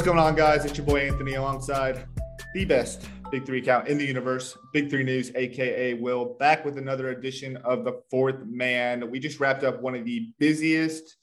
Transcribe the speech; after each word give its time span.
What's 0.00 0.08
going 0.08 0.18
on, 0.18 0.34
guys? 0.34 0.64
It's 0.64 0.78
your 0.78 0.86
boy 0.86 1.00
Anthony 1.00 1.34
alongside 1.34 2.06
the 2.54 2.64
best 2.64 3.06
Big 3.30 3.44
Three 3.44 3.58
account 3.58 3.86
in 3.86 3.98
the 3.98 4.06
universe, 4.06 4.56
Big 4.72 4.88
Three 4.88 5.02
News, 5.02 5.30
aka 5.34 5.92
Will, 5.92 6.36
back 6.40 6.64
with 6.64 6.78
another 6.78 7.10
edition 7.10 7.58
of 7.58 7.84
the 7.84 8.00
Fourth 8.10 8.46
Man. 8.46 9.10
We 9.10 9.18
just 9.18 9.40
wrapped 9.40 9.62
up 9.62 9.82
one 9.82 9.94
of 9.94 10.06
the 10.06 10.32
busiest 10.38 11.18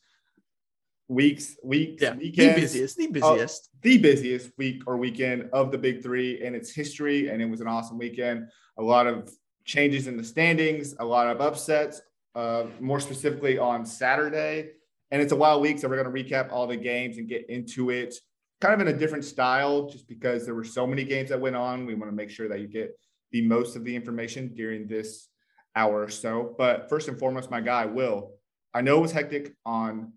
weeks, 1.08 1.58
weeks, 1.64 2.04
Yeah, 2.04 2.18
weekends, 2.18 2.54
the 2.54 2.62
busiest, 2.62 2.98
the 2.98 3.08
uh, 3.08 3.34
busiest. 3.34 3.70
the 3.82 3.98
busiest 3.98 4.52
week 4.60 4.84
or 4.86 4.98
weekend 4.98 5.50
of 5.54 5.72
the 5.72 5.80
Big 5.80 6.04
Three 6.04 6.40
in 6.44 6.54
its 6.54 6.72
history, 6.72 7.30
and 7.30 7.42
it 7.42 7.50
was 7.50 7.62
an 7.62 7.68
awesome 7.68 7.98
weekend. 7.98 8.48
A 8.78 8.84
lot 8.84 9.08
of 9.08 9.28
changes 9.66 10.06
in 10.06 10.18
the 10.18 10.24
standings, 10.24 10.94
a 11.00 11.04
lot 11.04 11.26
of 11.26 11.42
upsets. 11.42 12.00
Uh, 12.36 12.68
more 12.80 13.00
specifically 13.00 13.58
on 13.58 13.88
Saturday, 13.88 14.74
and 15.10 15.20
it's 15.20 15.32
a 15.32 15.36
wild 15.36 15.64
week, 15.64 15.80
so 15.80 15.88
we're 15.88 16.04
going 16.04 16.16
to 16.16 16.24
recap 16.24 16.52
all 16.52 16.68
the 16.68 16.78
games 16.78 17.18
and 17.18 17.28
get 17.28 17.50
into 17.50 17.90
it 17.90 18.14
kind 18.60 18.74
of 18.74 18.88
in 18.88 18.94
a 18.94 18.98
different 18.98 19.24
style 19.24 19.90
just 19.90 20.08
because 20.08 20.46
there 20.46 20.56
were 20.56 20.64
so 20.64 20.88
many 20.88 21.04
games 21.04 21.30
that 21.30 21.40
went 21.40 21.56
on. 21.56 21.86
We 21.86 21.96
want 21.96 22.12
to 22.12 22.16
make 22.16 22.30
sure 22.30 22.48
that 22.50 22.60
you 22.60 22.68
get 22.68 22.98
the 23.32 23.42
most 23.42 23.76
of 23.76 23.84
the 23.84 23.96
information 23.96 24.54
during 24.56 24.88
this 24.88 25.28
hour 25.76 26.04
or 26.04 26.10
so. 26.10 26.56
But 26.58 26.90
first 26.90 27.08
and 27.08 27.20
foremost, 27.20 27.52
my 27.52 27.62
guy, 27.62 27.86
Will, 27.86 28.32
I 28.74 28.82
know 28.82 28.98
it 28.98 29.02
was 29.02 29.12
hectic 29.12 29.54
on 29.66 30.14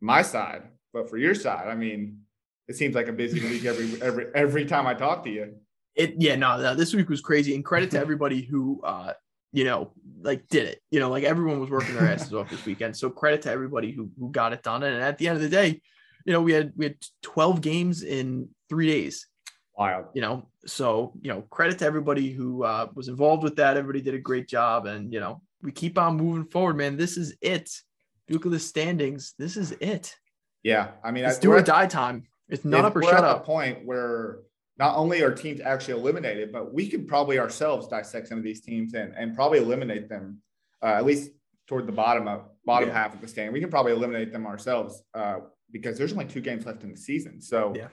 my 0.00 0.22
side, 0.22 0.62
but 0.92 1.10
for 1.10 1.18
your 1.18 1.34
side, 1.34 1.68
I 1.68 1.74
mean, 1.74 2.20
it 2.68 2.76
seems 2.76 2.94
like 2.94 3.08
a 3.08 3.12
busy 3.12 3.40
week 3.40 3.64
every 3.64 4.02
every 4.02 4.26
every 4.34 4.64
time 4.64 4.86
I 4.86 4.94
talk 4.94 5.22
to 5.24 5.30
you. 5.30 5.54
It 5.94 6.14
yeah, 6.18 6.36
no, 6.36 6.60
no, 6.60 6.74
this 6.74 6.94
week 6.94 7.08
was 7.08 7.20
crazy. 7.20 7.54
And 7.54 7.64
credit 7.64 7.90
to 7.92 7.98
everybody 8.00 8.42
who 8.42 8.80
uh, 8.82 9.12
you 9.52 9.64
know, 9.64 9.92
like 10.20 10.48
did 10.48 10.66
it. 10.66 10.82
You 10.90 11.00
know, 11.00 11.08
like 11.08 11.24
everyone 11.24 11.60
was 11.60 11.70
working 11.70 11.94
their 11.94 12.08
asses 12.08 12.34
off 12.34 12.50
this 12.50 12.64
weekend. 12.64 12.96
So 12.96 13.08
credit 13.08 13.42
to 13.42 13.50
everybody 13.50 13.92
who 13.92 14.10
who 14.18 14.30
got 14.30 14.52
it 14.52 14.62
done. 14.62 14.82
And 14.82 15.02
at 15.02 15.18
the 15.18 15.28
end 15.28 15.36
of 15.36 15.42
the 15.42 15.48
day, 15.48 15.80
you 16.26 16.32
know, 16.32 16.42
we 16.42 16.52
had 16.52 16.72
we 16.76 16.86
had 16.86 16.96
12 17.22 17.60
games 17.60 18.02
in 18.02 18.48
three 18.68 18.88
days. 18.88 19.26
Wild. 19.78 20.06
You 20.14 20.22
know, 20.22 20.48
so 20.66 21.12
you 21.22 21.30
know, 21.32 21.42
credit 21.42 21.78
to 21.78 21.86
everybody 21.86 22.30
who 22.32 22.64
uh, 22.64 22.88
was 22.94 23.08
involved 23.08 23.42
with 23.44 23.56
that. 23.56 23.76
Everybody 23.76 24.00
did 24.02 24.14
a 24.14 24.18
great 24.18 24.48
job, 24.48 24.86
and 24.86 25.12
you 25.12 25.20
know, 25.20 25.40
we 25.62 25.70
keep 25.70 25.98
on 25.98 26.16
moving 26.16 26.44
forward, 26.46 26.76
man. 26.76 26.96
This 26.96 27.16
is 27.16 27.36
it. 27.40 27.70
Look 28.28 28.44
at 28.44 28.52
the 28.52 28.58
standings. 28.58 29.34
This 29.38 29.56
is 29.56 29.72
it. 29.80 30.14
Yeah, 30.62 30.88
I 31.04 31.12
mean, 31.12 31.24
It's 31.24 31.38
I, 31.38 31.40
do 31.40 31.52
or 31.52 31.58
at- 31.58 31.66
die 31.66 31.86
time. 31.86 32.26
It's 32.48 32.64
not 32.64 32.84
up 32.84 32.96
or 32.96 33.00
we're 33.02 33.10
shut 33.10 33.24
up. 33.24 33.44
point 33.44 33.84
where 33.84 34.38
not 34.78 34.96
only 34.96 35.20
are 35.22 35.32
teams 35.32 35.60
actually 35.60 35.94
eliminated, 36.00 36.52
but 36.52 36.72
we 36.72 36.88
could 36.88 37.06
probably 37.08 37.38
ourselves 37.38 37.86
dissect 37.88 38.28
some 38.28 38.38
of 38.38 38.44
these 38.44 38.60
teams 38.60 38.94
and, 38.94 39.12
and 39.16 39.34
probably 39.34 39.58
eliminate 39.58 40.08
them, 40.08 40.38
uh, 40.82 40.86
at 40.86 41.04
least 41.04 41.30
toward 41.66 41.86
the 41.86 41.92
bottom 41.92 42.28
of 42.28 42.42
bottom 42.64 42.88
Yeah. 42.88 42.94
half 42.94 43.14
of 43.14 43.20
the 43.20 43.26
stand. 43.28 43.52
We 43.52 43.60
can 43.60 43.68
probably 43.70 43.92
eliminate 43.92 44.32
them 44.32 44.46
ourselves 44.46 45.02
uh, 45.14 45.38
because 45.70 45.98
there's 45.98 46.12
only 46.12 46.26
two 46.26 46.40
games 46.40 46.66
left 46.66 46.82
in 46.82 46.90
the 46.90 46.96
season. 46.96 47.40
So 47.40 47.72
Yeah. 47.74 47.88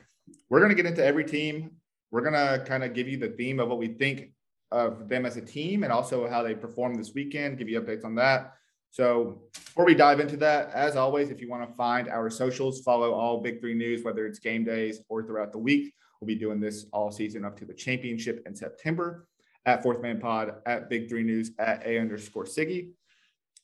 we're 0.50 0.62
gonna 0.62 0.76
get 0.76 0.86
into 0.86 1.04
every 1.04 1.26
team. 1.26 1.72
We're 2.12 2.22
gonna 2.22 2.64
kind 2.66 2.84
of 2.84 2.94
give 2.94 3.08
you 3.08 3.18
the 3.18 3.30
theme 3.30 3.60
of 3.60 3.70
what 3.70 3.78
we 3.80 3.88
think 3.88 4.32
of 4.72 5.08
them 5.10 5.26
as 5.26 5.38
a 5.38 5.42
team 5.42 5.84
and 5.84 5.92
also 5.92 6.28
how 6.28 6.44
they 6.44 6.56
perform 6.56 6.96
this 6.96 7.14
weekend. 7.14 7.58
Give 7.58 7.70
you 7.70 7.80
updates 7.82 8.06
on 8.06 8.16
that. 8.16 8.54
So 8.90 9.50
before 9.54 9.86
we 9.86 9.96
dive 9.96 10.20
into 10.20 10.38
that, 10.38 10.72
as 10.72 10.96
always, 10.96 11.32
if 11.32 11.42
you 11.42 11.50
want 11.50 11.68
to 11.68 11.76
find 11.76 12.08
our 12.08 12.30
socials, 12.30 12.82
follow 12.82 13.12
all 13.14 13.42
Big 13.42 13.60
Three 13.60 13.74
News, 13.74 14.04
whether 14.04 14.26
it's 14.28 14.40
game 14.40 14.64
days 14.64 15.02
or 15.10 15.24
throughout 15.24 15.52
the 15.52 15.58
week. 15.58 15.94
We'll 16.22 16.28
be 16.28 16.36
doing 16.36 16.60
this 16.60 16.86
all 16.94 17.12
season 17.12 17.44
up 17.44 17.58
to 17.60 17.66
the 17.66 17.74
championship 17.74 18.44
in 18.46 18.56
September 18.56 19.28
at 19.66 19.82
Fourth 19.82 20.02
Man 20.02 20.20
Pod, 20.20 20.56
at 20.66 20.90
Big 20.90 21.10
Three 21.10 21.24
News, 21.24 21.52
at 21.58 21.86
A 21.86 21.98
underscore 21.98 22.46
Siggy. 22.46 22.92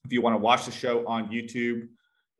If 0.06 0.12
you 0.12 0.22
want 0.22 0.34
to 0.34 0.40
watch 0.40 0.66
the 0.66 0.72
show 0.72 1.06
on 1.08 1.30
YouTube, 1.30 1.90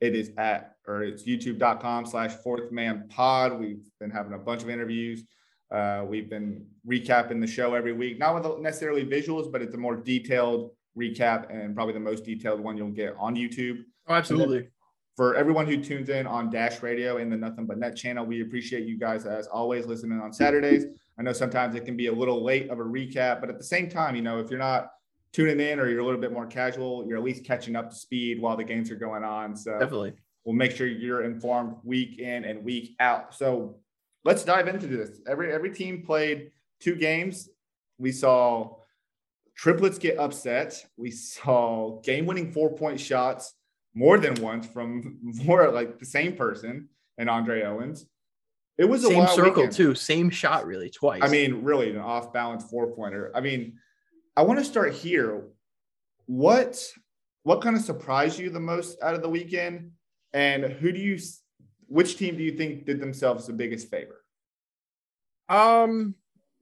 it 0.02 0.16
is 0.16 0.32
at 0.38 0.76
or 0.90 1.04
it's 1.04 1.24
youtube.com 1.24 2.06
slash 2.06 2.32
fourth 2.44 2.72
man 2.72 3.06
pod. 3.10 3.60
We've 3.60 3.84
been 4.00 4.10
having 4.10 4.34
a 4.34 4.38
bunch 4.40 4.64
of 4.64 4.70
interviews. 4.70 5.24
Uh, 5.72 6.04
we've 6.08 6.30
been 6.30 6.66
recapping 6.88 7.40
the 7.40 7.48
show 7.48 7.76
every 7.76 7.94
week, 7.94 8.18
not 8.18 8.34
with 8.34 8.60
necessarily 8.60 9.06
visuals, 9.06 9.52
but 9.52 9.62
it's 9.62 9.76
a 9.76 9.78
more 9.78 9.96
detailed 9.96 10.72
recap 10.98 11.54
and 11.54 11.76
probably 11.76 11.94
the 11.94 12.00
most 12.00 12.26
detailed 12.26 12.60
one 12.60 12.76
you'll 12.76 12.90
get 12.90 13.16
on 13.20 13.36
YouTube 13.36 13.84
Oh, 14.08 14.16
absolutely. 14.16 14.68
for 15.16 15.36
everyone 15.36 15.68
who 15.68 15.78
tunes 15.82 16.10
in 16.10 16.26
on 16.26 16.50
Dash 16.50 16.82
Radio 16.82 17.18
and 17.18 17.32
the 17.32 17.38
Nothing 17.38 17.68
But 17.68 17.78
Net 17.78 17.96
channel, 17.96 18.26
we 18.26 18.42
appreciate 18.42 18.88
you 18.88 18.98
guys 18.98 19.28
as 19.28 19.46
always 19.46 19.86
listening 19.86 20.20
on 20.20 20.34
Saturdays. 20.34 20.86
I 21.20 21.22
know 21.22 21.34
sometimes 21.34 21.76
it 21.76 21.86
can 21.86 21.96
be 21.96 22.08
a 22.08 22.12
little 22.12 22.44
late 22.44 22.70
of 22.72 22.80
a 22.80 22.84
recap, 22.84 23.40
but 23.40 23.50
at 23.52 23.60
the 23.60 23.64
same 23.64 23.90
time, 23.90 24.16
you 24.16 24.24
know, 24.24 24.40
if 24.40 24.50
you're 24.50 24.58
not 24.58 24.90
tuning 25.34 25.60
in 25.60 25.80
or 25.80 25.88
you're 25.88 26.00
a 26.00 26.06
little 26.06 26.20
bit 26.20 26.34
more 26.34 26.48
casual, 26.48 27.06
you're 27.08 27.18
at 27.20 27.24
least 27.24 27.46
catching 27.46 27.76
up 27.76 27.92
to 27.92 27.96
speed 27.96 28.42
while 28.42 28.58
the 28.58 28.64
games 28.64 28.90
are 28.90 28.96
going 28.96 29.24
on. 29.24 29.56
So 29.56 29.78
Definitely. 29.78 30.14
We'll 30.46 30.56
make 30.56 30.72
sure 30.72 30.88
you're 30.88 31.24
informed 31.24 31.76
week 31.84 32.20
in 32.20 32.46
and 32.46 32.64
week 32.64 32.96
out. 33.00 33.34
So 33.36 33.78
let's 34.24 34.44
dive 34.44 34.68
into 34.68 34.88
this. 34.88 35.22
Every 35.28 35.52
every 35.52 35.72
team 35.72 36.04
played 36.04 36.52
two 36.80 36.96
games. 36.96 37.50
We 37.98 38.12
saw 38.12 38.78
triplets 39.56 39.98
get 39.98 40.18
upset. 40.18 40.86
We 40.98 41.12
saw 41.12 42.00
game-winning 42.02 42.52
four-point 42.54 43.00
shots 43.00 43.54
more 43.94 44.18
than 44.18 44.36
once 44.36 44.66
from 44.66 45.18
more 45.44 45.70
like 45.72 46.00
the 46.00 46.06
same 46.06 46.36
person 46.36 46.88
and 47.18 47.30
Andre 47.30 47.64
Owens. 47.64 48.06
It 48.78 48.86
was 48.86 49.04
a 49.04 49.08
Same 49.08 49.28
circle 49.28 49.64
weekend. 49.64 49.74
too. 49.74 49.94
Same 49.94 50.30
shot 50.30 50.66
really 50.66 50.90
twice. 50.90 51.20
I 51.22 51.28
mean, 51.28 51.64
really, 51.66 51.90
an 51.90 51.98
off-balance 51.98 52.64
four-pointer. 52.70 53.30
I 53.36 53.42
mean, 53.42 53.78
I 54.38 54.44
want 54.44 54.58
to 54.60 54.64
start 54.64 54.94
here. 54.94 55.44
What 56.28 56.82
what 57.44 57.62
kind 57.62 57.76
of 57.76 57.82
surprised 57.82 58.40
you 58.40 58.50
the 58.50 58.60
most 58.62 58.98
out 59.02 59.16
of 59.16 59.22
the 59.22 59.30
weekend, 59.30 59.92
and 60.34 60.64
who 60.64 60.92
do 60.92 61.00
you, 61.00 61.20
which 61.88 62.18
team 62.18 62.38
do 62.38 62.44
you 62.44 62.52
think 62.52 62.86
did 62.86 63.00
themselves 63.00 63.48
the 63.48 63.54
biggest 63.54 63.90
favor? 63.90 64.24
Um, 65.48 66.16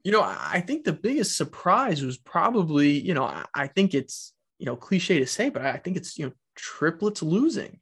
you 0.03 0.11
know, 0.11 0.22
I 0.23 0.63
think 0.66 0.85
the 0.85 0.94
biggest 0.94 1.35
surprise 1.35 2.01
was 2.01 2.17
probably, 2.17 2.91
you 2.91 3.13
know, 3.13 3.25
I, 3.25 3.45
I 3.53 3.67
think 3.67 3.94
it's, 3.94 4.33
you 4.57 4.66
know, 4.66 4.75
cliche 4.75 5.19
to 5.19 5.28
say, 5.28 5.50
but 5.50 5.66
I 5.66 5.78
think 5.78 5.97
it's, 5.97 6.17
you 6.17 6.28
know, 6.28 6.31
triplets 6.55 7.22
losing. 7.22 7.79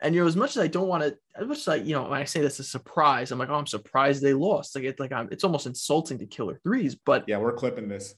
And 0.00 0.14
you 0.14 0.20
know, 0.20 0.26
as 0.26 0.36
much 0.36 0.50
as 0.50 0.58
I 0.58 0.66
don't 0.66 0.88
want 0.88 1.02
to, 1.02 1.16
as 1.40 1.46
much 1.46 1.58
as 1.58 1.68
I, 1.68 1.76
you 1.76 1.94
know, 1.94 2.02
when 2.02 2.20
I 2.20 2.24
say 2.24 2.40
that's 2.40 2.58
a 2.58 2.64
surprise, 2.64 3.32
I'm 3.32 3.38
like, 3.38 3.48
oh, 3.48 3.54
I'm 3.54 3.66
surprised 3.66 4.22
they 4.22 4.34
lost. 4.34 4.74
Like 4.74 4.84
it's 4.84 5.00
like 5.00 5.12
I'm, 5.12 5.28
it's 5.32 5.44
almost 5.44 5.66
insulting 5.66 6.18
to 6.18 6.26
killer 6.26 6.60
threes, 6.62 6.94
but 6.94 7.24
Yeah, 7.26 7.38
we're 7.38 7.54
clipping 7.54 7.88
this. 7.88 8.14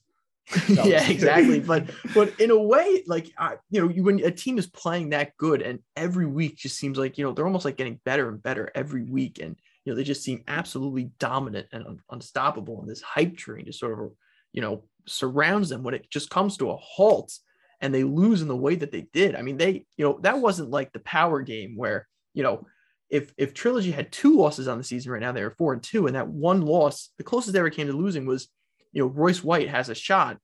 yeah, 0.69 1.09
exactly. 1.09 1.61
But 1.69 1.91
but 2.15 2.41
in 2.41 2.51
a 2.51 2.59
way, 2.59 3.03
like 3.07 3.31
I, 3.37 3.57
you 3.71 3.81
know, 3.81 3.89
you, 3.89 4.03
when 4.03 4.25
a 4.25 4.31
team 4.31 4.59
is 4.59 4.67
playing 4.67 5.11
that 5.11 5.37
good, 5.37 5.63
and 5.63 5.81
every 5.97 6.27
week 6.27 6.57
just 6.57 6.79
seems 6.79 6.97
like 6.97 7.19
you 7.19 7.25
know 7.25 7.33
they're 7.33 7.47
almost 7.47 7.65
like 7.65 7.77
getting 7.77 8.01
better 8.05 8.29
and 8.29 8.43
better 8.43 8.71
every 8.75 9.05
week, 9.05 9.41
and 9.41 9.57
you 9.85 9.93
know 9.93 9.97
they 9.97 10.05
just 10.05 10.23
seem 10.23 10.45
absolutely 10.49 11.11
dominant 11.19 11.67
and 11.73 11.87
un- 11.87 12.01
unstoppable. 12.11 12.81
And 12.81 12.89
this 12.89 13.03
hype 13.03 13.37
train 13.37 13.67
just 13.67 13.81
sort 13.81 14.01
of 14.03 14.13
you 14.53 14.63
know 14.63 14.85
surrounds 15.07 15.69
them 15.69 15.83
when 15.83 15.95
it 15.95 16.11
just 16.11 16.31
comes 16.31 16.57
to 16.59 16.71
a 16.71 16.77
halt, 16.77 17.37
and 17.81 17.95
they 17.95 18.05
lose 18.05 18.41
in 18.41 18.49
the 18.49 18.57
way 18.57 18.75
that 18.77 18.93
they 18.93 19.03
did. 19.13 19.35
I 19.35 19.43
mean, 19.43 19.59
they 19.59 19.87
you 19.97 20.05
know 20.05 20.19
that 20.23 20.39
wasn't 20.39 20.71
like 20.71 20.93
the 20.93 21.01
power 21.01 21.43
game 21.43 21.77
where 21.77 22.07
you 22.35 22.43
know. 22.43 22.67
If, 23.11 23.33
if 23.39 23.55
trilogy 23.55 23.91
had 23.91 24.13
two 24.13 24.37
losses 24.37 24.69
on 24.69 24.77
the 24.77 24.85
season 24.85 25.11
right 25.11 25.23
now, 25.23 25.33
they 25.33 25.43
were 25.43 25.55
four 25.57 25.73
and 25.73 25.83
two, 25.83 26.07
and 26.07 26.15
that 26.15 26.29
one 26.29 26.61
loss, 26.61 27.09
the 27.17 27.25
closest 27.25 27.55
they 27.55 27.59
ever 27.59 27.71
came 27.71 27.87
to 27.87 27.95
losing 27.95 28.27
was 28.27 28.49
you 28.93 29.03
know, 29.03 29.09
Royce 29.09 29.43
White 29.43 29.69
has 29.69 29.89
a 29.89 29.95
shot 29.95 30.39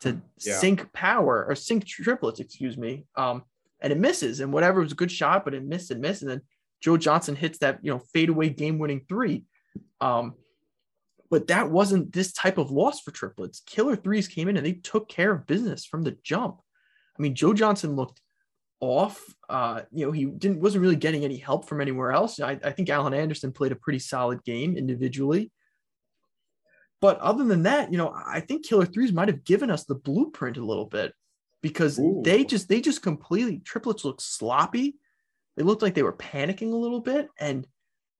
to 0.00 0.20
Yeah. 0.38 0.58
sink 0.58 0.92
power 0.92 1.44
or 1.48 1.54
sink 1.54 1.84
triplets, 1.84 2.40
excuse 2.40 2.76
me. 2.76 3.06
Um, 3.16 3.44
and 3.80 3.92
it 3.92 3.98
misses. 3.98 4.40
And 4.40 4.52
whatever 4.52 4.80
was 4.80 4.92
a 4.92 4.96
good 4.96 5.10
shot, 5.12 5.44
but 5.44 5.54
it 5.54 5.64
missed 5.64 5.90
and 5.90 6.00
missed. 6.00 6.22
And 6.22 6.30
then 6.30 6.42
Joe 6.80 6.96
Johnson 6.96 7.36
hits 7.36 7.58
that, 7.58 7.78
you 7.82 7.90
know, 7.90 7.98
fadeaway 8.12 8.50
game 8.50 8.78
winning 8.78 9.04
three. 9.08 9.44
Um, 10.00 10.34
but 11.30 11.46
that 11.46 11.70
wasn't 11.70 12.12
this 12.12 12.32
type 12.32 12.58
of 12.58 12.70
loss 12.70 13.00
for 13.00 13.12
triplets. 13.12 13.60
Killer 13.60 13.94
threes 13.96 14.26
came 14.26 14.48
in 14.48 14.56
and 14.56 14.66
they 14.66 14.72
took 14.72 15.08
care 15.08 15.32
of 15.32 15.46
business 15.46 15.84
from 15.84 16.02
the 16.02 16.16
jump. 16.22 16.60
I 17.18 17.22
mean, 17.22 17.34
Joe 17.34 17.52
Johnson 17.54 17.94
looked 17.96 18.20
off. 18.80 19.22
Uh, 19.48 19.82
you 19.92 20.06
know, 20.06 20.12
he 20.12 20.24
didn't 20.24 20.60
wasn't 20.60 20.82
really 20.82 20.96
getting 20.96 21.24
any 21.24 21.36
help 21.36 21.68
from 21.68 21.80
anywhere 21.80 22.12
else. 22.12 22.40
I, 22.40 22.58
I 22.64 22.72
think 22.72 22.88
Alan 22.88 23.14
Anderson 23.14 23.52
played 23.52 23.72
a 23.72 23.76
pretty 23.76 23.98
solid 23.98 24.42
game 24.42 24.76
individually. 24.76 25.52
But 27.00 27.18
other 27.18 27.44
than 27.44 27.62
that, 27.62 27.90
you 27.90 27.98
know, 27.98 28.12
I 28.14 28.40
think 28.40 28.66
Killer 28.66 28.84
Threes 28.84 29.12
might 29.12 29.28
have 29.28 29.44
given 29.44 29.70
us 29.70 29.84
the 29.84 29.94
blueprint 29.94 30.58
a 30.58 30.64
little 30.64 30.84
bit 30.86 31.14
because 31.62 31.98
Ooh. 31.98 32.20
they 32.24 32.44
just 32.44 32.68
they 32.68 32.80
just 32.80 33.02
completely 33.02 33.58
triplets 33.60 34.04
looked 34.04 34.22
sloppy. 34.22 34.96
They 35.56 35.62
looked 35.62 35.82
like 35.82 35.94
they 35.94 36.02
were 36.02 36.12
panicking 36.12 36.72
a 36.72 36.76
little 36.76 37.00
bit, 37.00 37.28
and 37.38 37.66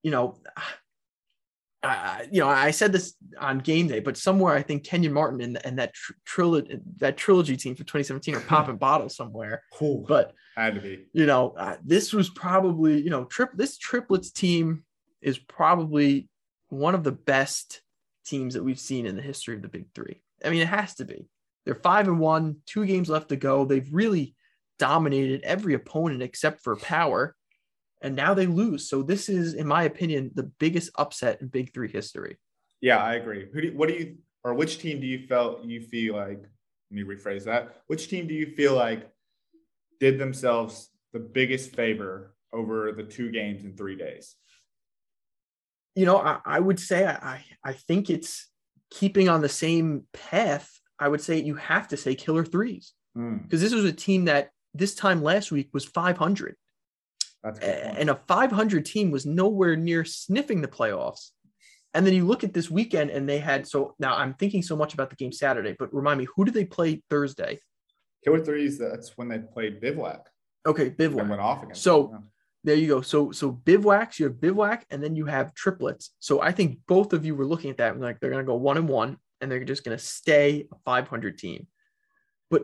you 0.02 0.10
know, 0.10 0.38
uh, 1.82 2.18
you 2.30 2.40
know, 2.40 2.48
I 2.48 2.70
said 2.70 2.92
this 2.92 3.14
on 3.38 3.58
game 3.58 3.86
day, 3.86 4.00
but 4.00 4.16
somewhere 4.16 4.54
I 4.54 4.62
think 4.62 4.84
Kenyon 4.84 5.12
Martin 5.12 5.40
and, 5.40 5.64
and 5.64 5.78
that 5.78 5.94
tr- 5.94 6.12
trilogy 6.24 6.78
that 6.98 7.16
trilogy 7.16 7.56
team 7.56 7.74
for 7.74 7.84
2017 7.84 8.34
are 8.34 8.40
popping 8.40 8.76
bottles 8.78 9.16
somewhere. 9.16 9.62
Ooh, 9.82 10.04
But 10.06 10.34
had 10.56 10.74
to 10.74 10.80
be. 10.80 11.06
you 11.12 11.26
know, 11.26 11.54
uh, 11.56 11.76
this 11.84 12.12
was 12.12 12.30
probably 12.30 13.00
you 13.00 13.10
know 13.10 13.24
trip 13.26 13.50
this 13.54 13.78
triplets 13.78 14.30
team 14.30 14.84
is 15.20 15.38
probably 15.38 16.28
one 16.68 16.94
of 16.94 17.04
the 17.04 17.12
best 17.12 17.82
teams 18.30 18.54
that 18.54 18.64
we've 18.64 18.80
seen 18.80 19.06
in 19.06 19.16
the 19.16 19.22
history 19.22 19.56
of 19.56 19.62
the 19.62 19.68
Big 19.68 19.86
Three. 19.94 20.22
I 20.44 20.50
mean, 20.50 20.62
it 20.62 20.68
has 20.68 20.94
to 20.96 21.04
be. 21.04 21.26
They're 21.66 21.74
five 21.74 22.08
and 22.08 22.18
one, 22.18 22.56
two 22.66 22.86
games 22.86 23.10
left 23.10 23.28
to 23.28 23.36
go. 23.36 23.64
They've 23.64 23.92
really 23.92 24.34
dominated 24.78 25.42
every 25.42 25.74
opponent 25.74 26.22
except 26.22 26.62
for 26.62 26.76
power, 26.76 27.36
and 28.00 28.16
now 28.16 28.32
they 28.32 28.46
lose. 28.46 28.88
So 28.88 29.02
this 29.02 29.28
is, 29.28 29.54
in 29.54 29.66
my 29.66 29.82
opinion, 29.82 30.30
the 30.34 30.44
biggest 30.44 30.90
upset 30.96 31.40
in 31.42 31.48
Big 31.48 31.74
Three 31.74 31.90
history. 31.90 32.38
Yeah, 32.80 32.98
I 32.98 33.14
agree. 33.14 33.46
Who 33.52 33.60
do 33.60 33.76
what 33.76 33.88
do 33.88 33.94
you 33.94 34.16
or 34.42 34.54
which 34.54 34.78
team 34.78 35.00
do 35.00 35.06
you 35.06 35.26
felt 35.26 35.64
you 35.64 35.82
feel 35.82 36.14
like? 36.16 36.40
Let 36.92 37.06
me 37.06 37.14
rephrase 37.14 37.44
that. 37.44 37.82
Which 37.86 38.08
team 38.08 38.26
do 38.26 38.34
you 38.34 38.54
feel 38.56 38.74
like 38.74 39.08
did 40.00 40.18
themselves 40.18 40.88
the 41.12 41.20
biggest 41.20 41.74
favor 41.76 42.34
over 42.52 42.90
the 42.92 43.04
two 43.04 43.30
games 43.30 43.64
in 43.64 43.76
three 43.76 43.96
days? 43.96 44.34
You 45.94 46.06
know, 46.06 46.18
I, 46.18 46.38
I 46.44 46.60
would 46.60 46.78
say 46.80 47.06
I, 47.06 47.44
I 47.64 47.72
think 47.72 48.10
it's 48.10 48.48
keeping 48.90 49.28
on 49.28 49.40
the 49.40 49.48
same 49.48 50.04
path. 50.12 50.70
I 50.98 51.08
would 51.08 51.20
say 51.20 51.40
you 51.40 51.56
have 51.56 51.88
to 51.88 51.96
say 51.96 52.14
killer 52.14 52.44
threes. 52.44 52.92
Mm, 53.16 53.42
because 53.42 53.60
this 53.60 53.74
was 53.74 53.84
a 53.84 53.92
team 53.92 54.26
that 54.26 54.50
this 54.72 54.94
time 54.94 55.22
last 55.22 55.50
week 55.50 55.70
was 55.72 55.84
500 55.84 56.54
that's 57.42 57.58
a 57.58 57.98
and 57.98 58.08
a 58.10 58.14
500 58.28 58.84
team 58.84 59.10
was 59.10 59.26
nowhere 59.26 59.74
near 59.74 60.04
sniffing 60.04 60.60
the 60.60 60.68
playoffs 60.68 61.30
and 61.92 62.06
then 62.06 62.14
you 62.14 62.24
look 62.24 62.44
at 62.44 62.54
this 62.54 62.70
weekend 62.70 63.10
and 63.10 63.28
they 63.28 63.38
had 63.38 63.66
so 63.66 63.94
now 63.98 64.14
i'm 64.16 64.34
thinking 64.34 64.62
so 64.62 64.76
much 64.76 64.94
about 64.94 65.10
the 65.10 65.16
game 65.16 65.32
saturday 65.32 65.74
but 65.76 65.92
remind 65.92 66.18
me 66.18 66.26
who 66.36 66.44
did 66.44 66.54
they 66.54 66.64
play 66.64 67.02
thursday 67.10 67.58
Killer 68.22 68.44
threes. 68.44 68.78
That's 68.78 69.16
when 69.16 69.28
they 69.28 69.38
played 69.38 69.80
bivouac 69.80 70.28
okay 70.66 70.86
and 70.88 70.96
bivouac 70.96 71.28
went 71.28 71.40
off 71.40 71.62
again. 71.62 71.74
So- 71.74 72.14
there 72.64 72.76
you 72.76 72.88
go. 72.88 73.00
So 73.00 73.32
so 73.32 73.52
bivouacs 73.52 74.18
you 74.18 74.26
have 74.26 74.40
bivouac 74.40 74.84
and 74.90 75.02
then 75.02 75.16
you 75.16 75.26
have 75.26 75.54
triplets. 75.54 76.10
So 76.18 76.40
i 76.40 76.52
think 76.52 76.78
both 76.86 77.12
of 77.12 77.24
you 77.24 77.34
were 77.34 77.46
looking 77.46 77.70
at 77.70 77.78
that 77.78 77.92
and 77.92 78.00
like 78.00 78.20
they're 78.20 78.30
going 78.30 78.44
to 78.44 78.46
go 78.46 78.56
one 78.56 78.76
and 78.76 78.88
one 78.88 79.16
and 79.40 79.50
they're 79.50 79.64
just 79.64 79.84
going 79.84 79.96
to 79.96 80.02
stay 80.02 80.66
a 80.70 80.76
500 80.84 81.38
team. 81.38 81.66
But 82.50 82.62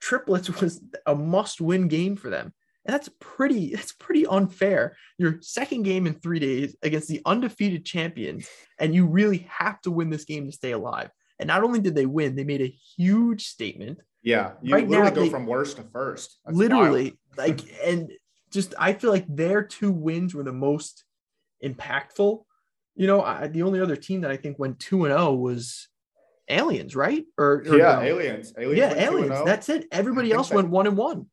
triplets 0.00 0.50
was 0.60 0.82
a 1.06 1.14
must-win 1.14 1.88
game 1.88 2.16
for 2.16 2.30
them. 2.30 2.52
And 2.84 2.94
that's 2.94 3.08
pretty 3.20 3.74
that's 3.74 3.92
pretty 3.92 4.26
unfair. 4.26 4.96
Your 5.18 5.38
second 5.42 5.82
game 5.82 6.06
in 6.06 6.14
three 6.14 6.38
days 6.38 6.76
against 6.82 7.08
the 7.08 7.22
undefeated 7.24 7.84
champions 7.84 8.48
and 8.78 8.94
you 8.94 9.06
really 9.06 9.48
have 9.50 9.80
to 9.82 9.90
win 9.90 10.10
this 10.10 10.24
game 10.24 10.46
to 10.46 10.52
stay 10.52 10.72
alive. 10.72 11.10
And 11.38 11.48
not 11.48 11.64
only 11.64 11.80
did 11.80 11.94
they 11.94 12.06
win 12.06 12.36
they 12.36 12.44
made 12.44 12.62
a 12.62 12.76
huge 12.96 13.46
statement. 13.46 14.00
Yeah, 14.22 14.52
you 14.60 14.74
right 14.74 14.88
literally 14.88 15.10
now 15.10 15.14
go 15.14 15.22
they- 15.22 15.30
from 15.30 15.46
worst 15.46 15.76
to 15.76 15.84
first. 15.84 16.38
That's 16.44 16.56
literally 16.56 17.18
like 17.36 17.60
and 17.84 18.10
just 18.56 18.74
i 18.78 18.92
feel 18.92 19.10
like 19.10 19.26
their 19.28 19.62
two 19.62 19.92
wins 19.92 20.34
were 20.34 20.42
the 20.42 20.52
most 20.52 21.04
impactful 21.62 22.42
you 22.94 23.06
know 23.06 23.20
I, 23.22 23.46
the 23.46 23.62
only 23.62 23.80
other 23.80 23.96
team 23.96 24.22
that 24.22 24.30
i 24.30 24.36
think 24.36 24.58
went 24.58 24.80
2 24.80 25.04
and 25.04 25.12
0 25.12 25.34
was 25.34 25.88
aliens 26.48 26.96
right 26.96 27.24
or, 27.36 27.64
or 27.68 27.76
yeah, 27.76 27.96
no. 27.96 28.02
aliens. 28.02 28.54
Aliens. 28.58 28.78
yeah 28.78 28.88
went 28.88 28.98
2 28.98 29.04
and 29.06 29.14
aliens 29.14 29.36
oh. 29.36 29.44
that's 29.44 29.68
it 29.68 29.86
everybody 29.92 30.32
else 30.32 30.48
that- 30.48 30.56
went 30.56 30.70
1 30.70 30.86
and 30.86 30.96
1 30.96 31.26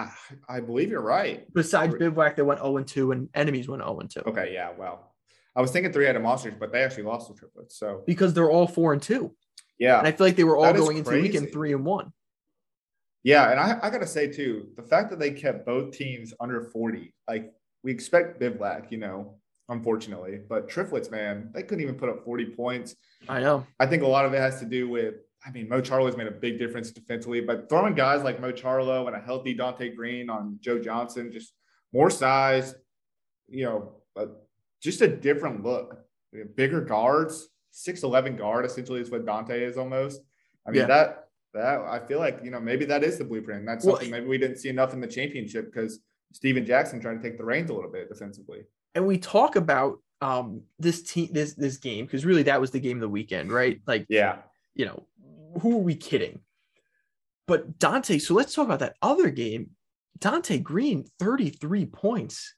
I, 0.00 0.12
I 0.48 0.60
believe 0.60 0.90
you're 0.90 1.00
right. 1.00 1.44
besides 1.52 1.90
Three- 1.90 2.00
bivouac 2.00 2.36
they 2.36 2.42
went 2.42 2.60
0 2.60 2.76
and 2.76 2.86
2 2.86 3.12
and 3.12 3.28
enemies 3.34 3.68
went 3.68 3.82
0 3.82 3.98
and 4.00 4.10
2 4.10 4.20
Okay, 4.26 4.52
yeah. 4.54 4.70
Well, 4.78 5.12
I 5.56 5.60
was 5.60 5.72
thinking 5.72 5.92
three-headed 5.92 6.22
monsters, 6.22 6.54
but 6.58 6.70
they 6.70 6.84
actually 6.84 7.02
lost 7.02 7.26
the 7.26 7.34
triplets. 7.34 7.76
So 7.76 8.04
because 8.06 8.32
they're 8.32 8.48
all 8.48 8.68
4 8.68 8.92
and 8.92 9.02
2 9.02 9.34
yeah, 9.78 9.98
and 9.98 10.06
i 10.06 10.12
feel 10.12 10.26
like 10.26 10.36
they 10.36 10.44
were 10.44 10.56
all 10.56 10.72
going 10.72 10.98
into 10.98 11.10
the 11.10 11.20
weekend 11.20 11.52
3 11.52 11.72
and 11.72 11.84
1 11.84 12.12
Yeah, 13.24 13.50
and 13.50 13.58
I, 13.60 13.78
I 13.82 13.90
gotta 13.90 14.06
say 14.06 14.28
too, 14.28 14.68
the 14.76 14.82
fact 14.82 15.10
that 15.10 15.18
they 15.18 15.30
kept 15.32 15.66
both 15.66 15.92
teams 15.92 16.32
under 16.40 16.62
40, 16.62 17.12
like 17.28 17.52
we 17.82 17.92
expect 17.92 18.38
Bivouac, 18.40 18.90
you 18.90 18.98
know, 18.98 19.38
unfortunately, 19.68 20.40
but 20.48 20.68
triplets, 20.68 21.10
man, 21.10 21.50
they 21.54 21.62
couldn't 21.62 21.82
even 21.82 21.96
put 21.96 22.08
up 22.08 22.24
40 22.24 22.46
points. 22.56 22.96
i 23.28 23.40
know 23.40 23.66
I 23.80 23.86
think 23.86 24.02
a 24.02 24.06
lot 24.06 24.24
of 24.24 24.32
it 24.34 24.40
has 24.40 24.60
to 24.60 24.66
do 24.66 24.88
with, 24.88 25.16
I 25.46 25.50
mean, 25.50 25.68
Mo 25.68 25.80
Charlo's 25.80 26.16
made 26.16 26.26
a 26.26 26.32
big 26.32 26.58
difference 26.58 26.90
defensively, 26.90 27.40
but 27.40 27.68
throwing 27.68 27.94
guys 27.94 28.22
like 28.22 28.40
Mo 28.40 28.52
Charlo 28.52 29.06
and 29.06 29.16
a 29.16 29.20
healthy 29.20 29.54
Dante 29.54 29.90
Green 29.94 30.30
on 30.30 30.58
Joe 30.60 30.78
Johnson, 30.78 31.30
just 31.32 31.52
more 31.92 32.10
size, 32.10 32.74
you 33.48 33.64
know, 33.64 33.92
but 34.14 34.48
just 34.82 35.00
a 35.00 35.08
different 35.08 35.64
look. 35.64 35.98
Bigger 36.56 36.80
guards, 36.80 37.48
6'11 37.72 38.36
guard 38.36 38.64
essentially 38.64 39.00
is 39.00 39.10
what 39.10 39.24
Dante 39.26 39.62
is 39.62 39.76
almost. 39.76 40.20
I 40.66 40.70
mean, 40.70 40.80
Yeah. 40.80 40.86
that 40.86 41.27
that 41.54 41.80
I 41.80 41.98
feel 42.06 42.18
like, 42.18 42.40
you 42.44 42.50
know, 42.50 42.60
maybe 42.60 42.84
that 42.86 43.02
is 43.02 43.18
the 43.18 43.24
blueprint. 43.24 43.64
That's 43.66 43.84
Well, 43.84 43.96
something 43.96 44.10
maybe 44.10 44.26
we 44.26 44.38
didn't 44.38 44.58
see 44.58 44.68
enough 44.68 44.92
in 44.92 45.00
the 45.00 45.06
championship 45.06 45.72
because 45.72 46.00
Stephen 46.32 46.64
Jackson 46.66 47.00
trying 47.00 47.20
to 47.20 47.22
take 47.22 47.38
the 47.38 47.44
reins 47.44 47.70
a 47.70 47.74
little 47.74 47.90
bit 47.90 48.08
defensively. 48.08 48.60
and 48.94 49.06
we 49.06 49.18
talk 49.18 49.56
about 49.56 49.98
um 50.20 50.62
this 50.80 51.02
team 51.04 51.28
this 51.32 51.54
this 51.54 51.76
game 51.76 52.04
because 52.04 52.26
really 52.26 52.42
that 52.42 52.60
was 52.60 52.70
the 52.72 52.80
game 52.80 52.96
of 52.96 53.00
the 53.02 53.08
weekend 53.08 53.52
right 53.52 53.80
like 53.86 54.04
Yeah. 54.08 54.38
you 54.74 54.84
know, 54.84 55.06
who 55.60 55.74
are 55.76 55.82
we 55.82 55.94
kidding? 55.94 56.40
But 57.46 57.78
Dante, 57.78 58.18
so 58.18 58.34
let's 58.34 58.52
talk 58.54 58.66
about 58.66 58.80
that 58.80 58.96
other 59.00 59.30
game. 59.30 59.70
Dante 60.18 60.58
Green, 60.58 61.06
33 61.20 61.86
points. 61.86 62.54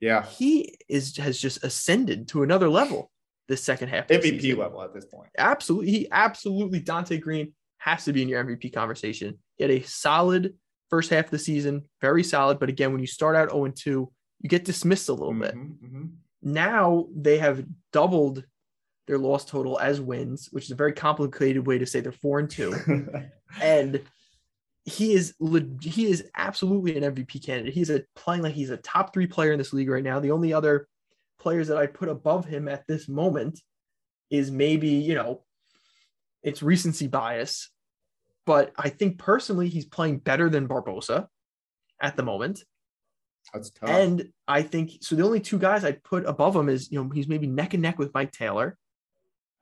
Yeah. 0.00 0.24
He 0.24 0.76
is 0.88 1.16
has 1.18 1.38
just 1.38 1.62
ascended 1.64 2.28
to 2.28 2.42
another 2.42 2.68
level 2.68 3.10
this 3.48 3.62
second 3.62 3.88
half. 3.88 4.06
MVP 4.06 4.56
level 4.56 4.80
at 4.82 4.94
this 4.94 5.04
point. 5.04 5.30
Absolutely. 5.36 5.90
He 5.90 6.08
absolutely 6.10 6.80
Dante 6.80 7.18
Green 7.18 7.52
has 7.84 8.04
to 8.06 8.14
be 8.14 8.22
in 8.22 8.30
your 8.30 8.42
MVP 8.42 8.72
conversation. 8.72 9.38
He 9.56 9.64
had 9.64 9.70
a 9.70 9.82
solid 9.82 10.54
first 10.88 11.10
half 11.10 11.26
of 11.26 11.30
the 11.30 11.38
season, 11.38 11.82
very 12.00 12.24
solid. 12.24 12.58
But 12.58 12.70
again, 12.70 12.92
when 12.92 13.02
you 13.02 13.06
start 13.06 13.36
out 13.36 13.50
0 13.50 13.68
2, 13.68 14.10
you 14.40 14.48
get 14.48 14.64
dismissed 14.64 15.10
a 15.10 15.12
little 15.12 15.34
bit. 15.34 15.54
Mhm, 15.54 15.78
mhm. 15.78 16.10
Now 16.42 17.08
they 17.14 17.36
have 17.38 17.64
doubled 17.92 18.44
their 19.06 19.18
loss 19.18 19.44
total 19.44 19.78
as 19.78 20.00
wins, 20.00 20.48
which 20.50 20.64
is 20.64 20.70
a 20.70 20.76
very 20.76 20.94
complicated 20.94 21.66
way 21.66 21.76
to 21.76 21.84
say 21.84 22.00
they're 22.00 22.10
four 22.10 22.38
and 22.38 22.48
two. 22.48 22.74
and 23.60 24.00
he 24.86 25.12
is 25.12 25.34
he 25.82 26.06
is 26.06 26.30
absolutely 26.34 26.96
an 26.96 27.14
MVP 27.14 27.44
candidate. 27.44 27.74
He's 27.74 27.90
a 27.90 28.04
playing 28.16 28.42
like 28.42 28.54
he's 28.54 28.70
a 28.70 28.78
top 28.78 29.12
three 29.12 29.26
player 29.26 29.52
in 29.52 29.58
this 29.58 29.74
league 29.74 29.90
right 29.90 30.02
now. 30.02 30.20
The 30.20 30.30
only 30.30 30.54
other 30.54 30.88
players 31.38 31.68
that 31.68 31.76
I 31.76 31.86
put 31.86 32.08
above 32.08 32.46
him 32.46 32.66
at 32.66 32.86
this 32.86 33.08
moment 33.08 33.60
is 34.30 34.50
maybe 34.50 34.88
you 34.88 35.14
know 35.14 35.42
it's 36.44 36.62
recency 36.62 37.06
bias, 37.06 37.70
but 38.46 38.72
I 38.76 38.88
think 38.88 39.18
personally 39.18 39.68
he's 39.68 39.84
playing 39.86 40.18
better 40.18 40.48
than 40.50 40.68
Barbosa 40.68 41.28
at 42.00 42.16
the 42.16 42.22
moment. 42.22 42.64
That's 43.52 43.70
tough. 43.70 43.88
And 43.90 44.30
I 44.48 44.62
think 44.62 44.92
so. 45.00 45.14
The 45.16 45.24
only 45.24 45.40
two 45.40 45.58
guys 45.58 45.84
I'd 45.84 46.02
put 46.02 46.24
above 46.26 46.56
him 46.56 46.68
is 46.68 46.90
you 46.90 47.02
know 47.02 47.10
he's 47.10 47.28
maybe 47.28 47.46
neck 47.46 47.74
and 47.74 47.82
neck 47.82 47.98
with 47.98 48.12
Mike 48.14 48.32
Taylor 48.32 48.76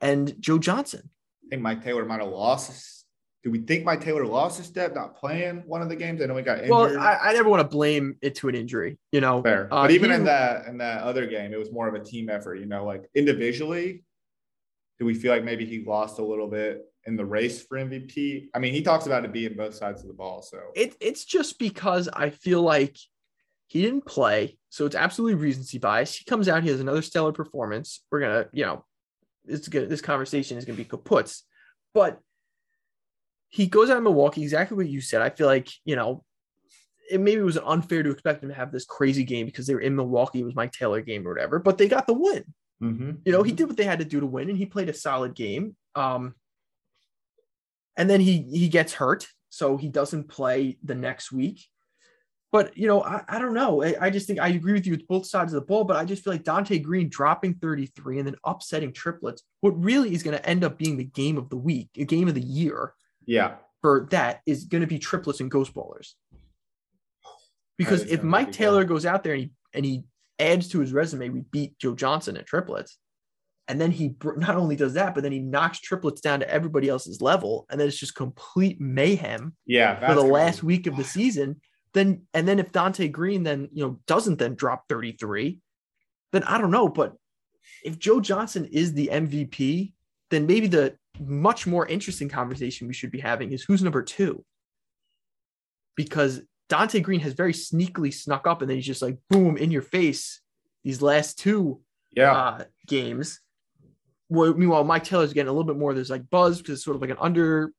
and 0.00 0.34
Joe 0.40 0.58
Johnson. 0.58 1.10
I 1.44 1.48
think 1.50 1.62
Mike 1.62 1.82
Taylor 1.84 2.04
might 2.04 2.20
have 2.20 2.30
lost. 2.30 2.68
his- 2.68 3.04
Do 3.44 3.50
we 3.50 3.58
think 3.58 3.84
Mike 3.84 4.00
Taylor 4.00 4.24
lost 4.24 4.58
his 4.58 4.66
step 4.68 4.94
not 4.94 5.16
playing 5.16 5.64
one 5.66 5.82
of 5.82 5.88
the 5.88 5.96
games? 5.96 6.22
I 6.22 6.26
know 6.26 6.36
he 6.36 6.42
got 6.44 6.58
injured. 6.58 6.70
Well, 6.70 6.98
I, 6.98 7.18
I 7.22 7.32
never 7.32 7.48
want 7.48 7.60
to 7.60 7.68
blame 7.68 8.16
it 8.22 8.36
to 8.36 8.48
an 8.48 8.54
injury. 8.54 8.98
You 9.10 9.20
know, 9.20 9.42
Fair. 9.42 9.66
Uh, 9.72 9.82
but 9.82 9.90
even 9.90 10.10
he- 10.10 10.16
in 10.16 10.24
that 10.24 10.66
in 10.66 10.78
that 10.78 11.02
other 11.02 11.26
game, 11.26 11.52
it 11.52 11.58
was 11.58 11.72
more 11.72 11.88
of 11.88 11.94
a 11.94 12.02
team 12.04 12.30
effort. 12.30 12.56
You 12.56 12.66
know, 12.66 12.84
like 12.84 13.10
individually, 13.14 14.04
do 15.00 15.04
we 15.04 15.14
feel 15.14 15.32
like 15.32 15.44
maybe 15.44 15.66
he 15.66 15.84
lost 15.84 16.18
a 16.20 16.24
little 16.24 16.46
bit 16.48 16.82
in 17.06 17.16
the 17.16 17.24
race 17.24 17.64
for 17.64 17.78
MVP? 17.78 18.48
I 18.54 18.58
mean, 18.58 18.72
he 18.72 18.82
talks 18.82 19.06
about 19.06 19.24
it 19.24 19.32
being 19.32 19.54
both 19.54 19.74
sides 19.74 20.02
of 20.02 20.08
the 20.08 20.14
ball. 20.14 20.42
So 20.42 20.58
it, 20.74 20.96
it's 21.00 21.24
just 21.24 21.58
because 21.58 22.08
I 22.12 22.30
feel 22.30 22.62
like 22.62 22.96
he 23.66 23.82
didn't 23.82 24.06
play, 24.06 24.58
so 24.68 24.86
it's 24.86 24.94
absolutely 24.94 25.34
recency 25.34 25.78
bias. 25.78 26.16
He 26.16 26.24
comes 26.24 26.48
out, 26.48 26.62
he 26.62 26.68
has 26.68 26.80
another 26.80 27.02
stellar 27.02 27.32
performance. 27.32 28.02
We're 28.10 28.20
gonna, 28.20 28.46
you 28.52 28.64
know, 28.64 28.84
it's 29.46 29.68
gonna 29.68 29.86
this 29.86 30.02
conversation 30.02 30.58
is 30.58 30.64
gonna 30.64 30.76
be 30.76 30.84
kaputs, 30.84 31.42
but 31.94 32.18
he 33.48 33.66
goes 33.66 33.90
out 33.90 33.98
in 33.98 34.04
Milwaukee, 34.04 34.42
exactly 34.42 34.76
what 34.76 34.88
you 34.88 35.00
said. 35.00 35.22
I 35.22 35.30
feel 35.30 35.46
like 35.46 35.68
you 35.84 35.96
know, 35.96 36.24
it 37.10 37.20
maybe 37.20 37.42
was 37.42 37.58
unfair 37.58 38.02
to 38.02 38.10
expect 38.10 38.42
him 38.42 38.50
to 38.50 38.54
have 38.54 38.72
this 38.72 38.84
crazy 38.84 39.24
game 39.24 39.46
because 39.46 39.66
they 39.66 39.74
were 39.74 39.80
in 39.80 39.96
Milwaukee. 39.96 40.40
It 40.40 40.44
was 40.44 40.54
Mike 40.54 40.72
Taylor 40.72 41.00
game 41.00 41.26
or 41.26 41.32
whatever, 41.32 41.58
but 41.58 41.78
they 41.78 41.88
got 41.88 42.06
the 42.06 42.14
win. 42.14 42.44
Mhm. 42.82 43.20
You 43.24 43.32
know, 43.32 43.42
he 43.42 43.52
did 43.52 43.68
what 43.68 43.76
they 43.76 43.84
had 43.84 44.00
to 44.00 44.04
do 44.04 44.20
to 44.20 44.26
win, 44.26 44.48
and 44.48 44.58
he 44.58 44.66
played 44.66 44.88
a 44.88 44.94
solid 44.94 45.34
game. 45.34 45.76
Um, 45.94 46.34
and 47.96 48.08
then 48.08 48.20
he 48.20 48.42
he 48.52 48.68
gets 48.68 48.92
hurt, 48.92 49.26
so 49.50 49.76
he 49.76 49.88
doesn't 49.88 50.28
play 50.28 50.78
the 50.82 50.94
next 50.94 51.32
week. 51.32 51.64
But 52.50 52.76
you 52.76 52.86
know, 52.86 53.02
I, 53.02 53.22
I 53.28 53.38
don't 53.38 53.54
know. 53.54 53.82
I, 53.82 53.94
I 54.00 54.10
just 54.10 54.26
think 54.26 54.38
I 54.38 54.48
agree 54.48 54.74
with 54.74 54.86
you 54.86 54.92
with 54.92 55.08
both 55.08 55.26
sides 55.26 55.54
of 55.54 55.60
the 55.60 55.66
ball, 55.66 55.84
but 55.84 55.96
I 55.96 56.04
just 56.04 56.22
feel 56.22 56.34
like 56.34 56.44
Dante 56.44 56.78
Green 56.78 57.08
dropping 57.08 57.54
33 57.54 58.18
and 58.18 58.26
then 58.26 58.36
upsetting 58.44 58.92
triplets, 58.92 59.42
what 59.60 59.82
really 59.82 60.12
is 60.14 60.22
going 60.22 60.36
to 60.36 60.48
end 60.48 60.62
up 60.62 60.76
being 60.76 60.98
the 60.98 61.04
game 61.04 61.38
of 61.38 61.48
the 61.48 61.56
week, 61.56 61.88
a 61.96 62.04
game 62.04 62.28
of 62.28 62.34
the 62.34 62.42
year 62.42 62.92
yeah, 63.26 63.54
for 63.80 64.06
that 64.10 64.40
is 64.46 64.64
going 64.64 64.82
to 64.82 64.86
be 64.86 64.98
triplets 64.98 65.40
and 65.40 65.50
ghost 65.50 65.74
ballers. 65.74 66.12
Because 67.78 68.02
if 68.02 68.22
Mike 68.22 68.52
Taylor 68.52 68.82
good. 68.82 68.88
goes 68.88 69.06
out 69.06 69.24
there 69.24 69.32
and 69.32 69.42
he 69.42 69.50
and 69.74 69.84
he 69.84 70.04
adds 70.38 70.68
to 70.68 70.80
his 70.80 70.92
resume, 70.92 71.30
we 71.30 71.40
beat 71.40 71.78
Joe 71.78 71.94
Johnson 71.94 72.36
at 72.36 72.46
triplets, 72.46 72.98
And 73.72 73.80
then 73.80 73.90
he 73.90 74.14
not 74.36 74.56
only 74.56 74.76
does 74.76 74.92
that, 74.92 75.14
but 75.14 75.22
then 75.22 75.32
he 75.32 75.38
knocks 75.38 75.80
triplets 75.80 76.20
down 76.20 76.40
to 76.40 76.50
everybody 76.50 76.90
else's 76.90 77.22
level. 77.22 77.64
And 77.70 77.80
then 77.80 77.88
it's 77.88 77.96
just 77.96 78.14
complete 78.14 78.78
mayhem 78.82 79.56
Yeah. 79.64 80.06
for 80.06 80.14
the 80.14 80.20
last 80.20 80.60
be- 80.60 80.66
week 80.66 80.86
of 80.86 80.94
the 80.98 81.04
season. 81.04 81.58
Then 81.94 82.26
and 82.34 82.46
then 82.46 82.58
if 82.58 82.70
Dante 82.70 83.08
Green 83.08 83.44
then 83.44 83.70
you 83.72 83.82
know 83.82 83.98
doesn't 84.06 84.38
then 84.38 84.56
drop 84.56 84.88
33, 84.90 85.58
then 86.32 86.42
I 86.42 86.58
don't 86.58 86.70
know. 86.70 86.86
But 86.86 87.14
if 87.82 87.98
Joe 87.98 88.20
Johnson 88.20 88.66
is 88.66 88.92
the 88.92 89.08
MVP, 89.10 89.94
then 90.30 90.46
maybe 90.46 90.66
the 90.66 90.94
much 91.18 91.66
more 91.66 91.86
interesting 91.86 92.28
conversation 92.28 92.88
we 92.88 92.92
should 92.94 93.10
be 93.10 93.20
having 93.20 93.52
is 93.52 93.62
who's 93.62 93.82
number 93.82 94.02
two. 94.02 94.44
Because 95.96 96.42
Dante 96.68 97.00
Green 97.00 97.20
has 97.20 97.32
very 97.32 97.54
sneakily 97.54 98.12
snuck 98.12 98.46
up 98.46 98.60
and 98.60 98.68
then 98.68 98.76
he's 98.76 98.86
just 98.86 99.00
like 99.02 99.16
boom 99.30 99.56
in 99.56 99.70
your 99.70 99.82
face 99.82 100.42
these 100.84 101.00
last 101.00 101.38
two 101.38 101.80
Yeah. 102.14 102.32
uh, 102.32 102.64
games. 102.86 103.40
Well, 104.32 104.54
meanwhile, 104.54 104.82
Mike 104.82 105.04
Taylor's 105.04 105.34
getting 105.34 105.48
a 105.48 105.52
little 105.52 105.70
bit 105.70 105.76
more. 105.78 105.92
There's 105.92 106.08
like 106.08 106.28
buzz 106.30 106.58
because 106.58 106.74
it's 106.74 106.84
sort 106.84 106.96
of 106.96 107.02
like 107.02 107.10
an 107.10 107.18
under, 107.20 107.72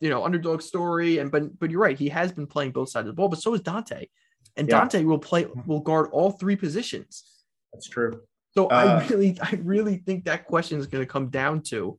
you 0.00 0.08
know, 0.08 0.24
underdog 0.24 0.62
story. 0.62 1.18
And 1.18 1.30
but 1.30 1.58
but 1.58 1.70
you're 1.70 1.80
right, 1.80 1.98
he 1.98 2.08
has 2.08 2.32
been 2.32 2.46
playing 2.46 2.72
both 2.72 2.88
sides 2.88 3.06
of 3.06 3.14
the 3.14 3.18
ball, 3.18 3.28
but 3.28 3.40
so 3.40 3.52
is 3.52 3.60
Dante, 3.60 4.06
and 4.56 4.66
Yeah. 4.66 4.78
Dante 4.78 5.04
will 5.04 5.18
play 5.18 5.46
will 5.66 5.80
guard 5.80 6.08
all 6.12 6.30
three 6.32 6.56
positions. 6.56 7.24
That's 7.72 7.88
true. 7.88 8.22
So 8.52 8.68
Uh, 8.68 8.74
I 8.74 9.06
really 9.08 9.38
I 9.42 9.60
really 9.62 9.96
think 9.98 10.24
that 10.24 10.46
question 10.46 10.78
is 10.80 10.86
going 10.86 11.04
to 11.04 11.12
come 11.12 11.28
down 11.28 11.60
to 11.64 11.98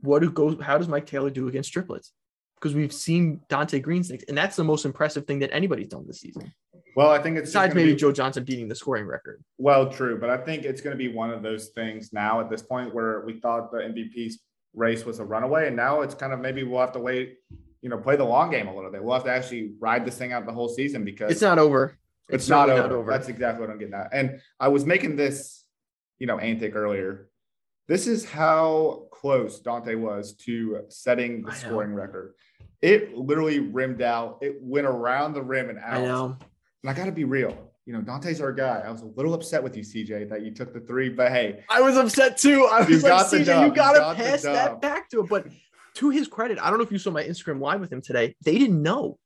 what 0.00 0.22
do 0.22 0.30
goes 0.30 0.56
how 0.62 0.78
does 0.78 0.88
Mike 0.88 1.06
Taylor 1.06 1.30
do 1.30 1.48
against 1.48 1.72
triplets? 1.72 2.12
Because 2.54 2.74
we've 2.74 2.92
seen 2.92 3.40
Dante 3.48 3.80
Green 3.80 4.02
things, 4.04 4.22
and 4.28 4.38
that's 4.38 4.56
the 4.56 4.64
most 4.64 4.84
impressive 4.84 5.26
thing 5.26 5.40
that 5.40 5.52
anybody's 5.52 5.88
done 5.88 6.06
this 6.06 6.20
season, 6.20 6.52
Well, 6.96 7.10
I 7.10 7.22
think 7.22 7.36
it's 7.36 7.48
besides 7.50 7.74
maybe 7.74 7.92
be- 7.92 7.96
Joe 7.96 8.10
Johnson 8.10 8.42
beating 8.42 8.68
the 8.68 8.74
scoring 8.74 9.06
record. 9.06 9.44
Well, 9.58 9.90
true, 9.90 10.18
but 10.18 10.30
I 10.30 10.38
think 10.38 10.64
it's 10.64 10.80
going 10.80 10.96
to 10.96 10.98
be 10.98 11.12
one 11.14 11.30
of 11.30 11.42
those 11.42 11.68
things 11.68 12.10
now 12.12 12.40
at 12.40 12.48
this 12.48 12.62
point 12.62 12.94
where 12.94 13.20
we 13.20 13.38
thought 13.38 13.70
the 13.70 13.78
MVP 13.78 14.32
race 14.74 15.04
was 15.04 15.18
a 15.18 15.24
runaway, 15.24 15.66
and 15.66 15.76
now 15.76 16.00
it's 16.00 16.14
kind 16.14 16.32
of 16.32 16.40
maybe 16.40 16.62
we'll 16.62 16.80
have 16.80 16.92
to 16.92 16.98
wait, 16.98 17.36
you 17.82 17.90
know, 17.90 17.98
play 17.98 18.16
the 18.16 18.24
long 18.24 18.50
game 18.50 18.66
a 18.66 18.74
little 18.74 18.90
bit. 18.90 19.04
We'll 19.04 19.12
have 19.12 19.24
to 19.24 19.30
actually 19.30 19.72
ride 19.78 20.06
this 20.06 20.16
thing 20.16 20.32
out 20.32 20.46
the 20.46 20.52
whole 20.52 20.70
season 20.70 21.04
because 21.04 21.30
It's 21.30 21.42
not 21.42 21.58
over. 21.58 21.98
it's, 22.30 22.48
not, 22.48 22.68
certainly 22.68 22.96
over. 22.96 23.10
That's 23.10 23.28
exactly 23.28 23.60
what 23.60 23.70
I'm 23.70 23.78
getting 23.78 23.94
at. 23.94 24.08
And 24.12 24.40
I 24.58 24.68
was 24.68 24.86
making 24.86 25.16
this, 25.16 25.64
you 26.18 26.26
know, 26.26 26.38
antic 26.38 26.74
earlier. 26.74 27.28
This 27.88 28.06
is 28.06 28.24
how 28.24 29.04
close 29.12 29.60
Dante 29.60 29.96
was 29.96 30.34
to 30.46 30.80
setting 30.88 31.42
the 31.42 31.52
scoring 31.52 31.92
record. 31.94 32.32
It 32.80 33.14
literally 33.16 33.60
rimmed 33.60 34.00
out. 34.02 34.38
It 34.40 34.56
went 34.60 34.86
around 34.86 35.34
the 35.34 35.42
rim 35.42 35.68
and 35.68 35.78
out. 35.78 35.98
I 36.84 36.90
I 36.90 36.94
got 36.94 37.06
to 37.06 37.12
be 37.12 37.24
real. 37.24 37.56
You 37.84 37.92
know, 37.92 38.00
Dante's 38.00 38.40
our 38.40 38.52
guy. 38.52 38.82
I 38.84 38.90
was 38.90 39.02
a 39.02 39.06
little 39.06 39.32
upset 39.32 39.62
with 39.62 39.76
you, 39.76 39.84
CJ, 39.84 40.28
that 40.28 40.42
you 40.42 40.50
took 40.50 40.74
the 40.74 40.80
three, 40.80 41.08
but 41.08 41.30
hey, 41.30 41.62
I 41.70 41.80
was 41.80 41.96
upset 41.96 42.36
too. 42.36 42.64
I 42.64 42.82
was 42.82 43.04
like, 43.04 43.26
CJ, 43.26 43.44
dub. 43.44 43.66
you 43.66 43.74
gotta 43.74 43.98
got 44.00 44.16
pass 44.16 44.42
that 44.42 44.80
back 44.80 45.08
to 45.10 45.20
him. 45.20 45.26
But 45.26 45.46
to 45.94 46.10
his 46.10 46.26
credit, 46.26 46.58
I 46.60 46.68
don't 46.68 46.78
know 46.78 46.84
if 46.84 46.90
you 46.90 46.98
saw 46.98 47.12
my 47.12 47.22
Instagram 47.22 47.60
live 47.60 47.80
with 47.80 47.92
him 47.92 48.02
today. 48.02 48.34
They 48.44 48.58
didn't 48.58 48.82
know. 48.82 49.18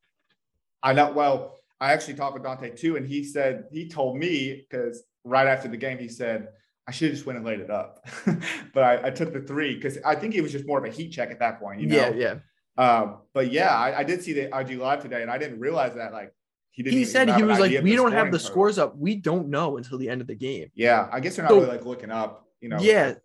I 0.83 0.93
know. 0.93 1.11
Well, 1.11 1.57
I 1.79 1.93
actually 1.93 2.13
talked 2.13 2.35
with 2.35 2.43
Dante 2.43 2.69
too, 2.75 2.97
and 2.97 3.07
he 3.07 3.23
said 3.23 3.65
he 3.71 3.89
told 3.89 4.17
me 4.17 4.63
because 4.69 5.03
right 5.23 5.47
after 5.47 5.67
the 5.67 5.77
game, 5.77 5.97
he 5.97 6.07
said 6.07 6.49
I 6.87 6.91
should 6.91 7.09
have 7.09 7.15
just 7.15 7.25
went 7.25 7.37
and 7.37 7.45
laid 7.45 7.61
it 7.61 7.71
up, 7.71 8.05
but 8.73 8.83
I, 8.83 9.07
I 9.07 9.09
took 9.09 9.33
the 9.33 9.41
three 9.41 9.75
because 9.75 9.97
I 10.05 10.13
think 10.13 10.35
it 10.35 10.41
was 10.41 10.51
just 10.51 10.67
more 10.67 10.77
of 10.77 10.85
a 10.85 10.89
heat 10.89 11.09
check 11.09 11.31
at 11.31 11.39
that 11.39 11.59
point. 11.59 11.81
You 11.81 11.87
know? 11.87 11.95
Yeah, 11.95 12.09
yeah. 12.13 12.35
Um, 12.77 13.17
but 13.33 13.51
yeah, 13.51 13.75
I, 13.75 13.99
I 13.99 14.03
did 14.03 14.21
see 14.21 14.33
the 14.33 14.55
IG 14.55 14.77
live 14.79 15.01
today, 15.01 15.23
and 15.23 15.31
I 15.31 15.37
didn't 15.39 15.59
realize 15.59 15.95
that 15.95 16.13
like 16.13 16.33
he. 16.71 16.83
He 16.83 17.05
said 17.05 17.29
he 17.35 17.43
was 17.43 17.59
like, 17.59 17.81
we 17.83 17.95
don't 17.95 18.11
have 18.11 18.31
the 18.31 18.37
total." 18.37 18.51
scores 18.51 18.77
up. 18.79 18.97
We 18.97 19.15
don't 19.15 19.49
know 19.49 19.77
until 19.77 19.97
the 19.97 20.09
end 20.09 20.21
of 20.21 20.27
the 20.27 20.35
game. 20.35 20.69
Yeah, 20.73 21.07
I 21.11 21.19
guess 21.19 21.35
they're 21.35 21.43
not 21.43 21.51
So- 21.51 21.59
really 21.59 21.67
like 21.71 21.85
looking 21.85 22.11
up. 22.11 22.45
You 22.61 22.69
know. 22.69 22.79
Yeah. 22.79 23.15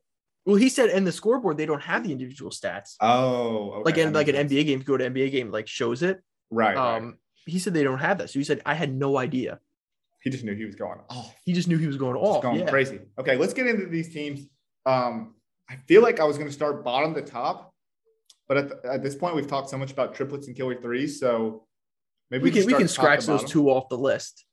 Well, 0.44 0.56
he 0.56 0.68
said 0.68 0.90
in 0.90 1.04
the 1.04 1.10
scoreboard 1.12 1.56
they 1.56 1.66
don't 1.66 1.82
have 1.82 2.04
the 2.04 2.12
individual 2.12 2.50
stats. 2.52 2.94
Oh. 3.00 3.72
Okay, 3.72 3.82
like 3.84 3.98
in 3.98 4.12
like 4.12 4.28
an 4.28 4.36
sense. 4.36 4.52
NBA 4.52 4.66
game, 4.66 4.80
go 4.80 4.96
to 4.96 5.10
NBA 5.10 5.32
game, 5.32 5.50
like 5.50 5.66
shows 5.66 6.02
it. 6.02 6.22
Right. 6.50 6.76
right. 6.76 6.96
Um, 6.96 7.18
he 7.46 7.58
said 7.58 7.74
they 7.74 7.82
don't 7.82 7.98
have 7.98 8.18
that. 8.18 8.30
So 8.30 8.38
he 8.38 8.44
said 8.44 8.62
I 8.64 8.74
had 8.74 8.94
no 8.94 9.18
idea. 9.18 9.58
He 10.22 10.30
just 10.30 10.44
knew 10.44 10.54
he 10.54 10.64
was 10.64 10.74
going 10.76 10.98
off. 10.98 11.06
Oh, 11.10 11.32
he 11.44 11.52
just 11.52 11.68
knew 11.68 11.78
he 11.78 11.86
was 11.86 11.96
going 11.96 12.14
Just 12.16 12.24
off. 12.26 12.42
going 12.42 12.60
yeah. 12.60 12.70
crazy. 12.70 13.00
Okay, 13.18 13.36
let's 13.36 13.54
get 13.54 13.66
into 13.66 13.86
these 13.86 14.12
teams. 14.12 14.46
Um, 14.84 15.34
I 15.68 15.76
feel 15.88 16.02
like 16.02 16.20
I 16.20 16.24
was 16.24 16.36
going 16.36 16.48
to 16.48 16.54
start 16.54 16.84
bottom 16.84 17.12
to 17.14 17.22
top, 17.22 17.74
but 18.48 18.56
at, 18.56 18.68
the, 18.68 18.92
at 18.92 19.02
this 19.02 19.14
point, 19.14 19.34
we've 19.36 19.46
talked 19.48 19.68
so 19.68 19.76
much 19.78 19.90
about 19.92 20.14
triplets 20.14 20.46
and 20.46 20.56
killer 20.56 20.80
threes, 20.80 21.18
so 21.20 21.64
maybe 22.30 22.44
We 22.44 22.50
can 22.50 22.66
we 22.66 22.74
can 22.74 22.88
start 22.88 23.06
top 23.06 23.16
to 23.18 23.22
scratch 23.22 23.40
those 23.42 23.50
two 23.50 23.70
off 23.70 23.88
the 23.88 23.98
list. 23.98 24.44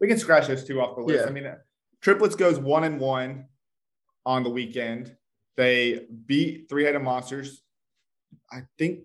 We 0.00 0.08
can 0.08 0.18
scratch 0.18 0.48
those 0.48 0.64
two 0.64 0.80
off 0.80 0.96
the 0.96 1.02
list. 1.02 1.24
Yeah. 1.24 1.28
I 1.28 1.32
mean, 1.32 1.52
triplets 2.00 2.34
goes 2.34 2.58
one 2.58 2.84
and 2.84 3.00
one 3.00 3.46
on 4.24 4.42
the 4.42 4.50
weekend. 4.50 5.16
They 5.56 6.06
beat 6.26 6.68
three 6.68 6.84
headed 6.84 7.02
monsters. 7.02 7.62
I 8.52 8.62
think, 8.78 9.00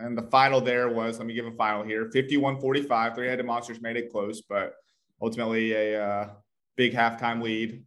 and 0.00 0.18
the 0.18 0.22
final 0.22 0.60
there 0.60 0.88
was, 0.88 1.18
let 1.18 1.26
me 1.26 1.34
give 1.34 1.46
a 1.46 1.52
final 1.52 1.84
here 1.84 2.10
51 2.10 2.60
45. 2.60 3.14
Three 3.14 3.28
headed 3.28 3.46
monsters 3.46 3.80
made 3.80 3.96
it 3.96 4.10
close, 4.10 4.42
but 4.42 4.74
ultimately 5.20 5.72
a 5.72 6.04
uh, 6.04 6.30
big 6.76 6.92
halftime 6.92 7.40
lead 7.42 7.84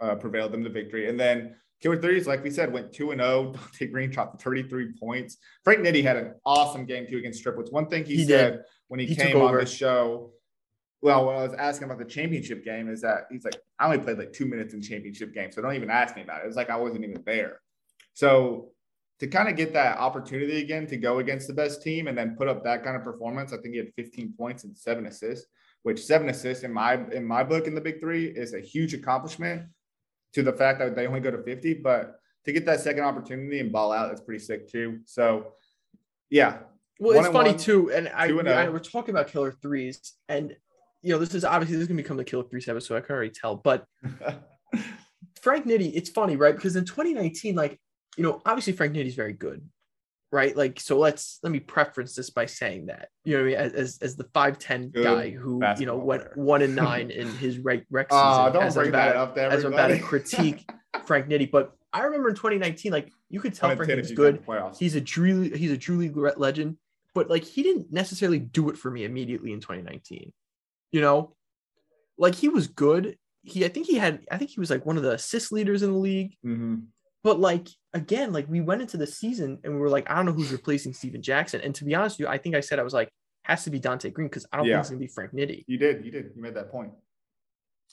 uh, 0.00 0.14
prevailed 0.16 0.52
them 0.52 0.62
to 0.64 0.70
victory. 0.70 1.08
And 1.08 1.18
then 1.18 1.56
Killer 1.80 2.00
Threes, 2.00 2.26
like 2.26 2.42
we 2.42 2.50
said, 2.50 2.72
went 2.72 2.92
2 2.92 3.12
and 3.12 3.20
0. 3.20 3.52
Dante 3.72 3.86
Green 3.86 4.10
dropped 4.10 4.42
33 4.42 4.92
points. 4.98 5.38
Frank 5.64 5.80
Nitti 5.80 6.02
had 6.02 6.16
an 6.16 6.34
awesome 6.44 6.84
game 6.84 7.06
too 7.06 7.18
against 7.18 7.42
triplets. 7.42 7.70
One 7.70 7.86
thing 7.86 8.04
he, 8.04 8.16
He 8.16 8.24
said 8.26 8.52
did. 8.52 8.60
When 8.88 9.00
he, 9.00 9.06
He 9.06 9.16
came 9.16 9.40
on 9.40 9.54
the 9.54 9.66
show 9.66 10.32
well, 11.02 11.26
when 11.26 11.36
I 11.36 11.42
was 11.42 11.54
asking 11.54 11.84
about 11.84 11.98
the 11.98 12.04
championship 12.04 12.64
game, 12.64 12.88
is 12.88 13.02
that 13.02 13.26
he's 13.30 13.44
like, 13.44 13.56
I 13.78 13.86
only 13.86 13.98
played 13.98 14.18
like 14.18 14.32
two 14.32 14.46
minutes 14.46 14.74
in 14.74 14.82
championship 14.82 15.34
game, 15.34 15.52
so 15.52 15.62
don't 15.62 15.74
even 15.74 15.90
ask 15.90 16.16
me 16.16 16.22
about 16.22 16.42
it. 16.42 16.48
It's 16.48 16.56
like 16.56 16.70
I 16.70 16.76
wasn't 16.76 17.04
even 17.04 17.22
there. 17.24 17.60
So 18.14 18.70
to 19.20 19.26
kind 19.26 19.48
of 19.48 19.56
get 19.56 19.72
that 19.74 19.98
opportunity 19.98 20.60
again 20.60 20.86
to 20.88 20.96
go 20.96 21.18
against 21.18 21.46
the 21.46 21.54
best 21.54 21.82
team 21.82 22.08
and 22.08 22.16
then 22.16 22.34
put 22.36 22.48
up 22.48 22.64
that 22.64 22.82
kind 22.82 22.96
of 22.96 23.04
performance, 23.04 23.52
I 23.52 23.58
think 23.58 23.74
he 23.74 23.78
had 23.78 23.92
15 23.94 24.34
points 24.36 24.64
and 24.64 24.76
seven 24.76 25.06
assists, 25.06 25.46
which 25.82 26.02
seven 26.02 26.28
assists 26.28 26.64
in 26.64 26.72
my 26.72 26.94
in 27.12 27.24
my 27.24 27.44
book 27.44 27.66
in 27.66 27.74
the 27.74 27.80
big 27.80 28.00
three 28.00 28.26
is 28.26 28.54
a 28.54 28.60
huge 28.60 28.94
accomplishment 28.94 29.68
to 30.32 30.42
the 30.42 30.52
fact 30.52 30.78
that 30.78 30.96
they 30.96 31.06
only 31.06 31.20
go 31.20 31.30
to 31.30 31.42
50. 31.42 31.74
But 31.74 32.16
to 32.46 32.52
get 32.52 32.66
that 32.66 32.80
second 32.80 33.04
opportunity 33.04 33.60
and 33.60 33.70
ball 33.70 33.92
out, 33.92 34.08
that's 34.08 34.22
pretty 34.22 34.42
sick 34.42 34.70
too. 34.70 35.00
So 35.04 35.52
yeah, 36.30 36.58
Well, 36.98 37.18
it's 37.18 37.28
funny 37.28 37.50
one, 37.50 37.58
too, 37.58 37.92
and 37.92 38.08
I, 38.08 38.26
and 38.26 38.48
I 38.48 38.66
oh. 38.66 38.72
we're 38.72 38.78
talking 38.78 39.14
about 39.14 39.28
killer 39.28 39.52
threes, 39.52 40.14
and 40.28 40.56
you 41.02 41.12
know 41.12 41.18
this 41.18 41.34
is 41.34 41.44
obviously 41.44 41.76
this 41.76 41.82
is 41.82 41.88
gonna 41.88 42.02
become 42.02 42.16
the 42.16 42.24
killer 42.24 42.44
threes 42.44 42.68
episode. 42.68 42.96
I 42.96 43.00
can 43.00 43.14
already 43.14 43.30
tell, 43.30 43.56
but 43.56 43.84
Frank 45.42 45.66
Nitti, 45.66 45.92
it's 45.94 46.10
funny, 46.10 46.36
right? 46.36 46.54
Because 46.54 46.76
in 46.76 46.84
2019, 46.84 47.54
like 47.54 47.78
you 48.16 48.24
know, 48.24 48.40
obviously 48.46 48.72
Frank 48.72 48.94
Nitty's 48.94 49.14
very 49.14 49.32
good, 49.32 49.68
right? 50.32 50.56
Like, 50.56 50.80
so 50.80 50.98
let's 50.98 51.38
let 51.42 51.52
me 51.52 51.60
preference 51.60 52.14
this 52.14 52.30
by 52.30 52.46
saying 52.46 52.86
that 52.86 53.08
you 53.24 53.36
know, 53.36 53.44
what 53.44 53.58
I 53.58 53.62
mean, 53.64 53.74
as 53.74 53.98
as 53.98 54.16
the 54.16 54.26
five 54.32 54.58
ten 54.58 54.90
guy 54.90 55.30
who 55.30 55.62
you 55.78 55.86
know 55.86 55.96
went 55.96 56.22
player. 56.22 56.44
one 56.44 56.62
and 56.62 56.74
nine 56.74 57.10
in 57.10 57.28
his 57.36 57.58
rec, 57.58 57.84
rec 57.90 58.08
ah, 58.10 58.46
season. 58.46 58.50
Oh, 58.50 58.52
don't 58.52 58.68
as 58.68 58.74
bring 58.74 58.88
about 58.88 59.08
that 59.08 59.16
up 59.16 59.34
to 59.34 59.42
as 59.42 59.64
I'm 59.64 59.72
about 59.72 59.88
to 59.88 59.98
critique 59.98 60.68
Frank 61.06 61.28
Nitti, 61.28 61.50
but 61.50 61.72
I 61.92 62.02
remember 62.02 62.30
in 62.30 62.34
2019, 62.34 62.92
like 62.92 63.12
you 63.28 63.40
could 63.40 63.54
tell 63.54 63.74
Frank 63.76 63.88
10 63.88 63.98
Nitty's 63.98 64.04
if 64.06 64.10
you 64.10 64.16
good. 64.16 64.34
count 64.36 64.46
the 64.46 64.52
playoffs. 64.52 64.78
He's 64.78 64.94
a 64.94 65.00
truly 65.00 65.56
he's 65.56 65.70
a 65.70 65.78
truly 65.78 66.10
legend, 66.10 66.76
but 67.16 67.30
like 67.30 67.44
he 67.44 67.62
didn't 67.62 67.90
necessarily 67.90 68.38
do 68.38 68.68
it 68.68 68.76
for 68.76 68.90
me 68.90 69.04
immediately 69.04 69.50
in 69.54 69.58
2019. 69.60 70.34
You 70.92 71.00
know, 71.00 71.34
like 72.18 72.34
he 72.34 72.50
was 72.50 72.66
good. 72.66 73.16
He 73.42 73.64
I 73.64 73.68
think 73.68 73.86
he 73.86 73.94
had 73.96 74.20
I 74.30 74.36
think 74.36 74.50
he 74.50 74.60
was 74.60 74.68
like 74.68 74.84
one 74.84 74.98
of 74.98 75.02
the 75.02 75.12
assist 75.12 75.50
leaders 75.50 75.82
in 75.82 75.92
the 75.92 75.98
league. 75.98 76.36
Mhm. 76.44 76.88
But 77.24 77.40
like 77.40 77.68
again, 77.94 78.34
like 78.34 78.46
we 78.50 78.60
went 78.60 78.82
into 78.82 78.98
the 78.98 79.06
season 79.06 79.58
and 79.64 79.72
we 79.72 79.80
were 79.80 79.88
like, 79.88 80.10
I 80.10 80.16
don't 80.16 80.26
know 80.26 80.32
who's 80.32 80.52
replacing 80.52 80.92
Stephen 80.92 81.22
Jackson. 81.22 81.62
And 81.62 81.74
to 81.76 81.84
be 81.86 81.94
honest 81.94 82.18
with 82.18 82.26
you, 82.26 82.30
I 82.30 82.36
think 82.36 82.54
I 82.54 82.60
said 82.60 82.78
I 82.78 82.82
was 82.82 82.92
like, 82.92 83.08
has 83.44 83.64
to 83.64 83.70
be 83.70 83.78
Dante 83.78 84.10
Green 84.10 84.28
because 84.28 84.44
I 84.52 84.58
don't 84.58 84.66
Yeah. 84.66 84.74
think 84.74 84.80
it's 84.82 84.90
gonna 84.90 85.00
be 85.00 85.06
Frank 85.06 85.32
Nitti. 85.32 85.64
You 85.66 85.78
did. 85.78 86.04
You 86.04 86.10
did. 86.10 86.32
You 86.36 86.42
made 86.42 86.54
that 86.54 86.70
point. 86.70 86.92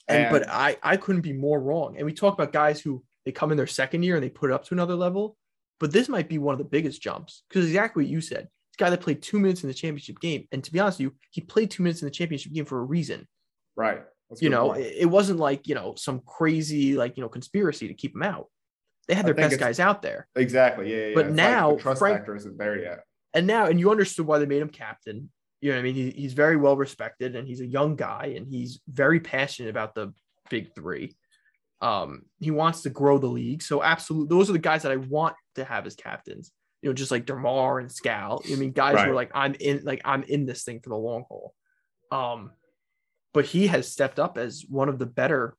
And, 0.10 0.30
but 0.34 0.50
I 0.50 0.75
I 0.84 0.98
couldn't 0.98 1.22
be 1.22 1.32
more 1.32 1.62
wrong. 1.62 1.96
And 1.96 2.06
we 2.06 2.12
talk 2.12 2.34
about 2.34 2.51
guys 2.51 2.82
who 2.82 3.06
they 3.24 3.32
come 3.32 3.51
in 3.51 3.58
their 3.58 3.68
second 3.68 4.03
year 4.03 4.15
and 4.15 4.24
they 4.24 4.30
put 4.30 4.50
it 4.50 4.53
up 4.53 4.65
to 4.65 4.74
another 4.74 4.96
level. 4.96 5.38
But 5.80 5.94
this 5.94 6.10
might 6.10 6.27
be 6.27 6.38
one 6.39 6.53
of 6.53 6.60
the 6.60 6.65
biggest 6.65 7.01
jumps 7.01 7.44
because 7.48 7.65
exactly 7.65 8.03
what 8.03 8.12
you 8.12 8.20
said. 8.22 8.50
Guy 8.77 8.89
that 8.89 9.01
played 9.01 9.22
two 9.22 9.39
minutes 9.39 9.63
in 9.63 9.68
the 9.68 9.74
championship 9.74 10.20
game, 10.20 10.48
and 10.51 10.63
to 10.63 10.72
be 10.72 10.80
honest 10.80 10.98
with 10.98 11.06
you, 11.06 11.15
he 11.30 11.42
played 11.42 11.70
two 11.70 11.84
minutes 11.84 12.01
in 12.01 12.08
the 12.08 12.12
championship 12.12 12.53
game 12.53 12.65
for 12.65 12.80
a 12.80 12.84
reason. 12.84 13.27
Right. 13.75 14.01
That's 14.30 14.42
You 14.42 14.50
know, 14.50 14.70
point. 14.70 14.86
it, 14.86 15.06
wasn't 15.06 15.39
like 15.39 15.68
you 15.68 15.75
know 15.75 15.94
some 15.96 16.22
crazy 16.25 16.96
like 16.96 17.18
you 17.18 17.22
know 17.22 17.30
conspiracy 17.30 17.88
to 17.88 17.94
keep 17.94 18.15
him 18.15 18.24
out. 18.24 18.48
They 19.08 19.15
had 19.15 19.25
their 19.25 19.34
best 19.34 19.60
guys 19.60 19.80
out 19.80 20.01
there, 20.01 20.27
exactly. 20.36 20.89
Yeah. 20.89 21.08
yeah 21.08 21.15
but. 21.15 21.25
It's 21.27 21.27
like 21.27 21.36
now 21.36 21.75
the 21.75 21.82
trust 21.82 22.00
Frank- 22.00 22.18
factor 22.20 22.36
isn't 22.36 22.58
there 22.58 22.80
yet. 22.82 23.03
and 23.34 23.46
now 23.46 23.65
and 23.65 23.80
you 23.80 23.92
understood 23.92 24.25
why 24.25 24.39
they 24.39 24.46
made 24.46 24.62
him 24.62 24.70
captain. 24.70 25.30
You 25.62 25.70
know, 25.70 25.77
what 25.77 25.82
I 25.82 25.84
mean, 25.84 25.96
he, 25.96 26.10
he's 26.10 26.34
very 26.34 26.58
well 26.58 26.75
respected, 26.75 27.36
and 27.36 27.48
he's 27.48 27.62
a 27.62 27.65
young 27.65 27.96
guy, 27.96 28.34
and 28.36 28.48
he's 28.48 28.82
very 28.88 29.20
passionate 29.20 29.70
about 29.70 29.94
the 29.96 30.13
big 30.50 30.74
three. 30.74 31.15
Um, 31.80 32.24
he 32.39 32.51
wants 32.51 32.82
to 32.82 32.89
grow 32.89 33.18
the 33.18 33.27
league, 33.27 33.62
so 33.62 33.84
absolutely, 33.84 34.36
those 34.36 34.50
are 34.50 34.53
the 34.53 34.60
guys 34.60 34.84
that 34.84 34.92
I 34.92 34.98
want 34.98 35.36
to 35.56 35.63
have 35.63 35.86
as 35.86 35.96
captains. 35.96 36.51
You 36.83 36.89
know, 36.89 36.93
just 36.93 37.11
like 37.11 37.25
Demar 37.25 37.79
and 37.79 37.89
Scal. 37.89 38.41
I 38.51 38.55
mean, 38.57 38.71
guys 38.73 38.91
who 38.91 38.97
Right. 38.97 39.07
are 39.09 39.15
like, 39.15 39.31
I'm 39.33 39.55
in, 39.55 39.83
like 39.85 40.01
I'm 40.03 40.23
in 40.23 40.45
this 40.45 40.63
thing 40.63 40.81
for 40.81 40.89
the 40.89 40.97
long 40.97 41.23
haul. 41.29 41.55
Um, 42.11 42.51
but 43.33 43.45
he 43.45 43.67
has 43.67 43.89
stepped 43.89 44.19
up 44.19 44.37
as 44.37 44.65
one 44.69 44.89
of 44.89 44.99
the 44.99 45.05
better 45.05 45.55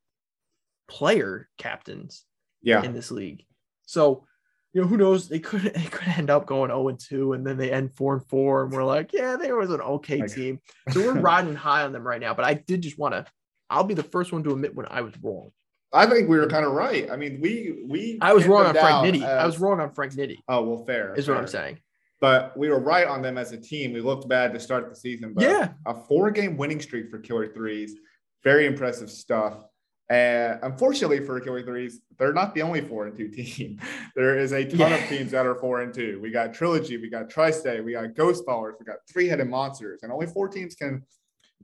player 0.89 1.49
captains 1.59 2.25
Yeah. 2.63 2.83
in 2.85 2.93
this 2.93 3.11
league. 3.11 3.45
So, 3.87 4.27
you 4.75 4.83
know, 4.83 4.87
who 4.87 4.99
knows? 4.99 5.29
They 5.29 5.39
could 5.39 5.63
they 5.75 5.85
could 5.87 6.09
end 6.09 6.29
up 6.29 6.45
going 6.47 6.69
0 6.71 6.89
and 6.89 7.01
2 7.01 7.33
and 7.33 7.47
then 7.47 7.57
they 7.57 7.71
end 7.73 7.97
4 7.97 8.17
and 8.19 8.27
4 8.29 8.65
and 8.65 8.73
we're 8.73 8.85
like, 8.85 9.13
yeah, 9.15 9.37
there 9.37 9.57
was 9.57 9.71
an 9.71 9.81
okay 9.81 10.19
Like- 10.21 10.35
team. 10.35 10.61
So 10.91 11.01
we're 11.01 11.19
riding 11.21 11.55
high 11.55 11.85
on 11.85 11.93
them 11.93 12.07
right 12.07 12.21
now, 12.21 12.35
but 12.35 12.45
I 12.45 12.53
did 12.55 12.83
just 12.83 12.99
want 12.99 13.15
to 13.15 13.25
I'll 13.71 13.85
be 13.85 13.95
the 13.95 14.03
first 14.03 14.31
one 14.31 14.45
to 14.45 14.53
admit 14.53 14.75
when 14.75 14.87
I 14.91 15.01
was 15.01 15.15
wrong. 15.23 15.51
I 15.95 16.07
think 16.07 16.29
we 16.29 16.37
were 16.39 16.47
kind 16.49 16.67
of 16.67 16.73
right. 16.73 17.09
I 17.11 17.17
mean, 17.17 17.41
we 17.41 17.85
we 17.87 18.19
I 18.21 18.33
was 18.33 18.47
wrong 18.47 18.67
on 18.67 18.75
Frank 18.75 19.07
Nitti. 19.07 19.21
Nitty. 19.23 19.27
I 19.29 19.47
was 19.47 19.59
wrong 19.59 19.81
on 19.81 19.93
Frank 19.93 20.13
Nitti. 20.15 20.39
Oh 20.49 20.63
well, 20.65 20.85
fair 20.85 21.15
Is 21.15 21.29
what 21.29 21.37
I'm 21.39 21.47
saying. 21.47 21.79
But 22.21 22.57
we 22.57 22.69
were 22.71 22.81
right 22.81 23.07
on 23.07 23.23
them 23.23 23.37
as 23.39 23.53
a 23.53 23.57
team. 23.59 23.93
We 23.93 24.01
looked 24.01 24.29
bad 24.29 24.53
to 24.55 24.61
start 24.61 24.89
the 24.89 24.97
season. 24.97 25.35
But 25.35 25.45
Yeah. 25.45 25.73
a 25.87 25.95
four-game 25.95 26.57
winning 26.57 26.81
streak 26.81 27.11
for 27.11 27.19
Killer 27.19 27.49
Threes. 27.53 27.95
Very 28.43 28.67
impressive 28.67 29.11
stuff. 29.11 29.65
And 30.11 30.59
unfortunately 30.63 31.21
for 31.21 31.39
Killer 31.41 31.63
Threes, 31.63 32.01
they're 32.19 32.33
not 32.33 32.55
the 32.55 32.63
only 32.63 32.81
four 32.83 33.07
and 33.07 33.17
two 33.17 33.29
team. 33.41 33.79
There 34.17 34.39
is 34.39 34.53
a 34.53 34.65
ton 34.65 34.79
Yeah. 34.79 34.95
of 34.97 35.09
teams 35.09 35.31
that 35.33 35.45
are 35.47 35.55
four 35.57 35.83
and 35.83 35.93
two. 35.93 36.19
We 36.23 36.31
got 36.31 36.55
Trilogy, 36.55 36.97
we 36.97 37.09
got 37.11 37.29
Tri-State, 37.31 37.85
we 37.85 37.93
got 37.93 38.15
Ghost 38.15 38.45
Ballers, 38.47 38.73
we 38.79 38.85
got 38.87 38.97
three-headed 39.11 39.49
monsters, 39.49 40.03
and 40.03 40.11
only 40.13 40.27
four 40.27 40.49
teams 40.49 40.75
can 40.75 41.03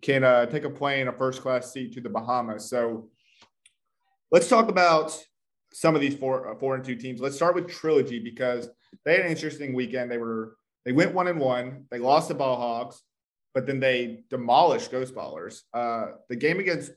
can 0.03 0.25
uh, 0.25 0.47
take 0.47 0.65
a 0.65 0.71
plane, 0.71 1.09
a 1.09 1.13
first-class 1.13 1.73
seat 1.73 1.93
to 1.93 2.01
the 2.01 2.09
Bahamas. 2.09 2.71
So 2.71 3.09
let's 4.31 4.49
talk 4.49 4.69
about 4.69 5.17
some 5.73 5.95
of 5.95 6.01
these 6.01 6.15
four 6.15 6.51
uh, 6.51 6.59
four 6.59 6.75
and 6.75 6.85
two 6.85 6.97
teams. 6.97 7.21
Let's 7.21 7.37
start 7.37 7.55
with 7.55 7.69
Trilogy 7.69 8.19
because 8.19 8.69
they 9.05 9.17
had 9.17 9.27
an 9.27 9.31
interesting 9.31 9.75
weekend. 9.75 10.11
They 10.11 10.19
were 10.19 10.57
they 10.85 10.93
went 10.93 11.15
one 11.15 11.29
and 11.29 11.39
one. 11.39 11.85
They 11.91 11.99
lost 11.99 12.29
to 12.29 12.35
Ball 12.35 12.57
Hogs, 12.57 13.01
but 13.55 13.67
then 13.67 13.81
they 13.81 14.25
demolished 14.31 14.91
Ghost 14.91 15.15
Ballers. 15.15 15.61
Uh, 15.73 16.13
the 16.29 16.37
game 16.37 16.59
against 16.59 16.93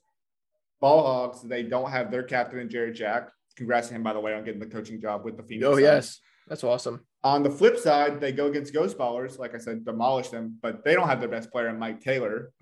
Ball 0.80 1.04
Hogs, 1.04 1.42
they 1.42 1.64
don't 1.64 1.92
have 1.92 2.12
their 2.12 2.24
captain 2.24 2.60
in 2.60 2.70
Jarrett 2.70 2.96
Jack. 2.96 3.30
Congrats 3.56 3.90
to 3.90 3.94
him, 3.94 4.04
by 4.04 4.14
the 4.14 4.20
way, 4.20 4.34
on 4.34 4.44
getting 4.44 4.60
the 4.60 4.66
coaching 4.66 5.00
job 5.00 5.24
with 5.24 5.38
the 5.38 5.44
Phoenix. 5.44 5.68
Oh 5.68 5.74
Suns. 5.74 5.82
yes. 5.82 6.20
That's 6.48 6.64
awesome. 6.64 7.06
On 7.24 7.42
the 7.42 7.50
flip 7.50 7.78
side, 7.78 8.20
they 8.20 8.34
go 8.34 8.48
against 8.48 8.74
Ghost 8.74 8.98
Ballers, 8.98 9.40
like 9.40 9.56
I 9.56 9.58
said, 9.58 9.86
demolish 9.86 10.28
them, 10.28 10.58
but 10.62 10.84
they 10.84 10.94
don't 10.94 11.08
have 11.08 11.22
their 11.22 11.30
best 11.30 11.52
player 11.52 11.70
in 11.70 11.80
Mike 11.80 12.02
Taylor. 12.02 12.52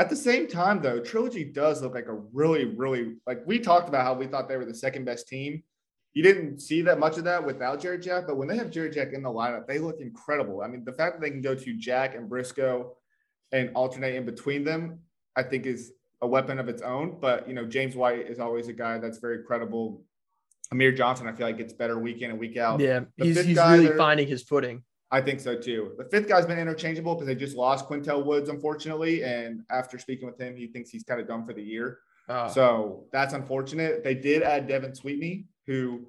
At 0.00 0.08
the 0.08 0.16
same 0.16 0.46
time, 0.46 0.80
though, 0.80 1.00
Trilogy 1.00 1.44
does 1.44 1.82
look 1.82 1.94
like 1.94 2.06
a 2.06 2.14
really, 2.32 2.66
really 2.66 3.16
like 3.26 3.42
we 3.46 3.58
talked 3.58 3.88
about 3.88 4.04
how 4.04 4.14
we 4.14 4.28
thought 4.28 4.48
they 4.48 4.56
were 4.56 4.64
the 4.64 4.74
second 4.74 5.04
best 5.04 5.26
team. 5.26 5.62
You 6.14 6.22
didn't 6.22 6.60
see 6.60 6.82
that 6.82 6.98
much 6.98 7.18
of 7.18 7.24
that 7.24 7.44
without 7.44 7.80
Jarrett 7.80 8.02
Jack, 8.02 8.24
but 8.26 8.36
when 8.36 8.48
they 8.48 8.56
have 8.56 8.70
Jarrett 8.70 8.94
Jack 8.94 9.12
in 9.12 9.22
the 9.22 9.28
lineup, 9.28 9.66
they 9.66 9.78
look 9.78 10.00
incredible. 10.00 10.62
I 10.62 10.68
mean, 10.68 10.84
the 10.84 10.92
fact 10.92 11.16
that 11.16 11.20
they 11.20 11.30
can 11.30 11.42
go 11.42 11.54
to 11.54 11.76
Jack 11.76 12.14
and 12.14 12.28
Briscoe 12.28 12.96
and 13.52 13.70
alternate 13.74 14.14
in 14.14 14.24
between 14.24 14.64
them, 14.64 15.00
I 15.36 15.42
think 15.42 15.66
is 15.66 15.92
a 16.22 16.26
weapon 16.26 16.58
of 16.58 16.68
its 16.68 16.82
own. 16.82 17.18
But 17.20 17.48
you 17.48 17.54
know, 17.54 17.66
James 17.66 17.96
White 17.96 18.30
is 18.30 18.38
always 18.38 18.68
a 18.68 18.72
guy 18.72 18.98
that's 18.98 19.18
very 19.18 19.42
credible. 19.42 20.04
Amir 20.70 20.92
Johnson, 20.92 21.26
I 21.26 21.32
feel 21.32 21.46
like 21.46 21.58
gets 21.58 21.72
better 21.72 21.98
week 21.98 22.22
in 22.22 22.30
and 22.30 22.38
week 22.38 22.56
out. 22.56 22.78
Yeah. 22.78 23.00
the 23.16 23.24
He's 23.24 23.44
he's 23.44 23.56
really 23.56 23.96
finding 23.96 24.28
his 24.28 24.42
footing. 24.42 24.84
I 25.10 25.20
think 25.22 25.40
so 25.40 25.56
too. 25.58 25.92
The 25.96 26.04
fifth 26.04 26.28
guy's 26.28 26.44
been 26.46 26.58
interchangeable 26.58 27.14
because 27.14 27.26
they 27.26 27.34
just 27.34 27.56
lost 27.56 27.88
Qyntel 27.88 28.24
Woods, 28.24 28.48
unfortunately. 28.48 29.22
And 29.24 29.62
after 29.70 29.98
speaking 29.98 30.26
with 30.26 30.38
him, 30.38 30.54
he 30.56 30.66
thinks 30.66 30.90
he's 30.90 31.02
kind 31.04 31.20
of 31.20 31.26
done 31.26 31.46
for 31.46 31.54
the 31.54 31.62
year. 31.62 31.98
Uh, 32.28 32.48
So 32.48 33.06
that's 33.10 33.32
unfortunate. 33.32 34.04
They 34.04 34.14
did 34.14 34.42
add 34.42 34.68
Devin 34.68 34.92
Sweetney, 34.92 35.46
who 35.66 36.06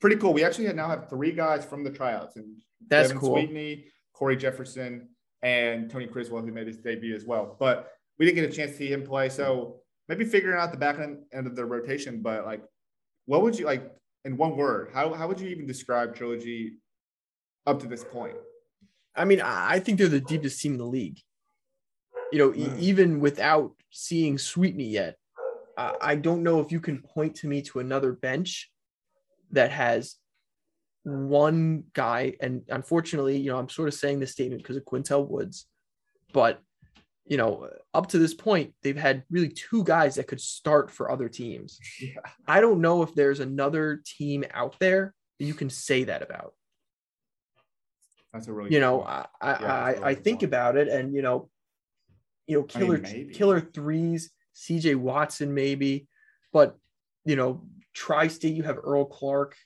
pretty 0.00 0.16
cool. 0.16 0.32
We 0.32 0.44
actually 0.44 0.72
now 0.72 0.88
have 0.88 1.10
three 1.10 1.32
guys 1.32 1.64
from 1.64 1.84
the 1.84 1.90
tryouts, 1.90 2.36
and 2.36 2.56
that's 2.88 3.08
Devin 3.08 3.20
cool. 3.20 3.34
Sweetney, 3.36 3.84
Corey 4.14 4.36
Jefferson, 4.36 5.08
and 5.42 5.90
Tony 5.90 6.06
Criswell, 6.06 6.42
who 6.42 6.50
made 6.52 6.66
his 6.66 6.78
debut 6.78 7.14
as 7.14 7.24
well. 7.26 7.56
But 7.60 7.92
we 8.18 8.24
didn't 8.24 8.36
get 8.36 8.50
a 8.50 8.56
chance 8.56 8.72
to 8.72 8.76
see 8.78 8.90
him 8.90 9.04
play. 9.04 9.28
So 9.28 9.80
maybe 10.08 10.24
figuring 10.24 10.58
out 10.58 10.72
the 10.72 10.78
back 10.78 10.98
end, 10.98 11.18
end 11.34 11.46
of 11.46 11.54
the 11.54 11.66
rotation. 11.66 12.22
But 12.22 12.46
like, 12.46 12.62
what 13.26 13.42
would 13.42 13.58
you 13.58 13.66
like 13.66 13.92
in 14.24 14.36
one 14.38 14.56
word? 14.56 14.88
How, 14.94 15.12
how 15.12 15.28
would 15.28 15.38
you 15.38 15.48
even 15.48 15.66
describe 15.66 16.14
Trilogy 16.14 16.78
up 17.68 17.80
to 17.80 17.86
this 17.86 18.04
point? 18.04 18.36
I 19.14 19.24
mean, 19.24 19.40
I 19.42 19.80
think 19.80 19.98
they're 19.98 20.08
the 20.08 20.20
deepest 20.20 20.60
team 20.60 20.72
in 20.72 20.78
the 20.78 20.86
league. 20.86 21.18
You 22.32 22.38
know, 22.38 22.54
e- 22.54 22.68
Mm. 22.68 22.78
even 22.78 23.20
without 23.20 23.72
seeing 23.90 24.36
Sweetney 24.38 24.90
yet, 24.90 25.16
I, 25.76 25.96
I 26.00 26.14
don't 26.14 26.42
know 26.42 26.60
if 26.60 26.70
you 26.72 26.80
can 26.80 27.02
point 27.02 27.36
to 27.36 27.48
me 27.48 27.62
to 27.62 27.80
another 27.80 28.12
bench 28.12 28.70
that 29.52 29.70
has 29.70 30.16
one 31.04 31.84
guy. 31.94 32.34
And 32.40 32.62
unfortunately, 32.68 33.38
you 33.38 33.50
know, 33.50 33.58
I'm 33.58 33.68
sort 33.68 33.88
of 33.88 33.94
saying 33.94 34.20
this 34.20 34.32
statement 34.32 34.62
because 34.62 34.76
of 34.76 34.84
Qyntel 34.84 35.26
Woods, 35.28 35.66
but 36.32 36.60
you 37.24 37.36
know, 37.36 37.68
up 37.92 38.06
to 38.08 38.18
this 38.18 38.32
point, 38.32 38.72
they've 38.82 38.96
had 38.96 39.22
really 39.30 39.50
two 39.50 39.84
guys 39.84 40.14
that 40.14 40.26
could 40.26 40.40
start 40.40 40.90
for 40.90 41.10
other 41.10 41.28
teams. 41.28 41.78
Yeah. 42.00 42.20
I 42.46 42.62
don't 42.62 42.80
know 42.80 43.02
if 43.02 43.14
there's 43.14 43.40
another 43.40 44.02
team 44.04 44.44
out 44.52 44.76
there 44.80 45.14
that 45.38 45.44
you 45.44 45.52
can 45.52 45.68
say 45.68 46.04
that 46.04 46.22
about 46.22 46.54
That's 48.32 48.48
a 48.48 48.52
really 48.52 48.72
you 48.72 48.80
know. 48.80 49.02
I 49.02 49.26
Yeah, 49.42 49.74
I, 49.74 49.90
really 49.92 50.04
I 50.04 50.14
think 50.14 50.40
point. 50.40 50.42
about 50.44 50.76
it, 50.76 50.88
and 50.88 51.14
you 51.14 51.22
know, 51.22 51.48
you 52.46 52.58
know, 52.58 52.66
I 52.74 52.78
mean, 52.78 53.02
killer 53.02 53.30
killer 53.32 53.60
threes, 53.60 54.30
C.J. 54.52 54.96
Watson 54.96 55.54
maybe, 55.54 56.08
but 56.52 56.76
you 57.24 57.36
know, 57.36 57.64
tri-state 57.94 58.54
you 58.54 58.62
have 58.62 58.78
Earl 58.82 59.04
Clark, 59.06 59.56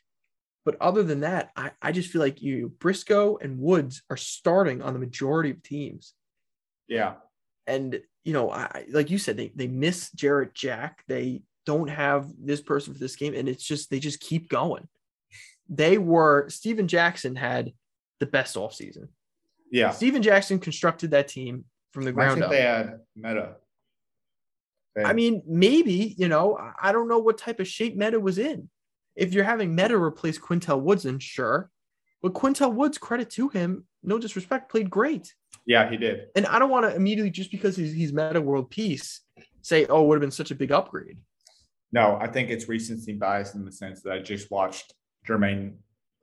but 0.64 0.76
other 0.80 1.02
than 1.02 1.20
that, 1.20 1.50
I 1.56 1.72
I 1.80 1.92
just 1.92 2.10
feel 2.10 2.20
like 2.22 2.42
you 2.42 2.72
Briscoe 2.78 3.36
and 3.38 3.58
Woods 3.58 4.02
are 4.10 4.16
starting 4.16 4.82
on 4.82 4.92
the 4.92 5.00
majority 5.00 5.50
of 5.50 5.62
teams, 5.62 6.14
yeah. 6.88 7.14
and 7.66 8.00
you 8.24 8.32
know, 8.32 8.50
I 8.50 8.62
I- 8.62 8.86
like 8.90 9.10
you 9.10 9.18
said, 9.18 9.36
they 9.36 9.52
they 9.54 9.66
miss 9.68 10.10
Jarrett 10.12 10.54
Jack, 10.54 11.02
they 11.08 11.42
don't 11.66 11.88
have 11.88 12.28
this 12.38 12.60
person 12.60 12.92
for 12.92 12.98
this 13.00 13.16
game, 13.16 13.34
and 13.34 13.48
it's 13.48 13.64
just 13.64 13.90
they 13.90 14.00
just 14.00 14.20
keep 14.20 14.48
going. 14.48 14.88
They 15.68 15.98
were 15.98 16.48
Stephen 16.48 16.88
Jackson 16.88 17.36
had 17.36 17.72
the 18.22 18.26
best 18.26 18.54
offseason. 18.54 19.08
Yeah. 19.72 19.90
Stephen 19.90 20.22
Jackson 20.22 20.60
constructed 20.60 21.10
that 21.10 21.26
team 21.26 21.64
from 21.92 22.04
the 22.04 22.12
ground 22.12 22.30
I 22.30 22.34
think 22.34 22.44
up. 22.44 22.50
they 22.52 22.62
had 22.62 23.00
Metta. 23.16 23.56
They- 24.94 25.02
I 25.02 25.12
mean, 25.12 25.42
maybe, 25.44 26.14
you 26.16 26.28
know, 26.28 26.56
I- 26.80 26.92
don't 26.92 27.08
know 27.08 27.18
what 27.18 27.36
type 27.36 27.58
of 27.58 27.66
shape 27.66 27.96
Metta 27.96 28.20
was 28.20 28.38
in. 28.38 28.70
If 29.16 29.34
you're 29.34 29.42
having 29.44 29.74
Metta 29.74 29.96
replace 29.96 30.38
Qyntel 30.38 30.82
Woods, 30.82 31.02
then 31.02 31.18
sure. 31.18 31.68
But 32.22 32.34
Qyntel 32.34 32.74
Woods, 32.74 32.96
credit 32.96 33.28
to 33.30 33.48
him, 33.48 33.86
no 34.04 34.18
disrespect, 34.20 34.70
played 34.70 34.88
great. 34.88 35.34
yeah, 35.66 35.90
he 35.90 35.96
did. 35.96 36.28
And 36.36 36.46
I 36.46 36.58
don't 36.60 36.70
want 36.70 36.88
to 36.88 36.94
immediately, 36.94 37.30
just 37.30 37.50
because 37.50 37.76
he's, 37.76 37.92
he's 37.92 38.12
Metta 38.12 38.40
World 38.40 38.70
Peace, 38.70 39.20
say, 39.62 39.86
oh, 39.86 40.04
it 40.04 40.06
would 40.06 40.14
have 40.16 40.20
been 40.20 40.30
such 40.30 40.50
a 40.52 40.54
big 40.54 40.70
upgrade. 40.70 41.18
No, 41.92 42.16
I 42.20 42.26
think 42.28 42.50
it's 42.50 42.68
recency 42.68 43.14
bias 43.14 43.54
in 43.54 43.64
the 43.64 43.72
sense 43.72 44.02
that 44.02 44.12
I 44.12 44.18
just 44.20 44.50
watched 44.50 44.94
Jermaine 45.28 45.74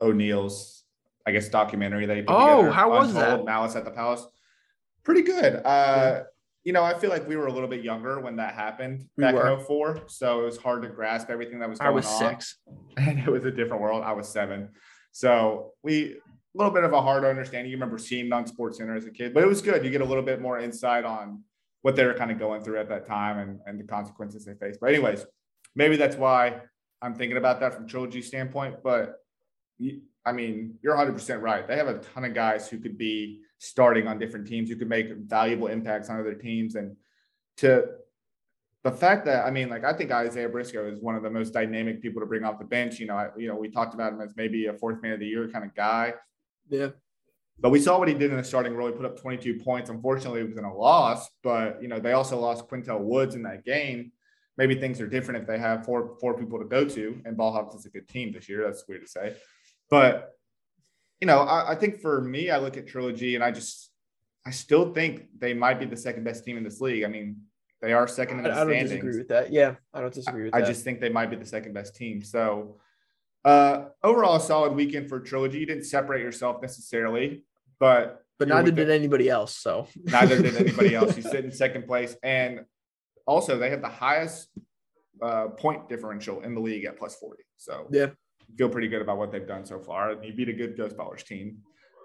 O'Neal's, 0.01 0.83
I 1.29 1.31
guess, 1.31 1.47
documentary 1.47 2.05
that 2.07 2.17
he 2.17 2.23
put 2.23 2.33
Oh, 2.33 2.57
together. 2.57 2.71
how 2.71 2.89
was 2.89 3.13
that? 3.13 3.45
Malice 3.45 3.75
at 3.75 3.85
the 3.85 3.91
Palace. 3.91 4.25
Pretty 5.03 5.21
good. 5.21 5.61
Uh, 5.63 6.23
you 6.63 6.73
know, 6.73 6.83
I 6.83 6.97
feel 6.97 7.09
like 7.11 7.27
we 7.27 7.35
were 7.37 7.47
a 7.47 7.53
little 7.53 7.69
bit 7.69 7.83
younger 7.83 8.19
when 8.19 8.35
that 8.37 8.53
happened 8.55 9.05
We 9.15 9.21
back 9.23 9.35
were. 9.35 9.47
in 9.47 9.59
04. 9.63 10.03
So 10.07 10.41
it 10.41 10.45
was 10.45 10.57
hard 10.57 10.81
to 10.81 10.89
grasp 10.89 11.29
everything 11.29 11.59
that 11.59 11.69
was 11.69 11.79
going 11.79 11.87
on. 11.87 11.93
I 11.93 11.95
was 11.95 12.05
on. 12.07 12.19
six. 12.19 12.57
and 12.97 13.19
it 13.19 13.27
was 13.27 13.45
a 13.45 13.51
different 13.51 13.81
world. 13.81 14.03
I 14.03 14.11
was 14.13 14.27
seven. 14.27 14.69
So 15.11 15.73
we 15.83 16.15
a 16.15 16.57
little 16.57 16.73
bit 16.73 16.83
of 16.83 16.93
a 16.93 17.01
hard 17.01 17.23
understanding. 17.25 17.71
You 17.71 17.77
remember 17.77 17.97
seeing 17.99 18.31
on 18.33 18.47
Sports 18.47 18.79
Center 18.79 18.95
as 18.95 19.05
a 19.05 19.11
kid, 19.11 19.33
but 19.35 19.43
it 19.43 19.47
was 19.47 19.61
good. 19.61 19.85
You 19.85 19.91
get 19.91 20.01
a 20.01 20.05
little 20.05 20.23
bit 20.23 20.41
more 20.41 20.59
insight 20.59 21.05
on 21.05 21.43
what 21.83 21.95
they 21.95 22.05
were 22.05 22.13
kind 22.15 22.31
of 22.31 22.39
going 22.39 22.61
through 22.63 22.79
at 22.79 22.89
that 22.89 23.05
time 23.05 23.37
and, 23.37 23.59
and 23.67 23.79
the 23.79 23.83
consequences 23.85 24.45
they 24.45 24.55
faced. 24.55 24.79
But 24.81 24.89
anyways, 24.89 25.25
maybe 25.75 25.95
that's 25.95 26.15
why 26.15 26.61
I'm 27.01 27.13
thinking 27.15 27.37
about 27.37 27.59
that 27.61 27.73
from 27.75 27.87
trilogy 27.87 28.21
standpoint. 28.23 28.77
But 28.83 29.15
I 30.29 30.31
mean, 30.31 30.75
you're 30.83 30.95
100% 30.95 31.41
right. 31.41 31.67
They 31.67 31.75
have 31.75 31.87
a 31.87 31.97
ton 31.99 32.23
of 32.25 32.33
guys 32.33 32.69
who 32.69 32.77
could 32.77 32.97
be 32.97 33.41
starting 33.57 34.07
on 34.07 34.19
different 34.19 34.47
teams, 34.47 34.69
who 34.69 34.75
could 34.75 34.87
make 34.89 35.07
valuable 35.17 35.67
impacts 35.67 36.09
on 36.09 36.19
other 36.19 36.35
teams. 36.35 36.75
And 36.75 36.95
to 37.57 37.85
the 38.83 38.91
fact 38.91 39.25
that 39.25 39.45
I 39.45 39.51
mean, 39.51 39.69
like 39.69 39.83
I 39.83 39.91
think 39.93 40.11
Isaiah 40.11 40.47
Briscoe 40.47 40.87
is 40.89 40.99
one 41.01 41.15
of 41.15 41.23
the 41.23 41.29
most 41.29 41.51
dynamic 41.51 42.01
people 42.01 42.21
to 42.21 42.25
bring 42.27 42.43
off 42.43 42.59
the 42.59 42.65
bench. 42.65 42.99
You 42.99 43.07
know, 43.07 43.15
I, 43.15 43.29
you 43.37 43.47
know, 43.47 43.55
we 43.55 43.69
talked 43.69 43.93
about 43.93 44.13
him 44.13 44.21
as 44.21 44.33
maybe 44.37 44.67
a 44.67 44.73
fourth 44.73 45.01
man 45.01 45.13
of 45.13 45.19
the 45.19 45.25
year 45.27 45.49
kind 45.49 45.65
of 45.65 45.73
guy, 45.75 46.13
Yeah. 46.69 46.89
but 47.57 47.71
we 47.71 47.79
saw 47.79 47.97
what 47.99 48.07
he 48.07 48.13
did 48.13 48.31
in 48.31 48.37
the 48.37 48.43
starting 48.43 48.73
role. 48.75 48.87
He 48.87 48.93
put 48.93 49.05
up 49.05 49.19
22 49.19 49.55
points. 49.63 49.89
Unfortunately, 49.89 50.41
it 50.41 50.47
was 50.47 50.57
in 50.57 50.63
a 50.63 50.73
loss, 50.73 51.27
but 51.43 51.81
you 51.81 51.87
know, 51.89 51.99
they 51.99 52.13
also 52.13 52.39
lost 52.39 52.67
Qyntel 52.69 52.99
Woods 53.01 53.35
in 53.35 53.43
that 53.43 53.65
game. 53.65 54.11
Maybe 54.57 54.75
things 54.75 55.01
are 55.01 55.07
different 55.07 55.41
if 55.41 55.47
they 55.47 55.57
have 55.57 55.85
four 55.85 56.17
four 56.21 56.37
people 56.37 56.59
to 56.59 56.65
go 56.65 56.85
to, 56.85 57.21
and 57.25 57.35
Ball 57.35 57.69
is 57.75 57.85
a 57.85 57.89
good 57.89 58.07
team 58.07 58.31
this 58.31 58.47
year. 58.47 58.63
That's 58.65 58.85
weird 58.87 59.01
to 59.01 59.07
say, 59.07 59.35
but 59.89 60.33
you 61.19 61.27
know, 61.27 61.39
I, 61.39 61.71
I 61.71 61.75
think 61.75 61.99
for 61.99 62.21
me, 62.21 62.49
I 62.49 62.57
look 62.59 62.77
at 62.77 62.87
Trilogy, 62.87 63.35
and 63.35 63.43
I 63.43 63.51
just, 63.51 63.91
I 64.45 64.51
still 64.51 64.93
think 64.93 65.25
they 65.37 65.53
might 65.53 65.79
be 65.79 65.85
the 65.85 65.97
second 65.97 66.23
best 66.23 66.45
team 66.45 66.57
in 66.57 66.63
this 66.63 66.79
league. 66.79 67.03
I 67.03 67.07
mean, 67.07 67.41
they 67.81 67.93
are 67.93 68.07
second 68.07 68.39
in 68.39 68.45
I, 68.45 68.49
the 68.49 68.55
I 68.55 68.63
don't 68.63 68.83
disagree 68.83 69.17
with 69.17 69.27
that. 69.29 69.51
Yeah. 69.51 69.75
I 69.93 70.01
don't 70.01 70.13
disagree 70.13 70.45
with 70.45 70.55
I 70.55 70.59
that. 70.59 70.65
I 70.65 70.69
just 70.69 70.83
think 70.83 71.01
they 71.01 71.09
might 71.09 71.29
be 71.29 71.35
the 71.35 71.45
second 71.45 71.73
best 71.73 71.95
team. 71.95 72.23
So, 72.23 72.77
uh, 73.45 73.85
overall, 74.03 74.35
a 74.37 74.41
solid 74.41 74.73
weekend 74.73 75.09
for 75.09 75.19
Trilogy. 75.19 75.59
You 75.59 75.65
didn't 75.65 75.85
separate 75.85 76.21
yourself 76.21 76.61
necessarily, 76.61 77.43
but 77.79 78.23
but 78.37 78.47
neither 78.47 78.71
did 78.71 78.87
the- 78.87 78.95
anybody 78.95 79.29
else. 79.29 79.55
So 79.57 79.87
neither 80.03 80.41
did 80.41 80.55
anybody 80.67 80.95
else. 80.95 81.15
You 81.17 81.23
sit 81.23 81.43
in 81.45 81.51
second 81.51 81.85
place, 81.87 82.15
and 82.23 82.61
also 83.25 83.57
they 83.57 83.69
have 83.69 83.81
the 83.81 83.89
highest 83.89 84.49
uh, 85.21 85.47
point 85.49 85.89
differential 85.89 86.41
in 86.41 86.53
the 86.55 86.61
league 86.61 86.85
at 86.85 86.97
plus 86.97 87.15
forty. 87.15 87.43
So, 87.57 87.87
Yeah. 87.91 88.07
Feel 88.57 88.69
pretty 88.69 88.87
good 88.87 89.01
about 89.01 89.17
what 89.17 89.31
they've 89.31 89.47
done 89.47 89.65
so 89.65 89.79
far. 89.79 90.15
You 90.23 90.33
beat 90.33 90.49
a 90.49 90.53
good 90.53 90.77
Ghost 90.77 90.97
Ballers 90.97 91.23
team, 91.23 91.57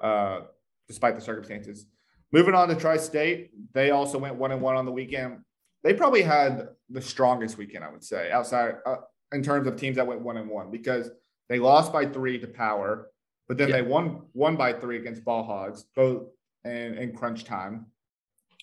uh, 0.03 0.41
despite 0.89 1.15
the 1.15 1.21
circumstances. 1.21 1.87
Moving 2.33 2.55
on 2.55 2.69
to 2.69 2.75
Tri 2.75 2.97
State, 2.97 3.51
they 3.73 3.91
also 3.91 4.19
went 4.19 4.37
one 4.37 4.53
and 4.53 4.61
one 4.61 4.77
on 4.77 4.85
the 4.85 4.93
weekend. 4.93 5.39
They 5.83 5.95
probably 5.95 6.23
had 6.23 6.69
the 6.91 7.01
strongest 7.01 7.59
weekend, 7.59 7.85
I 7.85 7.91
would 7.91 8.03
say, 8.03 8.31
outside 8.31 8.77
uh, 8.87 8.97
in 9.33 9.43
terms 9.43 9.67
of 9.67 9.77
teams 9.77 9.97
that 9.97 10.07
went 10.07 10.21
one 10.21 10.37
and 10.37 10.49
one 10.49 10.71
because 10.71 11.11
they 11.49 11.59
lost 11.59 11.93
by 11.93 12.07
three 12.07 12.39
to 12.39 12.47
Power, 12.47 13.11
but 13.49 13.59
then 13.59 13.69
yeah. 13.69 13.77
they 13.77 13.83
won 13.83 14.23
one 14.33 14.57
by 14.57 14.73
three 14.73 14.97
against 14.97 15.25
Ball 15.25 15.45
Hogs, 15.45 15.85
both 15.95 16.29
in, 16.65 16.95
in 16.95 17.15
crunch 17.15 17.45
time. 17.45 17.87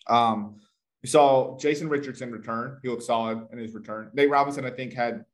Um, 0.07 0.55
we 1.03 1.09
saw 1.09 1.57
Jason 1.57 1.89
Richardson 1.89 2.31
return. 2.31 2.79
He 2.81 2.89
looked 2.89 3.03
solid 3.03 3.47
in 3.51 3.57
his 3.57 3.73
return. 3.73 4.11
Nate 4.13 4.29
Robinson, 4.29 4.65
I 4.65 4.71
think, 4.71 4.93
had 4.93 5.25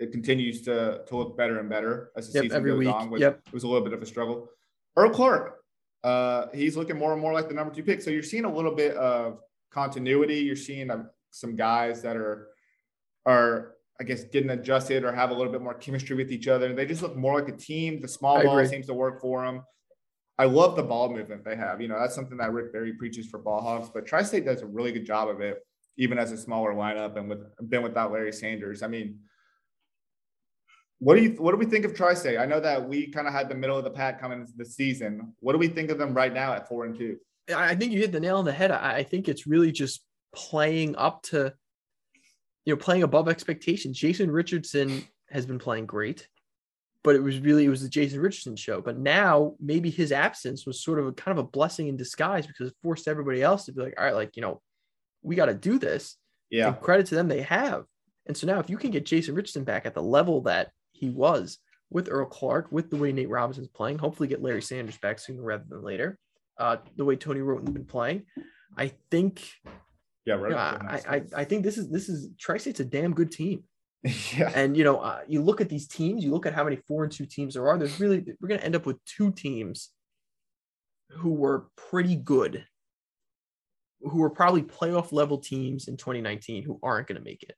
it 0.00 0.12
continues 0.12 0.62
to 0.62 1.02
to 1.06 1.16
look 1.16 1.36
better 1.36 1.60
and 1.60 1.68
better 1.68 2.10
as 2.16 2.32
the 2.32 2.38
yep, 2.38 2.44
season 2.44 2.64
goes 2.64 2.78
week. 2.78 2.88
on. 2.88 3.10
With, 3.10 3.20
yep. 3.20 3.40
It 3.46 3.52
was 3.52 3.64
a 3.64 3.68
little 3.68 3.84
bit 3.84 3.92
of 3.92 4.02
a 4.02 4.06
struggle. 4.06 4.48
Earl 4.96 5.10
Clark, 5.10 5.58
uh, 6.02 6.46
he's 6.54 6.76
looking 6.76 6.98
more 6.98 7.12
and 7.12 7.20
more 7.20 7.32
like 7.32 7.48
the 7.48 7.54
number 7.54 7.72
two 7.72 7.82
pick. 7.82 8.00
So 8.00 8.10
you're 8.10 8.22
seeing 8.22 8.44
a 8.44 8.52
little 8.52 8.74
bit 8.74 8.96
of 8.96 9.40
continuity. 9.70 10.36
You're 10.36 10.56
seeing 10.56 10.90
uh, 10.90 11.04
some 11.30 11.54
guys 11.54 12.02
that 12.02 12.16
are 12.16 12.48
are 13.26 13.74
I 14.00 14.04
guess 14.04 14.24
getting 14.24 14.50
adjusted 14.50 15.04
or 15.04 15.12
have 15.12 15.30
a 15.30 15.34
little 15.34 15.52
bit 15.52 15.60
more 15.60 15.74
chemistry 15.74 16.16
with 16.16 16.32
each 16.32 16.48
other. 16.48 16.66
And 16.66 16.78
They 16.78 16.86
just 16.86 17.02
look 17.02 17.16
more 17.16 17.38
like 17.38 17.50
a 17.50 17.56
team. 17.56 18.00
The 18.00 18.08
small 18.08 18.38
I 18.38 18.44
ball 18.44 18.58
agree. 18.58 18.70
seems 18.70 18.86
to 18.86 18.94
work 18.94 19.20
for 19.20 19.44
them. 19.44 19.62
I 20.38 20.44
love 20.44 20.74
the 20.74 20.82
ball 20.82 21.14
movement 21.14 21.44
they 21.44 21.54
have. 21.56 21.82
You 21.82 21.88
know, 21.88 22.00
that's 22.00 22.14
something 22.14 22.38
that 22.38 22.50
Rick 22.50 22.72
Barry 22.72 22.94
preaches 22.94 23.26
for 23.26 23.36
ball 23.36 23.60
hogs, 23.60 23.90
but 23.92 24.06
Tri 24.06 24.22
State 24.22 24.46
does 24.46 24.62
a 24.62 24.66
really 24.66 24.90
good 24.90 25.04
job 25.04 25.28
of 25.28 25.42
it, 25.42 25.58
even 25.98 26.16
as 26.16 26.32
a 26.32 26.38
smaller 26.38 26.72
lineup 26.72 27.18
and 27.18 27.28
with 27.28 27.40
been 27.68 27.82
without 27.82 28.10
Larry 28.10 28.32
Sanders. 28.32 28.82
I 28.82 28.86
mean, 28.86 29.18
what 31.00 31.16
do 31.16 31.22
you 31.22 31.30
what 31.30 31.52
do 31.52 31.56
we 31.56 31.66
think 31.66 31.84
of 31.84 31.94
Tri 31.94 32.14
State? 32.14 32.38
I 32.38 32.46
know 32.46 32.60
that 32.60 32.88
we 32.88 33.08
kind 33.08 33.26
of 33.26 33.32
had 33.32 33.48
the 33.48 33.54
middle 33.54 33.76
of 33.76 33.84
the 33.84 33.90
pack 33.90 34.20
coming 34.20 34.40
into 34.40 34.52
the 34.56 34.64
season. 34.64 35.34
What 35.40 35.52
do 35.52 35.58
we 35.58 35.68
think 35.68 35.90
of 35.90 35.98
them 35.98 36.14
right 36.14 36.32
now 36.32 36.52
at 36.52 36.68
four 36.68 36.84
and 36.84 36.96
two? 36.96 37.18
I 37.54 37.74
think 37.74 37.92
you 37.92 37.98
hit 37.98 38.12
the 38.12 38.20
nail 38.20 38.36
on 38.36 38.44
the 38.44 38.52
head. 38.52 38.70
I 38.70 39.02
think 39.02 39.28
it's 39.28 39.46
really 39.46 39.72
just 39.72 40.04
playing 40.34 40.94
up 40.94 41.22
to, 41.24 41.52
you 42.64 42.72
know, 42.72 42.76
playing 42.76 43.02
above 43.02 43.28
expectations. 43.28 43.98
Jason 43.98 44.30
Richardson 44.30 45.02
has 45.30 45.46
been 45.46 45.58
playing 45.58 45.86
great 45.86 46.28
but 47.02 47.16
it 47.16 47.22
was 47.22 47.38
really 47.38 47.64
it 47.64 47.70
was 47.70 47.82
the 47.82 47.88
Jason 47.88 48.20
Richardson 48.20 48.56
show. 48.56 48.80
But 48.80 48.98
now 48.98 49.54
maybe 49.60 49.90
his 49.90 50.12
absence 50.12 50.66
was 50.66 50.82
sort 50.82 50.98
of 50.98 51.06
a 51.06 51.12
kind 51.12 51.38
of 51.38 51.44
a 51.44 51.48
blessing 51.48 51.88
in 51.88 51.96
disguise 51.96 52.46
because 52.46 52.68
it 52.68 52.76
forced 52.82 53.08
everybody 53.08 53.42
else 53.42 53.64
to 53.64 53.72
be 53.72 53.82
like, 53.82 53.94
all 53.98 54.04
right, 54.04 54.14
like 54.14 54.36
you 54.36 54.42
know, 54.42 54.60
we 55.22 55.36
got 55.36 55.46
to 55.46 55.54
do 55.54 55.78
this. 55.78 56.16
Yeah. 56.50 56.68
And 56.68 56.80
credit 56.80 57.06
to 57.06 57.14
them, 57.14 57.28
they 57.28 57.42
have. 57.42 57.84
And 58.26 58.36
so 58.36 58.46
now, 58.46 58.60
if 58.60 58.68
you 58.68 58.76
can 58.76 58.90
get 58.90 59.06
Jason 59.06 59.34
Richardson 59.34 59.64
back 59.64 59.86
at 59.86 59.94
the 59.94 60.02
level 60.02 60.42
that 60.42 60.70
he 61.00 61.10
was 61.10 61.58
with 61.90 62.08
Earl 62.10 62.26
Clark, 62.26 62.70
with 62.70 62.90
the 62.90 62.96
way 62.96 63.12
Nate 63.12 63.28
Robinson's 63.28 63.68
playing, 63.68 63.98
hopefully 63.98 64.28
get 64.28 64.42
Larry 64.42 64.62
Sanders 64.62 64.96
back 64.98 65.18
sooner 65.18 65.42
rather 65.42 65.64
than 65.68 65.82
later. 65.82 66.18
Uh, 66.58 66.76
the 66.96 67.04
way 67.04 67.16
Tony 67.16 67.40
Wroten's 67.40 67.70
been 67.70 67.86
playing, 67.86 68.24
I 68.76 68.92
think. 69.10 69.42
Yeah, 70.26 70.34
right. 70.34 70.50
You 70.50 70.54
know, 70.54 70.56
I, 70.56 71.00
I, 71.08 71.22
I 71.36 71.44
think 71.44 71.64
this 71.64 71.78
is 71.78 71.88
this 71.88 72.08
is 72.08 72.28
Tri 72.38 72.58
State's 72.58 72.80
a 72.80 72.84
damn 72.84 73.14
good 73.14 73.32
team. 73.32 73.64
Yeah. 74.34 74.50
And 74.54 74.76
you 74.78 74.84
know, 74.84 74.98
uh, 74.98 75.20
you 75.28 75.42
look 75.42 75.60
at 75.60 75.68
these 75.68 75.86
teams, 75.86 76.24
you 76.24 76.30
look 76.30 76.46
at 76.46 76.54
how 76.54 76.64
many 76.64 76.76
four 76.76 77.04
and 77.04 77.12
two 77.12 77.26
teams 77.26 77.52
there 77.52 77.68
are. 77.68 77.76
There's 77.76 78.00
really 78.00 78.24
we're 78.40 78.48
going 78.48 78.60
to 78.60 78.64
end 78.64 78.76
up 78.76 78.86
with 78.86 79.04
two 79.04 79.30
teams 79.30 79.90
who 81.10 81.30
were 81.30 81.66
pretty 81.76 82.16
good, 82.16 82.64
who 84.00 84.20
were 84.20 84.30
probably 84.30 84.62
playoff 84.62 85.12
level 85.12 85.36
teams 85.36 85.88
in 85.88 85.98
2019 85.98 86.62
who 86.62 86.78
aren't 86.82 87.08
going 87.08 87.18
to 87.18 87.24
make 87.24 87.42
it. 87.42 87.54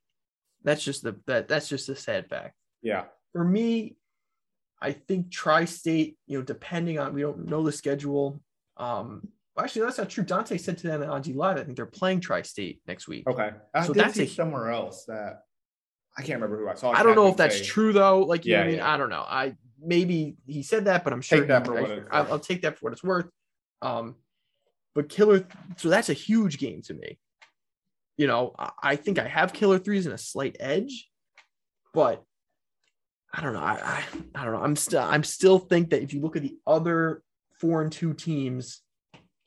That's 0.63 0.83
just 0.83 1.03
the 1.03 1.17
that 1.27 1.47
that's 1.47 1.69
just 1.69 1.87
a 1.87 1.95
sad 1.95 2.27
fact. 2.27 2.55
Yeah. 2.81 3.05
For 3.33 3.43
me, 3.43 3.97
I 4.81 4.91
think 4.91 5.31
Tri-State, 5.31 6.17
you 6.27 6.37
know, 6.37 6.43
depending 6.43 6.99
on 6.99 7.13
we 7.13 7.21
don't 7.21 7.47
know 7.47 7.63
the 7.63 7.71
schedule. 7.71 8.41
Um, 8.77 9.27
actually, 9.57 9.83
that's 9.83 9.97
not 9.97 10.09
true. 10.09 10.23
Dante 10.23 10.57
said 10.57 10.77
to 10.79 10.87
them 10.87 11.03
on 11.09 11.23
G 11.23 11.33
Live, 11.33 11.57
I 11.57 11.63
think 11.63 11.75
they're 11.77 11.85
playing 11.85 12.21
Tri-State 12.21 12.81
next 12.87 13.07
week. 13.07 13.27
Okay. 13.27 13.51
I 13.73 13.85
so 13.85 13.93
that's 13.93 14.17
a, 14.19 14.27
somewhere 14.27 14.69
else 14.71 15.05
that 15.05 15.43
I 16.17 16.21
can't 16.21 16.41
remember 16.41 16.59
who 16.59 16.69
I 16.69 16.75
saw. 16.75 16.91
I 16.91 17.03
don't 17.03 17.15
know 17.15 17.27
if 17.27 17.37
that's 17.37 17.57
say. 17.57 17.63
true 17.63 17.93
though. 17.93 18.19
Like, 18.19 18.45
you 18.45 18.53
yeah, 18.53 18.61
I 18.61 18.67
mean? 18.67 18.75
Yeah. 18.75 18.93
I 18.93 18.97
don't 18.97 19.09
know. 19.09 19.25
I 19.27 19.55
maybe 19.81 20.35
he 20.45 20.63
said 20.63 20.85
that, 20.85 21.03
but 21.03 21.13
I'm 21.13 21.21
sure 21.21 21.39
take 21.39 21.47
that 21.47 21.65
for 21.65 21.73
what 21.73 21.89
it's 21.89 22.07
I'll, 22.11 22.33
I'll 22.33 22.39
take 22.39 22.61
that 22.61 22.77
for 22.77 22.85
what 22.85 22.93
it's 22.93 23.03
worth. 23.03 23.29
Um, 23.81 24.15
but 24.95 25.09
Killer, 25.09 25.47
so 25.77 25.89
that's 25.89 26.09
a 26.09 26.13
huge 26.13 26.59
game 26.59 26.81
to 26.83 26.93
me. 26.93 27.17
You 28.17 28.27
know, 28.27 28.53
I 28.83 28.95
think 28.95 29.17
I 29.17 29.27
have 29.27 29.53
Killer 29.53 29.79
threes 29.79 30.05
and 30.05 30.13
a 30.13 30.19
slight 30.19 30.55
edge, 30.59 31.09
but 31.93 32.23
I 33.33 33.41
don't 33.41 33.53
know. 33.53 33.59
I, 33.59 33.79
I, 33.83 34.03
I 34.35 34.43
don't 34.45 34.53
know. 34.53 34.61
I'm 34.61 34.75
still 34.75 35.01
I'm 35.01 35.23
still 35.23 35.57
think 35.57 35.89
that 35.89 36.03
if 36.03 36.13
you 36.13 36.21
look 36.21 36.35
at 36.35 36.43
the 36.43 36.57
other 36.67 37.23
four 37.59 37.81
and 37.81 37.91
two 37.91 38.13
teams, 38.13 38.81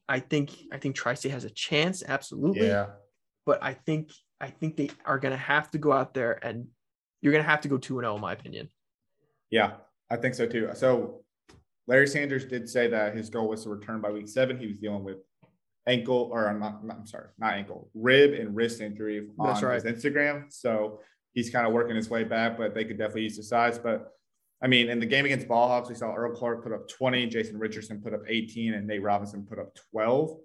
I 0.08 0.20
think 0.20 0.52
I 0.72 0.78
think 0.78 0.96
Tri-State 0.96 1.30
has 1.30 1.44
a 1.44 1.50
chance, 1.50 2.02
absolutely. 2.06 2.66
Yeah. 2.66 2.86
But 3.44 3.62
I 3.62 3.74
think 3.74 4.10
I 4.40 4.48
think 4.48 4.76
they 4.76 4.90
are 5.04 5.18
going 5.18 5.32
to 5.32 5.38
have 5.38 5.70
to 5.70 5.78
go 5.78 5.92
out 5.92 6.14
there 6.14 6.44
and 6.44 6.66
you're 7.22 7.32
going 7.32 7.44
to 7.44 7.50
have 7.50 7.62
to 7.62 7.68
go 7.68 7.78
2 7.78 7.98
and 7.98 8.04
0, 8.04 8.16
in 8.16 8.20
my 8.20 8.32
opinion. 8.32 8.68
Yeah, 9.50 9.72
I 10.10 10.16
think 10.16 10.34
so 10.34 10.46
too. 10.46 10.70
So 10.74 11.22
Larry 11.86 12.06
Sanders 12.06 12.44
did 12.44 12.68
say 12.68 12.88
that 12.88 13.16
his 13.16 13.30
goal 13.30 13.48
was 13.48 13.62
to 13.62 13.70
return 13.70 14.00
by 14.00 14.10
week 14.10 14.28
seven. 14.28 14.58
He 14.58 14.66
was 14.66 14.76
dealing 14.76 15.04
with 15.04 15.18
ankle, 15.86 16.28
or 16.32 16.48
I'm 16.48 16.58
not, 16.58 16.80
I'm 16.90 17.06
sorry, 17.06 17.28
not 17.38 17.54
ankle, 17.54 17.88
rib 17.94 18.32
and 18.32 18.54
wrist 18.54 18.80
injury 18.80 19.28
on 19.38 19.46
That's 19.46 19.62
right. 19.62 19.82
his 19.82 19.84
Instagram. 19.84 20.52
So 20.52 21.00
he's 21.36 21.50
kind 21.50 21.66
of 21.66 21.72
working 21.74 21.94
his 21.94 22.08
way 22.08 22.24
back, 22.24 22.56
but 22.56 22.74
they 22.74 22.84
could 22.84 22.96
definitely 22.96 23.24
use 23.24 23.36
the 23.36 23.42
size. 23.42 23.78
But 23.78 24.10
I 24.62 24.66
mean, 24.66 24.88
in 24.88 24.98
the 24.98 25.06
game 25.06 25.26
against 25.26 25.46
Ball 25.46 25.68
Hogs, 25.68 25.90
we 25.90 25.94
saw 25.94 26.14
Earl 26.14 26.34
Clark 26.34 26.64
put 26.64 26.72
up 26.72 26.88
20, 26.88 27.26
Jason 27.26 27.58
Richardson 27.58 28.00
put 28.00 28.14
up 28.14 28.22
18, 28.26 28.72
and 28.72 28.86
Nate 28.86 29.02
Robinson 29.02 29.44
put 29.44 29.58
up 29.58 29.76
12. 29.92 30.38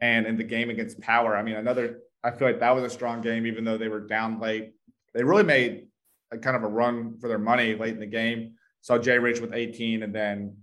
And 0.00 0.26
in 0.26 0.36
the 0.36 0.42
game 0.42 0.68
against 0.68 1.00
Power, 1.00 1.36
I 1.36 1.44
mean, 1.44 1.54
another 1.54 2.00
I 2.24 2.32
feel 2.32 2.48
like 2.48 2.58
that 2.60 2.74
was 2.74 2.84
a 2.84 2.90
strong 2.90 3.20
game, 3.20 3.46
even 3.46 3.64
though 3.64 3.78
they 3.78 3.88
were 3.88 4.00
down 4.00 4.40
late. 4.40 4.72
They 5.14 5.22
really 5.22 5.44
made 5.44 5.86
a 6.32 6.38
kind 6.38 6.56
of 6.56 6.64
a 6.64 6.68
run 6.68 7.18
for 7.20 7.28
their 7.28 7.38
money 7.38 7.74
late 7.76 7.94
in 7.94 8.00
the 8.00 8.06
game. 8.06 8.54
Saw 8.80 8.98
Jay 8.98 9.18
Rich 9.18 9.40
with 9.40 9.54
18 9.54 10.02
and 10.02 10.14
then 10.14 10.56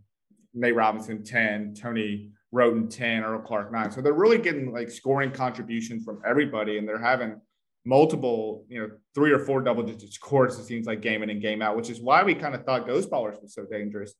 Nate 0.53 0.75
Robinson 0.75 1.23
10, 1.23 1.75
Tony 1.75 2.31
Wroten 2.51 2.89
10, 2.89 3.23
Earl 3.23 3.39
Clark 3.39 3.71
9. 3.71 3.91
So 3.91 4.01
they're 4.01 4.13
really 4.13 4.39
getting 4.39 4.73
like 4.73 4.89
scoring 4.89 5.31
contributions 5.31 6.03
from 6.03 6.21
everybody 6.25 6.77
and 6.77 6.87
they're 6.87 6.99
having 6.99 7.39
multiple, 7.89 8.65
you 8.69 8.79
know, 8.79 8.89
three 9.15 9.31
or 9.31 9.39
four 9.39 9.61
double 9.61 9.83
digit 9.83 10.13
scores, 10.13 10.57
it 10.57 10.65
seems 10.65 10.87
like 10.87 11.01
game 11.01 11.23
in 11.23 11.29
and 11.29 11.41
game 11.41 11.61
out, 11.61 11.75
which 11.75 11.89
is 11.89 11.99
why 11.99 12.23
we 12.23 12.35
kind 12.35 12.55
of 12.55 12.63
thought 12.63 12.87
Ghost 12.87 13.09
Ballers 13.09 13.41
was 13.41 13.53
so 13.53 13.65
dangerous, 13.65 14.13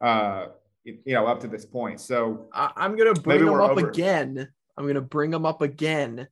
uh, 0.00 0.46
you 0.84 0.98
know, 1.06 1.26
up 1.26 1.40
to 1.40 1.48
this 1.48 1.66
point. 1.66 2.00
So 2.00 2.48
I, 2.52 2.72
am 2.76 2.96
going 2.96 3.14
to 3.14 3.20
bring 3.20 3.44
them 3.44 3.60
up 3.60 3.72
over. 3.72 3.88
again. 3.88 4.48
I'm 4.76 4.84
going 4.84 4.94
to 4.94 5.00
bring 5.02 5.30
them 5.30 5.44
up 5.44 5.60
again 5.60 6.26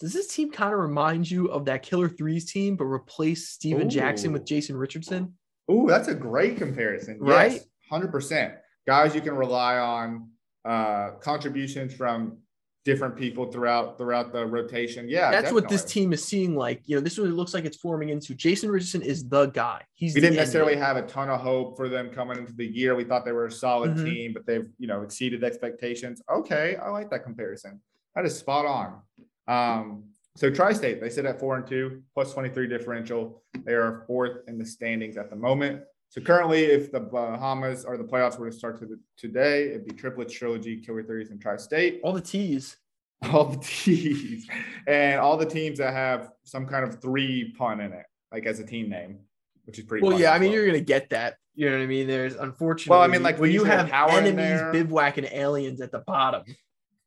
does 0.00 0.12
this 0.12 0.26
team 0.26 0.50
kind 0.50 0.72
of 0.72 0.80
remind 0.80 1.30
you 1.30 1.46
of 1.46 1.64
that 1.66 1.82
Killer 1.82 2.08
Threes 2.08 2.50
team, 2.50 2.76
but 2.76 2.84
replace 2.84 3.48
Steven 3.48 3.86
Ooh. 3.86 3.90
Jackson 3.90 4.32
with 4.32 4.44
Jason 4.44 4.76
Richardson? 4.76 5.34
Ooh, 5.70 5.86
that's 5.88 6.08
a 6.08 6.14
great 6.14 6.56
comparison. 6.56 7.18
Right? 7.20 7.52
Yes, 7.52 7.66
100%. 7.90 8.54
Guys 8.86 9.14
you 9.14 9.20
can 9.20 9.34
rely 9.34 9.78
on, 9.78 10.28
uh, 10.64 11.12
contributions 11.20 11.94
from 11.94 12.38
different 12.84 13.16
people 13.16 13.50
throughout 13.50 13.96
throughout 13.96 14.32
the 14.32 14.44
rotation. 14.44 15.08
Yeah, 15.08 15.30
that's 15.30 15.44
definitely. 15.44 15.62
what 15.62 15.70
this 15.70 15.84
team 15.84 16.12
is 16.12 16.24
seeing. 16.24 16.54
Like, 16.54 16.82
you 16.86 16.96
know, 16.96 17.00
this 17.00 17.14
is 17.14 17.20
what 17.20 17.28
it 17.28 17.32
looks 17.32 17.54
like 17.54 17.64
it's 17.64 17.78
forming 17.78 18.10
into. 18.10 18.34
Jason 18.34 18.70
Richardson 18.70 19.02
is 19.02 19.28
the 19.28 19.46
guy. 19.46 19.82
He's 19.94 20.14
we 20.14 20.20
didn't 20.20 20.36
necessarily 20.36 20.76
have 20.76 20.96
a 20.96 21.02
ton 21.02 21.30
of 21.30 21.40
hope 21.40 21.76
for 21.76 21.88
them 21.88 22.10
coming 22.10 22.38
into 22.38 22.52
the 22.52 22.66
year. 22.66 22.94
We 22.94 23.04
thought 23.04 23.24
they 23.24 23.32
were 23.32 23.46
a 23.46 23.52
solid 23.52 23.92
mm-hmm. 23.92 24.04
team, 24.04 24.32
but 24.32 24.46
they've 24.46 24.68
you 24.78 24.86
know 24.86 25.02
exceeded 25.02 25.42
expectations. 25.42 26.22
Okay, 26.30 26.76
I 26.76 26.90
like 26.90 27.10
that 27.10 27.24
comparison. 27.24 27.80
That 28.14 28.26
is 28.26 28.38
spot 28.38 28.66
on. 28.66 29.00
Um, 29.46 30.04
so 30.36 30.50
Tri-State, 30.50 31.00
they 31.00 31.10
sit 31.10 31.26
at 31.26 31.38
four 31.38 31.56
and 31.56 31.66
two, 31.66 32.02
plus 32.12 32.32
23 32.32 32.66
differential. 32.66 33.42
They 33.64 33.72
are 33.72 34.04
fourth 34.06 34.48
in 34.48 34.58
the 34.58 34.66
standings 34.66 35.16
at 35.16 35.30
the 35.30 35.36
moment. 35.36 35.82
So 36.14 36.20
currently, 36.20 36.62
if 36.66 36.92
the 36.92 37.00
Bahamas 37.00 37.84
or 37.84 37.96
the 37.96 38.04
playoffs 38.04 38.38
were 38.38 38.48
to 38.48 38.56
start 38.56 38.78
to 38.78 38.86
the, 38.86 39.00
today, 39.16 39.70
it'd 39.70 39.84
be 39.84 39.96
triplets, 39.96 40.32
trilogy, 40.32 40.80
killer 40.80 41.02
threes, 41.02 41.30
and 41.30 41.40
Tri-State. 41.40 42.02
All 42.04 42.12
the 42.12 42.20
T's. 42.20 42.76
All 43.32 43.46
the 43.46 43.58
T's. 43.58 44.46
and 44.86 45.18
all 45.18 45.36
the 45.36 45.46
teams 45.46 45.78
that 45.78 45.92
have 45.92 46.30
some 46.44 46.66
kind 46.66 46.84
of 46.84 47.00
three 47.00 47.52
pun 47.58 47.80
in 47.80 47.92
it, 47.92 48.04
like 48.30 48.46
as 48.46 48.60
a 48.60 48.64
team 48.64 48.88
name, 48.88 49.18
which 49.64 49.80
is 49.80 49.86
pretty 49.86 50.06
well. 50.06 50.20
Yeah, 50.20 50.32
I 50.32 50.38
mean, 50.38 50.50
well. 50.50 50.58
you're 50.58 50.66
gonna 50.66 50.80
get 50.80 51.10
that. 51.10 51.38
You 51.56 51.68
know 51.68 51.78
what 51.78 51.82
I 51.82 51.86
mean? 51.86 52.06
There's 52.06 52.34
unfortunately. 52.36 52.90
Well, 52.90 53.00
I 53.02 53.08
mean, 53.08 53.22
like 53.22 53.40
when 53.40 53.50
you 53.50 53.64
have 53.64 53.90
enemies 53.90 54.60
bivouacking 54.72 55.32
aliens 55.32 55.80
at 55.80 55.90
the 55.90 56.00
bottom. 56.00 56.44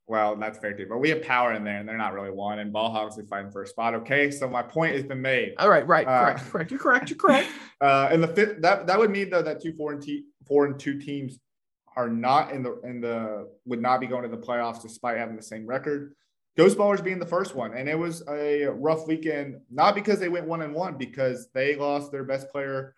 Well, 0.07 0.37
that's 0.37 0.57
fair 0.57 0.73
too. 0.73 0.85
But 0.87 0.99
we 0.99 1.09
have 1.09 1.21
power 1.21 1.53
in 1.53 1.65
there, 1.65 1.77
and 1.77 1.87
they're 1.87 1.97
not 1.97 2.13
really 2.13 2.31
one. 2.31 2.59
And 2.59 2.71
ball 2.71 2.95
are 2.95 3.11
fighting 3.29 3.51
for 3.51 3.63
a 3.63 3.67
spot. 3.67 3.93
Okay, 3.93 4.31
so 4.31 4.47
my 4.47 4.63
point 4.63 4.95
has 4.95 5.03
been 5.03 5.21
made. 5.21 5.53
All 5.57 5.69
right, 5.69 5.85
right, 5.85 6.07
uh, 6.07 6.23
correct, 6.23 6.49
correct. 6.49 6.71
You're 6.71 6.79
correct. 6.79 7.09
You're 7.09 7.19
correct. 7.19 7.49
Uh, 7.79 8.09
and 8.11 8.23
the 8.23 8.27
fifth 8.27 8.59
that 8.59 8.87
that 8.87 8.97
would 8.97 9.11
mean 9.11 9.29
though 9.29 9.43
that 9.43 9.61
two 9.61 9.71
four 9.73 9.91
and 9.91 10.01
t- 10.01 10.23
four 10.47 10.65
and 10.65 10.79
two 10.79 10.99
teams 10.99 11.37
are 11.95 12.09
not 12.09 12.51
in 12.51 12.63
the 12.63 12.81
in 12.81 12.99
the 12.99 13.47
would 13.65 13.79
not 13.79 13.99
be 13.99 14.07
going 14.07 14.23
to 14.23 14.29
the 14.29 14.35
playoffs 14.35 14.81
despite 14.81 15.15
having 15.15 15.35
the 15.35 15.43
same 15.43 15.63
record. 15.67 16.15
Ghost 16.57 16.75
Ballers 16.75 17.03
being 17.03 17.19
the 17.19 17.25
first 17.27 17.53
one, 17.53 17.77
and 17.77 17.87
it 17.87 17.93
was 17.93 18.23
a 18.27 18.65
rough 18.65 19.05
weekend. 19.05 19.59
Not 19.69 19.93
because 19.93 20.19
they 20.19 20.27
went 20.27 20.47
one 20.47 20.63
and 20.63 20.73
one, 20.73 20.97
because 20.97 21.49
they 21.53 21.75
lost 21.75 22.11
their 22.11 22.23
best 22.23 22.49
player 22.49 22.95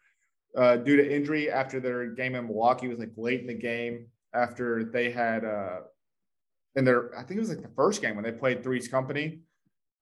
uh, 0.56 0.78
due 0.78 0.96
to 0.96 1.14
injury 1.14 1.52
after 1.52 1.82
their 1.82 2.12
game 2.12 2.36
in 2.36 2.46
Milwaukee. 2.46 2.88
Was 2.88 3.00
like 3.00 3.12
late 3.18 3.42
in 3.42 3.48
the 3.48 3.54
game 3.54 4.08
after 4.34 4.86
they 4.86 5.12
had 5.12 5.44
uh, 5.44 5.80
in 6.76 6.86
their 6.86 7.16
I 7.18 7.24
think 7.24 7.38
it 7.38 7.42
was 7.42 7.50
like 7.50 7.62
the 7.62 7.74
first 7.76 8.02
game 8.02 8.16
when 8.16 8.24
they 8.24 8.32
played 8.32 8.64
Three's 8.64 8.88
Company. 8.88 9.40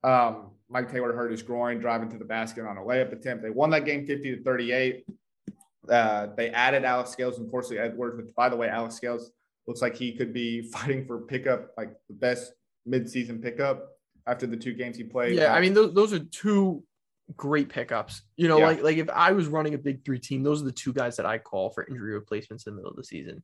Um, 0.04 0.52
Mike 0.70 0.92
Taylor 0.92 1.14
hurt 1.14 1.32
his 1.32 1.42
groin 1.42 1.80
driving 1.80 2.10
to 2.10 2.18
the 2.18 2.26
basket 2.26 2.66
on 2.66 2.78
a 2.78 2.82
layup 2.82 3.12
attempt. 3.14 3.44
They 3.44 3.50
won 3.50 3.70
that 3.72 3.86
game 3.86 4.06
50 4.06 4.36
to 4.38 4.44
38. 4.44 5.06
Uh, 5.90 6.28
they 6.36 6.50
added 6.50 6.84
Alex 6.84 7.12
Scales 7.12 7.40
and 7.40 7.50
Horsley 7.50 7.80
Edwards, 7.80 8.18
which 8.18 8.36
by 8.36 8.50
the 8.50 8.56
way, 8.56 8.68
Alex 8.68 8.96
Scales 8.96 9.32
looks 9.66 9.82
like 9.82 9.96
he 9.96 10.12
could 10.14 10.34
be 10.34 10.62
fighting 10.74 11.06
for 11.06 11.20
pickup, 11.20 11.72
like 11.78 11.92
the 12.08 12.14
best 12.14 12.54
midseason 12.88 13.42
pickup 13.42 13.90
after 14.28 14.46
the 14.46 14.58
two 14.58 14.74
games 14.74 14.98
he 14.98 15.04
played. 15.04 15.36
Yeah, 15.36 15.54
I 15.54 15.62
mean 15.62 15.74
those, 15.74 15.94
those 15.94 16.14
are 16.14 16.20
two 16.20 16.84
great 17.36 17.70
pickups. 17.70 18.22
You 18.36 18.48
know, 18.50 18.60
Yeah. 18.60 18.68
like 18.68 18.84
like 18.84 18.98
if 18.98 19.10
I 19.10 19.32
was 19.32 19.48
running 19.48 19.74
a 19.74 19.78
big 19.78 20.04
three 20.04 20.20
team, 20.20 20.44
those 20.44 20.62
are 20.62 20.66
the 20.66 20.72
two 20.72 20.94
guys 20.94 21.16
that 21.18 21.26
I 21.26 21.38
call 21.38 21.70
for 21.70 21.86
injury 21.88 22.14
replacements 22.14 22.68
in 22.68 22.74
the 22.74 22.78
middle 22.78 22.92
of 22.92 22.98
the 22.98 23.04
season. 23.04 23.44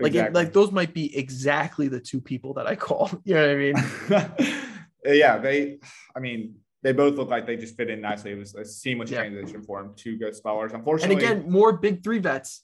Like 0.00 0.14
it- 0.14 0.32
like 0.32 0.52
those 0.52 0.72
might 0.72 0.92
be 0.94 1.16
exactly 1.16 1.88
the 1.88 2.00
two 2.00 2.20
people 2.20 2.54
that 2.54 2.66
I 2.66 2.74
call. 2.76 3.10
You 3.24 3.34
know 3.34 3.46
what 3.46 3.50
I 3.50 4.48
mean? 4.48 4.68
yeah, 5.04 5.38
they. 5.38 5.78
I 6.16 6.20
mean, 6.20 6.56
they 6.82 6.92
both 6.92 7.16
look 7.16 7.28
like 7.30 7.46
they 7.46 7.56
just 7.56 7.76
fit 7.76 7.90
in 7.90 8.00
nicely. 8.00 8.32
It 8.32 8.38
was 8.38 8.54
a 8.54 8.64
seamless 8.64 9.10
Yeah. 9.10 9.20
transition 9.20 9.62
for 9.62 9.80
him. 9.80 9.92
Two 9.96 10.16
good 10.18 10.34
spellers. 10.34 10.72
Unfortunately. 10.72 11.14
And 11.24 11.40
again, 11.42 11.50
more 11.50 11.72
big 11.78 12.02
three 12.02 12.18
vets, 12.18 12.62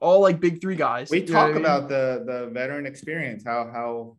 all 0.00 0.20
like 0.20 0.40
big 0.40 0.60
three 0.60 0.76
guys. 0.76 1.10
we 1.10 1.22
talk 1.22 1.50
I 1.50 1.52
mean? 1.52 1.58
about 1.58 1.88
the 1.88 2.24
the 2.26 2.50
veteran 2.52 2.86
experience, 2.86 3.42
how 3.44 3.70
how 3.72 4.16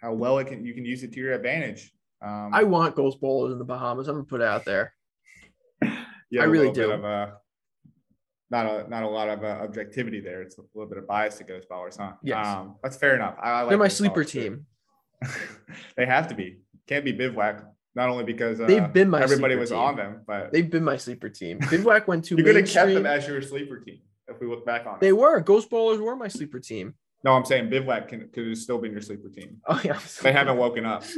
how 0.00 0.12
well 0.14 0.38
it 0.38 0.46
can 0.46 0.64
you 0.64 0.74
can 0.74 0.84
use 0.84 1.02
it 1.04 1.12
to 1.12 1.20
your 1.20 1.34
advantage. 1.34 1.92
Um, 2.20 2.50
I 2.52 2.64
want 2.64 2.96
Ghost 2.96 3.20
Ballers 3.20 3.52
in 3.52 3.58
the 3.58 3.64
Bahamas. 3.64 4.08
I'm 4.08 4.14
gonna 4.14 4.24
put 4.24 4.40
it 4.40 4.46
out 4.48 4.64
there. 4.64 4.92
yeah, 6.30 6.42
I 6.42 6.44
really 6.44 6.72
do. 6.72 6.90
Of 6.90 7.04
a, 7.04 7.34
not 8.50 8.66
a 8.66 8.88
not 8.88 9.02
a 9.02 9.08
lot 9.08 9.28
of 9.28 9.44
uh, 9.44 9.62
objectivity 9.62 10.20
there. 10.20 10.42
It's 10.42 10.58
a 10.58 10.62
little 10.74 10.88
bit 10.88 10.98
of 10.98 11.06
bias 11.06 11.36
to 11.38 11.44
Ghost 11.44 11.68
Ballers, 11.68 11.98
huh? 11.98 12.12
Yes. 12.22 12.46
Um, 12.46 12.76
that's 12.82 12.96
fair 12.96 13.14
enough. 13.14 13.36
I, 13.40 13.50
I 13.50 13.60
like 13.60 13.68
They're 13.70 13.78
my 13.78 13.88
sleeper 13.88 14.24
team. 14.24 14.66
they 15.96 16.06
have 16.06 16.28
to 16.28 16.34
be. 16.34 16.58
Can't 16.86 17.04
be 17.04 17.12
bivouac. 17.12 17.64
Not 17.94 18.08
only 18.10 18.24
because 18.24 18.60
uh, 18.60 18.66
They've 18.66 18.92
been 18.92 19.10
my 19.10 19.22
everybody 19.22 19.56
was 19.56 19.70
team. 19.70 19.78
on 19.78 19.96
them, 19.96 20.22
but 20.26 20.52
They've 20.52 20.70
been 20.70 20.84
my 20.84 20.96
sleeper 20.96 21.28
team. 21.28 21.58
Bivouac 21.70 22.06
went 22.06 22.24
to 22.26 22.36
you 22.38 22.44
could 22.44 22.56
have 22.56 22.68
kept 22.68 22.92
them 22.92 23.06
as 23.06 23.26
your 23.26 23.42
sleeper 23.42 23.80
team 23.80 23.98
if 24.28 24.40
we 24.40 24.46
look 24.46 24.64
back 24.64 24.86
on 24.86 24.94
It. 24.94 25.00
They 25.00 25.12
were 25.12 25.40
Ghost 25.40 25.68
Ballers 25.70 25.98
were 25.98 26.14
my 26.14 26.28
sleeper 26.28 26.60
team. 26.60 26.94
No, 27.24 27.32
I'm 27.32 27.44
saying 27.44 27.68
bivouac 27.70 28.08
can 28.08 28.28
could 28.32 28.46
have 28.46 28.58
still 28.58 28.78
been 28.78 28.92
your 28.92 29.00
sleeper 29.00 29.28
team. 29.28 29.60
Oh 29.66 29.80
yeah, 29.84 29.98
They 30.22 30.32
haven't 30.32 30.56
woken 30.56 30.86
up. 30.86 31.02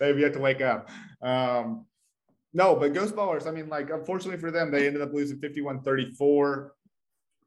They've 0.00 0.18
yet 0.18 0.32
to 0.32 0.38
wake 0.38 0.62
up. 0.62 0.88
Um, 1.20 1.84
no, 2.52 2.74
but 2.76 2.94
Ghost 2.94 3.14
Ballers, 3.14 3.46
I 3.46 3.50
mean, 3.50 3.68
like, 3.68 3.90
unfortunately 3.90 4.40
for 4.40 4.50
them, 4.50 4.70
they 4.70 4.86
ended 4.86 5.02
up 5.02 5.12
losing 5.12 5.38
51 5.38 5.82
34 5.82 6.72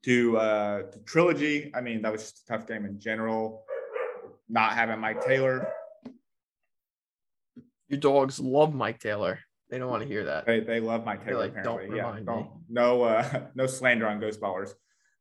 to, 0.03 0.37
uh, 0.37 0.81
to 0.83 0.99
Trilogy. 0.99 1.71
I 1.75 1.81
mean, 1.81 2.01
that 2.03 2.11
was 2.11 2.21
just 2.23 2.43
a 2.43 2.53
tough 2.53 2.67
game 2.67 2.85
in 2.85 2.99
general. 2.99 3.63
Not 4.47 4.73
having 4.73 4.99
Mike 4.99 5.23
Taylor, 5.23 5.71
Your 7.87 7.99
dogs 7.99 8.39
love 8.39 8.73
Mike 8.73 8.99
Taylor. 8.99 9.39
They 9.69 9.77
don't 9.77 9.89
want 9.89 10.01
to 10.01 10.07
hear 10.07 10.25
that. 10.25 10.45
they, 10.45 10.61
they 10.61 10.79
love 10.79 11.05
Mike 11.05 11.23
Taylor, 11.23 11.41
like, 11.41 11.51
apparently. 11.51 11.87
"Don't 11.87 11.95
yeah, 11.95 12.19
don't, 12.25 12.43
me." 12.43 12.49
no, 12.69 13.03
uh, 13.03 13.41
no 13.55 13.67
slander 13.67 14.07
on 14.07 14.19
Ghost 14.19 14.41
Ballers. 14.41 14.73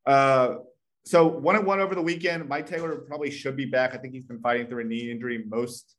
Uh, 0.07 0.57
so 1.05 1.27
one 1.27 1.57
and 1.57 1.67
one 1.67 1.81
over 1.81 1.95
the 1.95 2.03
weekend. 2.03 2.49
Mike 2.49 2.67
Taylor 2.67 2.97
probably 2.97 3.31
should 3.31 3.57
be 3.57 3.67
back. 3.67 3.95
I 3.95 3.99
think 3.99 4.15
he's 4.15 4.25
been 4.25 4.41
fighting 4.41 4.67
through 4.67 4.83
a 4.83 4.85
knee 4.85 5.11
injury 5.11 5.45
most 5.47 5.97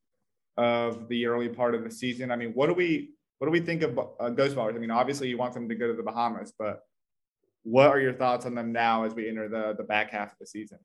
of 0.57 1.07
the 1.09 1.25
early 1.27 1.49
part 1.49 1.73
of 1.75 1.83
the 1.83 1.91
season. 1.91 2.31
I 2.31 2.35
mean, 2.35 2.51
what 2.51 2.67
do 2.67 2.73
we 2.73 3.11
what 3.39 3.47
do 3.47 3.51
we 3.51 3.59
think 3.59 3.81
of 3.81 3.99
uh, 4.19 4.29
Ghost 4.29 4.55
Ballers? 4.55 4.75
I 4.75 4.79
mean, 4.79 4.91
obviously 4.91 5.29
you 5.29 5.37
want 5.37 5.53
them 5.53 5.67
to 5.67 5.75
go 5.75 5.87
to 5.87 5.93
the 5.93 6.03
Bahamas, 6.03 6.53
but 6.57 6.81
what 7.63 7.87
are 7.87 7.99
your 7.99 8.13
thoughts 8.13 8.45
on 8.45 8.55
them 8.55 8.71
now 8.71 9.03
as 9.03 9.13
we 9.13 9.27
enter 9.27 9.49
the 9.49 9.75
the 9.77 9.83
back 9.83 10.11
half 10.11 10.31
of 10.31 10.37
the 10.39 10.45
season? 10.45 10.79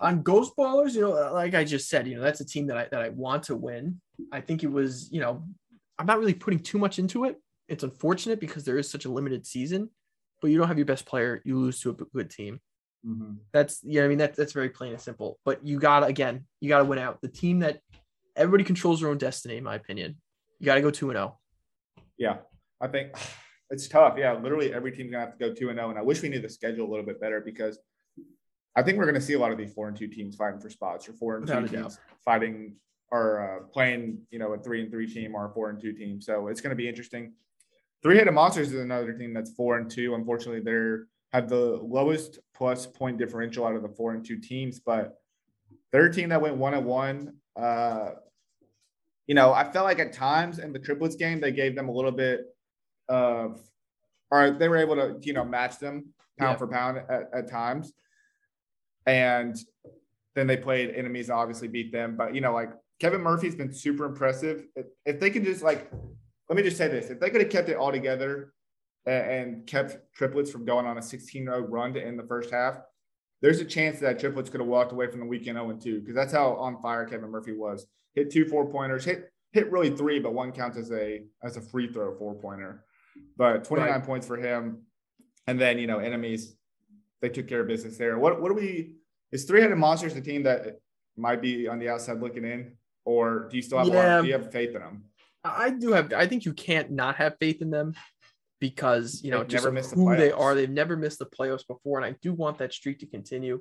on 0.00 0.22
Ghost 0.22 0.52
Ballers, 0.56 0.94
you 0.94 1.02
know, 1.02 1.10
like 1.32 1.54
I 1.54 1.64
just 1.64 1.88
said, 1.88 2.06
you 2.06 2.16
know, 2.16 2.22
that's 2.22 2.40
a 2.40 2.44
team 2.44 2.66
that 2.68 2.76
I 2.76 2.86
that 2.90 3.02
I 3.02 3.08
want 3.10 3.44
to 3.44 3.56
win. 3.56 4.00
I 4.32 4.40
think 4.40 4.62
it 4.62 4.70
was, 4.70 5.10
you 5.12 5.20
know, 5.20 5.44
I'm 5.98 6.06
not 6.06 6.18
really 6.18 6.34
putting 6.34 6.60
too 6.60 6.78
much 6.78 6.98
into 6.98 7.24
it. 7.24 7.40
It's 7.68 7.84
unfortunate 7.84 8.40
because 8.40 8.64
there 8.64 8.78
is 8.78 8.90
such 8.90 9.04
a 9.04 9.10
limited 9.10 9.46
season, 9.46 9.90
but 10.40 10.50
you 10.50 10.58
don't 10.58 10.68
have 10.68 10.78
your 10.78 10.86
best 10.86 11.06
player, 11.06 11.42
you 11.44 11.58
lose 11.58 11.80
to 11.80 11.90
a 11.90 11.94
good 11.94 12.30
team. 12.30 12.60
That's 13.52 13.80
yeah, 13.84 14.04
I 14.04 14.08
mean 14.08 14.18
that's 14.18 14.36
that's 14.36 14.52
very 14.52 14.70
plain 14.70 14.92
and 14.92 15.00
simple. 15.00 15.38
But 15.44 15.66
you 15.66 15.78
gotta 15.78 16.06
again, 16.06 16.46
you 16.60 16.68
gotta 16.68 16.84
win 16.84 16.98
out. 16.98 17.20
The 17.20 17.28
team 17.28 17.60
that 17.60 17.80
everybody 18.36 18.64
controls 18.64 19.00
their 19.00 19.10
own 19.10 19.18
destiny, 19.18 19.56
in 19.56 19.64
my 19.64 19.74
opinion. 19.74 20.16
You 20.58 20.66
gotta 20.66 20.80
go 20.80 20.90
two 20.90 21.10
and 21.10 21.18
oh. 21.18 21.20
zero. 21.20 21.38
Yeah, 22.16 22.36
I 22.80 22.88
think 22.88 23.12
it's 23.70 23.88
tough. 23.88 24.16
Yeah, 24.18 24.34
literally 24.34 24.72
every 24.72 24.92
team's 24.92 25.12
gonna 25.12 25.24
have 25.24 25.38
to 25.38 25.38
go 25.38 25.54
two 25.54 25.68
and 25.70 25.78
zero, 25.78 25.90
and 25.90 25.98
I 25.98 26.02
wish 26.02 26.22
we 26.22 26.28
knew 26.28 26.40
the 26.40 26.48
schedule 26.48 26.88
a 26.88 26.90
little 26.90 27.06
bit 27.06 27.20
better 27.20 27.40
because 27.40 27.78
I 28.74 28.82
think 28.82 28.98
we're 28.98 29.06
gonna 29.06 29.20
see 29.20 29.34
a 29.34 29.38
lot 29.38 29.52
of 29.52 29.58
these 29.58 29.72
four 29.72 29.88
and 29.88 29.96
two 29.96 30.08
teams 30.08 30.36
fighting 30.36 30.60
for 30.60 30.70
spots, 30.70 31.08
or 31.08 31.12
four 31.12 31.36
and 31.36 31.44
Without 31.44 31.68
two 31.68 31.76
a 31.76 31.80
teams 31.82 31.98
fighting 32.24 32.74
or 33.10 33.40
uh, 33.40 33.66
playing, 33.72 34.18
you 34.30 34.38
know, 34.38 34.52
a 34.52 34.58
three 34.58 34.82
and 34.82 34.90
three 34.90 35.06
team 35.06 35.34
or 35.34 35.46
a 35.46 35.50
four 35.50 35.70
and 35.70 35.80
two 35.80 35.92
team. 35.92 36.20
So 36.20 36.48
it's 36.48 36.60
gonna 36.60 36.74
be 36.74 36.88
interesting. 36.88 37.32
Three 38.02 38.16
headed 38.16 38.34
monsters 38.34 38.72
is 38.72 38.80
another 38.80 39.12
team 39.12 39.34
that's 39.34 39.52
four 39.52 39.78
and 39.78 39.90
two. 39.90 40.14
Unfortunately, 40.14 40.60
they're 40.60 41.06
have 41.32 41.48
the 41.48 41.78
lowest 41.82 42.38
plus 42.54 42.86
point 42.86 43.18
differential 43.18 43.66
out 43.66 43.76
of 43.76 43.82
the 43.82 43.88
four 43.88 44.14
and 44.14 44.24
two 44.24 44.38
teams, 44.38 44.80
but 44.80 45.18
they're 45.92 46.06
a 46.06 46.12
team 46.12 46.30
that 46.30 46.40
went 46.40 46.56
one 46.56 46.74
and 46.74 46.86
one. 46.86 47.34
Uh, 47.56 48.10
you 49.28 49.34
know, 49.34 49.52
I 49.52 49.70
felt 49.70 49.84
like 49.84 50.00
at 50.00 50.12
times 50.12 50.58
in 50.58 50.72
the 50.72 50.78
triplets 50.78 51.14
game, 51.14 51.40
they 51.40 51.52
gave 51.52 51.76
them 51.76 51.88
a 51.88 51.92
little 51.92 52.10
bit 52.10 52.46
of, 53.08 53.60
or 54.30 54.50
they 54.50 54.68
were 54.68 54.78
able 54.78 54.96
to, 54.96 55.16
you 55.20 55.34
know, 55.34 55.44
match 55.44 55.78
them 55.78 56.14
pound 56.38 56.52
Yeah. 56.52 56.56
for 56.56 56.66
pound 56.66 56.98
at, 57.08 57.30
at 57.34 57.48
times. 57.50 57.92
And 59.06 59.56
then 60.34 60.46
they 60.46 60.56
played 60.56 60.90
enemies 60.94 61.28
and 61.28 61.38
obviously 61.38 61.68
beat 61.68 61.92
them. 61.92 62.16
But, 62.16 62.34
you 62.34 62.40
know, 62.40 62.54
like 62.54 62.70
Kevin 63.00 63.20
Murphy's 63.20 63.54
been 63.54 63.72
super 63.72 64.06
impressive. 64.06 64.64
If, 64.74 64.86
if 65.04 65.20
they 65.20 65.30
could 65.30 65.44
just, 65.44 65.62
like, 65.62 65.90
let 66.48 66.56
me 66.56 66.62
just 66.62 66.78
say 66.78 66.88
this 66.88 67.10
if 67.10 67.20
they 67.20 67.28
could 67.28 67.42
have 67.42 67.50
kept 67.50 67.68
it 67.68 67.76
all 67.76 67.92
together 67.92 68.54
and, 69.04 69.30
and 69.30 69.66
kept 69.66 69.98
triplets 70.14 70.50
from 70.50 70.64
going 70.64 70.86
on 70.86 70.96
a 70.96 71.02
16 71.02 71.44
0 71.44 71.60
run 71.68 71.92
to 71.92 72.02
end 72.02 72.18
the 72.18 72.26
first 72.26 72.50
half, 72.50 72.78
there's 73.40 73.60
a 73.60 73.64
chance 73.64 74.00
that 74.00 74.18
triplets 74.18 74.50
could 74.50 74.60
have 74.60 74.68
walked 74.68 74.92
away 74.92 75.06
from 75.10 75.20
the 75.20 75.26
weekend 75.26 75.56
0 75.56 75.70
and 75.70 75.80
2 75.80 76.00
because 76.00 76.14
that's 76.14 76.32
how 76.32 76.54
on 76.54 76.80
fire 76.80 77.04
Kevin 77.04 77.30
Murphy 77.30 77.52
was. 77.54 77.86
Hit 78.14 78.30
two 78.30 78.46
four 78.46 78.68
pointers, 78.70 79.04
hit 79.04 79.30
hit 79.52 79.70
really 79.70 79.90
three, 79.90 80.18
but 80.18 80.34
one 80.34 80.50
counts 80.52 80.76
as 80.76 80.90
a 80.90 81.22
as 81.42 81.56
a 81.56 81.60
free 81.60 81.92
throw 81.92 82.16
four 82.16 82.34
pointer. 82.34 82.84
But 83.36 83.64
29 83.64 83.90
Right. 83.92 84.04
points 84.04 84.26
for 84.26 84.36
him. 84.36 84.82
And 85.46 85.58
then, 85.60 85.78
you 85.78 85.86
know, 85.86 85.98
enemies, 85.98 86.56
they 87.20 87.28
took 87.28 87.46
care 87.48 87.60
of 87.60 87.68
business 87.68 87.96
there. 87.96 88.18
What 88.18 88.40
what 88.42 88.48
do 88.48 88.54
we 88.54 88.94
is 89.30 89.44
three 89.44 89.60
headed 89.60 89.78
monsters 89.78 90.16
a 90.16 90.20
team 90.20 90.42
that 90.44 90.78
might 91.16 91.40
be 91.40 91.68
on 91.68 91.78
the 91.78 91.88
outside 91.88 92.20
looking 92.20 92.44
in? 92.44 92.72
Or 93.04 93.48
do 93.50 93.56
you 93.56 93.62
still 93.62 93.78
have 93.78 93.86
a 93.86 93.90
lot 93.90 93.96
Yeah. 93.96 94.20
do 94.22 94.26
you 94.26 94.32
have 94.34 94.52
faith 94.52 94.70
in 94.74 94.80
them? 94.80 95.04
I 95.44 95.70
do 95.70 95.92
have 95.92 96.12
I 96.12 96.26
think 96.26 96.44
you 96.44 96.52
can't 96.52 96.90
not 96.90 97.16
have 97.16 97.36
faith 97.38 97.62
in 97.62 97.70
them 97.70 97.94
because 98.60 99.22
you 99.22 99.30
know 99.30 99.38
They've 99.38 99.48
just 99.48 99.72
missed 99.72 99.90
the 99.90 99.96
who 99.96 100.16
they 100.16 100.32
are. 100.32 100.54
They've 100.54 100.68
never 100.68 100.96
missed 100.96 101.18
the 101.18 101.26
playoffs 101.26 101.66
before, 101.66 101.98
and 101.98 102.04
I 102.04 102.16
do 102.22 102.32
want 102.32 102.58
that 102.58 102.72
streak 102.72 102.98
to 103.00 103.06
continue. 103.06 103.60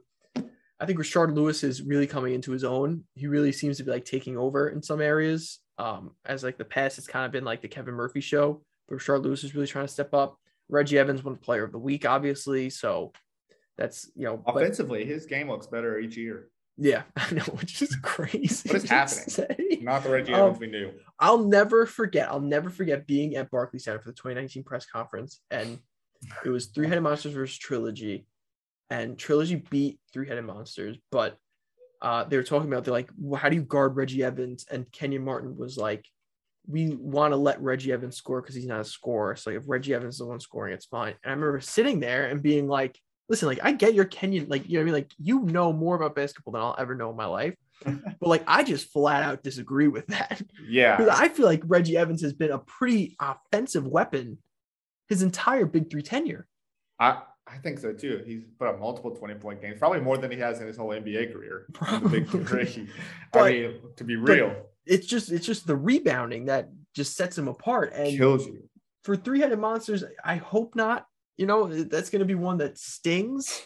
I 0.80 0.86
think 0.86 1.00
Rashard 1.00 1.34
Lewis 1.34 1.64
is 1.64 1.82
really 1.82 2.06
coming 2.06 2.34
into 2.34 2.52
his 2.52 2.64
own. 2.64 3.04
He 3.16 3.28
really 3.28 3.52
seems 3.52 3.78
to 3.78 3.84
be 3.84 3.92
like 3.92 4.06
taking 4.06 4.38
over 4.38 4.70
in 4.70 4.82
some 4.82 5.02
areas. 5.02 5.60
Um, 5.80 6.12
as 6.26 6.44
like 6.44 6.58
the 6.58 6.66
past, 6.66 6.98
it's 6.98 7.08
kind 7.08 7.26
of 7.26 7.32
been 7.32 7.46
like 7.46 7.62
the 7.62 7.68
Kevin 7.68 7.96
Murphy 7.96 8.22
show, 8.22 8.62
but 8.88 8.98
Rashard 8.98 9.24
Lewis 9.24 9.44
is 9.44 9.56
really 9.56 9.68
trying 9.68 9.86
to 9.86 9.92
step 9.92 10.14
up. 10.14 10.38
Reggie 10.70 11.00
Evans 11.00 11.24
won 11.24 11.36
Player 11.36 11.64
of 11.64 11.72
the 11.72 11.80
Week, 11.80 12.06
obviously, 12.06 12.70
so 12.70 13.12
that's 13.78 14.10
you 14.16 14.26
know, 14.26 14.38
but 14.38 14.58
Offensively, 14.58 15.06
his 15.06 15.26
game 15.26 15.50
looks 15.50 15.68
better 15.68 15.98
each 16.00 16.18
year. 16.18 16.50
Yeah, 16.78 17.04
I 17.16 17.34
know, 17.34 17.44
which 17.44 17.82
is 17.82 17.96
crazy. 17.98 18.70
What 18.70 18.84
is 18.84 18.90
happening? 18.90 19.30
say. 19.30 19.80
Not 19.82 20.04
the 20.04 20.10
Reggie 20.10 20.34
Um, 20.34 20.42
Evans 20.42 20.60
we 20.60 20.68
knew. 20.68 20.92
I'll 21.20 21.44
never 21.44 21.86
forget. 21.86 22.30
I'll 22.30 22.40
never 22.40 22.70
forget 22.70 23.08
being 23.08 23.36
at 23.36 23.50
Barclays 23.50 23.86
Center 23.86 24.00
for 24.00 24.10
the 24.10 24.16
2019 24.16 24.64
press 24.64 24.86
conference, 24.86 25.42
and 25.50 25.80
it 26.46 26.50
was 26.50 26.68
Three 26.68 26.88
Headed 26.88 27.04
Monsters 27.04 27.34
versus 27.34 27.58
Trilogy, 27.58 28.28
and 28.90 29.18
Trilogy 29.18 29.56
beat 29.70 30.00
Three 30.14 30.28
Headed 30.28 30.46
Monsters. 30.46 30.98
But 31.12 31.38
uh, 32.02 32.26
they 32.26 32.38
were 32.38 32.44
talking 32.44 32.72
about 32.72 32.84
they're 32.86 32.94
like, 32.94 33.10
well, 33.18 33.40
how 33.40 33.50
do 33.50 33.56
you 33.56 33.64
guard 33.64 33.96
Reggie 33.96 34.24
Evans? 34.24 34.66
And 34.72 34.92
Kenyon 34.92 35.26
Martin 35.26 35.58
was 35.58 35.78
like, 35.78 36.06
we 36.68 36.90
want 36.90 37.32
to 37.32 37.38
let 37.38 37.62
Reggie 37.62 37.92
Evans 37.92 38.18
score 38.18 38.42
because 38.42 38.56
he's 38.56 38.68
not 38.68 38.82
a 38.82 38.86
scorer. 38.86 39.36
So 39.36 39.50
if 39.50 39.64
Reggie 39.68 39.94
Evans 39.94 40.16
is 40.16 40.20
the 40.20 40.26
one 40.26 40.40
scoring, 40.40 40.74
it's 40.74 40.86
fine. 40.86 41.16
And 41.24 41.32
I 41.32 41.34
remember 41.34 41.62
sitting 41.62 42.00
there 42.00 42.28
and 42.28 42.44
being 42.44 42.68
like, 42.68 43.00
listen, 43.30 43.48
like 43.48 43.60
I 43.64 43.72
get 43.72 43.94
your 43.94 44.06
Kenyon, 44.06 44.48
like 44.50 44.68
you 44.70 44.78
know 44.78 44.82
I 44.82 44.86
mean, 44.86 44.94
like 44.94 45.12
you 45.18 45.42
know 45.42 45.74
more 45.74 45.96
about 45.96 46.16
basketball 46.16 46.54
than 46.54 46.62
I'll 46.62 46.76
ever 46.78 46.96
know 46.96 47.10
in 47.10 47.16
my 47.16 47.26
life. 47.26 47.56
but 47.86 48.00
like 48.22 48.44
I 48.48 48.64
just 48.64 48.92
flat 48.92 49.24
out 49.24 49.44
disagree 49.44 49.88
with 49.88 50.08
that. 50.08 50.42
Yeah. 50.68 50.98
Because 50.98 51.20
I 51.20 51.28
feel 51.30 51.46
like 51.46 51.62
Reggie 51.66 51.98
Evans 51.98 52.22
has 52.24 52.34
been 52.34 52.52
a 52.52 52.58
pretty 52.60 53.16
offensive 53.20 53.86
weapon 53.86 54.40
his 55.10 55.22
entire 55.22 55.66
Big 55.66 55.90
Three 55.90 56.02
tenure. 56.02 56.48
I, 57.00 57.22
I 57.48 57.58
think 57.60 57.80
so 57.80 57.94
too. 57.94 58.24
He's 58.26 58.42
put 58.58 58.68
up 58.68 58.80
multiple 58.80 59.12
20 59.16 59.36
point 59.36 59.62
games, 59.62 59.78
probably 59.80 60.02
more 60.02 60.18
than 60.18 60.32
he 60.32 60.38
has 60.40 60.60
in 60.60 60.68
his 60.68 60.76
whole 60.76 60.90
NBA 60.90 61.32
career. 61.32 61.66
Big 61.68 61.74
Probably. 61.76 62.24
Three. 62.26 62.90
But- 63.32 63.44
I 63.44 63.52
mean, 63.52 63.74
to 63.98 64.04
be 64.04 64.16
real, 64.16 64.56
It's 64.86 65.06
just 65.06 65.32
it's 65.32 65.46
just 65.46 65.68
the 65.68 65.76
rebounding 65.76 66.46
that 66.46 66.70
just 66.96 67.16
sets 67.16 67.38
him 67.38 67.48
apart. 67.48 67.94
And 67.94 68.18
kills 68.18 68.48
you. 68.48 68.68
for 69.04 69.16
three 69.16 69.40
headed 69.40 69.60
monsters, 69.60 70.04
I 70.26 70.38
hope 70.38 70.76
not. 70.76 71.06
You 71.38 71.46
know, 71.46 71.68
that's 71.68 72.10
going 72.10 72.20
to 72.20 72.26
be 72.26 72.36
one 72.36 72.58
that 72.58 72.78
stings, 72.78 73.62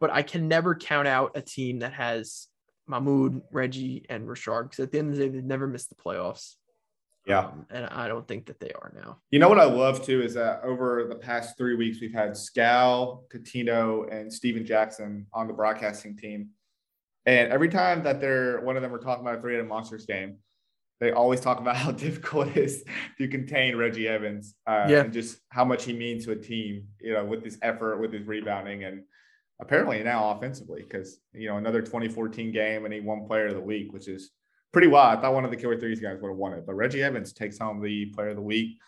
but 0.00 0.10
I 0.10 0.22
can 0.22 0.48
never 0.48 0.74
count 0.74 1.06
out 1.06 1.32
a 1.36 1.40
team 1.40 1.78
that 1.80 1.92
has 1.92 2.48
Mahmoud, 2.88 3.42
Reggie, 3.52 4.04
and 4.10 4.26
Rashard 4.26 4.64
because 4.64 4.80
at 4.80 4.92
the 4.92 4.98
end 4.98 5.12
of 5.12 5.16
the 5.16 5.24
day, 5.24 5.30
they've 5.30 5.44
never 5.44 5.66
missed 5.66 5.88
the 5.88 5.94
playoffs. 5.94 6.56
Yeah. 7.26 7.40
Um, 7.40 7.66
and 7.70 7.86
I 7.86 8.08
don't 8.08 8.26
think 8.26 8.46
that 8.46 8.58
they 8.60 8.72
are 8.72 8.92
now. 8.94 9.18
You 9.30 9.38
know 9.38 9.48
what 9.48 9.60
I 9.60 9.64
love 9.64 10.04
too 10.04 10.22
is 10.22 10.34
that 10.34 10.62
over 10.64 11.06
the 11.08 11.14
past 11.14 11.56
three 11.56 11.76
weeks, 11.76 12.00
we've 12.00 12.12
had 12.12 12.30
Scal, 12.30 13.22
Cuttino, 13.32 14.12
and 14.12 14.32
Stephen 14.32 14.64
Jackson 14.64 15.26
on 15.32 15.46
the 15.46 15.52
broadcasting 15.52 16.16
team. 16.16 16.48
And 17.26 17.52
every 17.52 17.68
time 17.68 18.02
that 18.02 18.20
they're 18.20 18.60
one 18.62 18.76
of 18.76 18.82
them 18.82 18.92
are 18.94 18.98
talking 18.98 19.24
about 19.24 19.38
a 19.38 19.40
three-headed 19.40 19.68
monsters 19.68 20.06
game, 20.06 20.38
they 21.00 21.12
always 21.12 21.40
talk 21.40 21.58
about 21.60 21.76
how 21.84 21.90
difficult 21.90 22.48
it 22.48 22.56
is 22.58 22.84
to 23.18 23.26
contain 23.28 23.76
Reggie 23.76 24.06
Evans 24.06 24.54
uh, 24.66 24.86
Yeah. 24.88 25.00
and 25.00 25.12
just 25.12 25.40
how 25.48 25.64
much 25.64 25.84
he 25.84 25.92
means 25.92 26.24
to 26.26 26.32
a 26.32 26.36
team, 26.36 26.86
you 27.00 27.14
know, 27.14 27.24
with 27.24 27.42
his 27.44 27.58
effort, 27.62 27.98
with 28.00 28.12
his 28.12 28.26
rebounding, 28.26 28.84
and 28.84 29.02
apparently 29.60 30.02
now 30.02 30.30
offensively, 30.30 30.82
because 30.82 31.18
you 31.32 31.48
know 31.48 31.56
another 31.56 31.80
2014 31.82 32.52
game 32.52 32.84
and 32.84 32.94
he 32.94 33.00
won 33.00 33.26
Player 33.26 33.46
of 33.48 33.54
the 33.54 33.60
Week, 33.60 33.92
which 33.92 34.08
is 34.08 34.30
pretty 34.72 34.88
wild. 34.88 35.18
I 35.18 35.22
thought 35.22 35.34
one 35.34 35.44
of 35.44 35.50
the 35.50 35.56
Killer 35.56 35.78
Threes 35.80 36.00
guys 36.00 36.18
would 36.20 36.28
have 36.28 36.36
won 36.36 36.52
it, 36.52 36.64
but 36.66 36.74
Reggie 36.74 37.02
Evans 37.02 37.32
takes 37.32 37.58
home 37.58 37.82
the 37.82 38.06
Player 38.06 38.28
of 38.28 38.36
the 38.36 38.42
Week. 38.42 38.78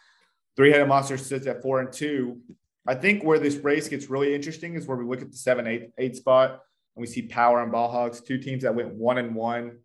Three-headed 0.54 0.86
monster 0.86 1.16
sits 1.16 1.46
at 1.46 1.62
four 1.62 1.80
and 1.80 1.90
two. 1.92 2.38
I 2.86 2.94
think 2.94 3.24
where 3.24 3.38
this 3.38 3.56
race 3.56 3.88
gets 3.88 4.10
really 4.10 4.34
interesting 4.34 4.74
is 4.74 4.86
where 4.86 4.98
we 4.98 5.04
look 5.04 5.22
at 5.22 5.30
the 5.30 5.36
seven, 5.36 5.66
eight, 5.66 5.90
eight 5.98 6.14
spot, 6.16 6.50
and 6.94 7.00
we 7.00 7.06
see 7.06 7.22
Power 7.22 7.62
and 7.62 7.72
Ball 7.72 7.90
Hogs, 7.90 8.20
two 8.20 8.36
teams 8.38 8.64
that 8.64 8.74
went 8.74 8.92
one 8.94 9.16
and 9.18 9.34
one. 9.34 9.78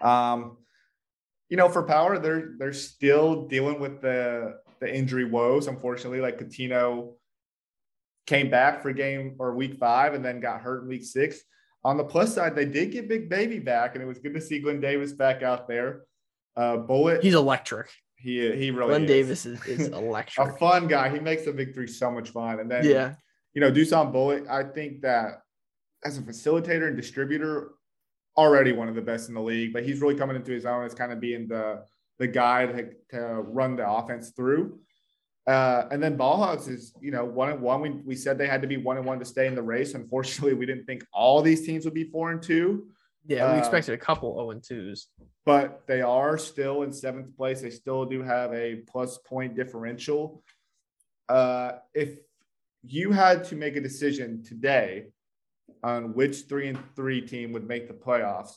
Um, 0.00 0.58
you 1.50 1.56
know, 1.56 1.68
for 1.68 1.82
Power, 1.82 2.18
they're 2.18 2.52
they're 2.58 2.72
still 2.72 3.46
dealing 3.48 3.80
with 3.80 4.00
the 4.00 4.60
the 4.80 4.92
injury 4.92 5.24
woes. 5.24 5.66
Unfortunately, 5.66 6.20
like 6.20 6.38
Cuttino 6.38 7.14
came 8.26 8.48
back 8.48 8.80
for 8.80 8.92
game 8.92 9.34
or 9.38 9.54
week 9.54 9.76
five 9.78 10.14
and 10.14 10.24
then 10.24 10.40
got 10.40 10.60
hurt 10.60 10.84
in 10.84 10.88
week 10.88 11.04
six. 11.04 11.40
On 11.82 11.96
the 11.96 12.04
plus 12.04 12.34
side, 12.34 12.54
they 12.54 12.66
did 12.66 12.92
get 12.92 13.08
Big 13.08 13.28
Baby 13.28 13.58
back, 13.58 13.94
and 13.94 14.02
it 14.02 14.06
was 14.06 14.18
good 14.18 14.34
to 14.34 14.40
see 14.40 14.60
Glenn 14.60 14.80
Davis 14.80 15.12
back 15.12 15.42
out 15.42 15.66
there. 15.66 16.02
Uh, 16.56 16.76
Bulut, 16.76 17.22
He's 17.22 17.34
electric. 17.34 17.88
he 18.16 18.54
he 18.56 18.70
really 18.70 18.90
Glenn 18.90 19.04
is. 19.04 19.08
Davis 19.08 19.46
is, 19.46 19.64
is 19.66 19.88
a 20.38 20.56
fun 20.58 20.86
guy. 20.86 21.08
He 21.08 21.18
makes 21.18 21.44
the 21.46 21.52
victory 21.52 21.88
so 21.88 22.12
much 22.12 22.30
fun. 22.30 22.60
And 22.60 22.70
then 22.70 22.84
yeah. 22.84 23.14
you 23.54 23.60
know, 23.60 23.72
Dusan 23.72 24.12
Bulut, 24.12 24.48
I 24.48 24.62
think 24.62 25.00
that 25.02 25.40
as 26.04 26.16
a 26.16 26.22
facilitator 26.22 26.86
and 26.86 26.96
distributor, 26.96 27.72
already 28.36 28.72
one 28.72 28.88
of 28.88 28.94
the 28.94 29.02
best 29.02 29.28
in 29.28 29.34
the 29.34 29.40
league, 29.40 29.72
but 29.72 29.82
he's 29.84 30.00
really 30.00 30.14
coming 30.14 30.36
into 30.36 30.52
his 30.52 30.64
own 30.66 30.84
as 30.84 30.94
kind 30.94 31.12
of 31.12 31.20
being 31.20 31.48
the 31.48 31.84
the 32.18 32.26
guy 32.26 32.66
to, 32.66 32.90
to 33.10 33.18
run 33.42 33.76
the 33.76 33.88
offense 33.90 34.30
through. 34.30 34.78
Uh, 35.46 35.86
and 35.90 36.02
then 36.02 36.16
Ball 36.18 36.36
Hogs 36.36 36.68
is, 36.68 36.92
you 37.00 37.10
know, 37.10 37.24
one 37.24 37.48
and 37.48 37.62
one. 37.62 37.80
We, 37.80 37.90
we 38.04 38.14
said 38.14 38.36
they 38.36 38.46
had 38.46 38.60
to 38.60 38.68
be 38.68 38.76
one 38.76 38.98
and 38.98 39.06
one 39.06 39.18
to 39.20 39.24
stay 39.24 39.46
in 39.46 39.54
the 39.54 39.62
race. 39.62 39.94
Unfortunately, 39.94 40.52
we 40.52 40.66
didn't 40.66 40.84
think 40.84 41.02
all 41.14 41.40
these 41.40 41.64
teams 41.64 41.86
would 41.86 41.94
be 41.94 42.04
four 42.04 42.30
and 42.30 42.42
two, 42.42 42.88
Yeah. 43.26 43.50
We 43.52 43.56
Uh, 43.56 43.58
expected 43.60 43.94
a 43.94 43.98
couple 43.98 44.34
0 44.36 44.50
and 44.50 44.60
2s. 44.62 45.06
but 45.46 45.82
they 45.86 46.02
are 46.02 46.36
still 46.36 46.82
in 46.82 46.92
seventh 46.92 47.34
place. 47.38 47.62
They 47.62 47.70
still 47.70 48.04
do 48.04 48.22
have 48.22 48.52
a 48.52 48.82
plus 48.86 49.16
point 49.18 49.56
differential. 49.56 50.42
Uh, 51.28 51.72
if 51.94 52.18
you 52.84 53.10
had 53.12 53.44
to 53.44 53.56
make 53.56 53.76
a 53.76 53.80
decision 53.80 54.42
today 54.44 55.06
on 55.82 56.14
which 56.14 56.42
three 56.48 56.68
and 56.68 56.78
three 56.94 57.20
team 57.20 57.52
would 57.52 57.66
make 57.66 57.88
the 57.88 57.94
playoffs, 57.94 58.52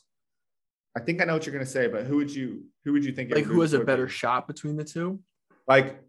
I 0.96 1.00
think 1.00 1.22
I 1.22 1.26
know 1.26 1.34
what 1.34 1.46
you're 1.46 1.54
going 1.54 1.66
to 1.66 1.72
say, 1.72 1.88
but 1.88 2.06
who 2.06 2.18
would 2.18 2.34
you 2.34 2.66
who 2.84 2.94
would 2.94 3.04
you 3.04 3.14
think? 3.14 3.34
Like, 3.34 3.46
who 3.46 3.62
has 3.62 3.74
a 3.74 3.80
better 3.80 4.08
shot 4.08 4.48
between 4.48 4.76
the 4.76 4.84
two? 4.84 5.20
Like, 5.68 6.04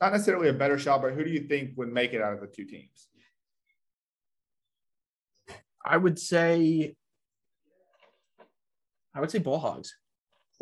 not 0.00 0.12
necessarily 0.12 0.48
a 0.48 0.52
better 0.52 0.78
shot, 0.78 1.02
but 1.02 1.14
who 1.14 1.24
do 1.24 1.30
you 1.30 1.40
think 1.40 1.72
would 1.76 1.92
make 1.92 2.12
it 2.12 2.20
out 2.20 2.34
of 2.34 2.40
the 2.40 2.46
two 2.46 2.64
teams? 2.64 3.08
I 5.84 5.96
would 5.96 6.18
say, 6.18 6.94
I 9.14 9.20
would 9.20 9.30
say 9.30 9.38
ball 9.38 9.58
hogs. 9.58 9.94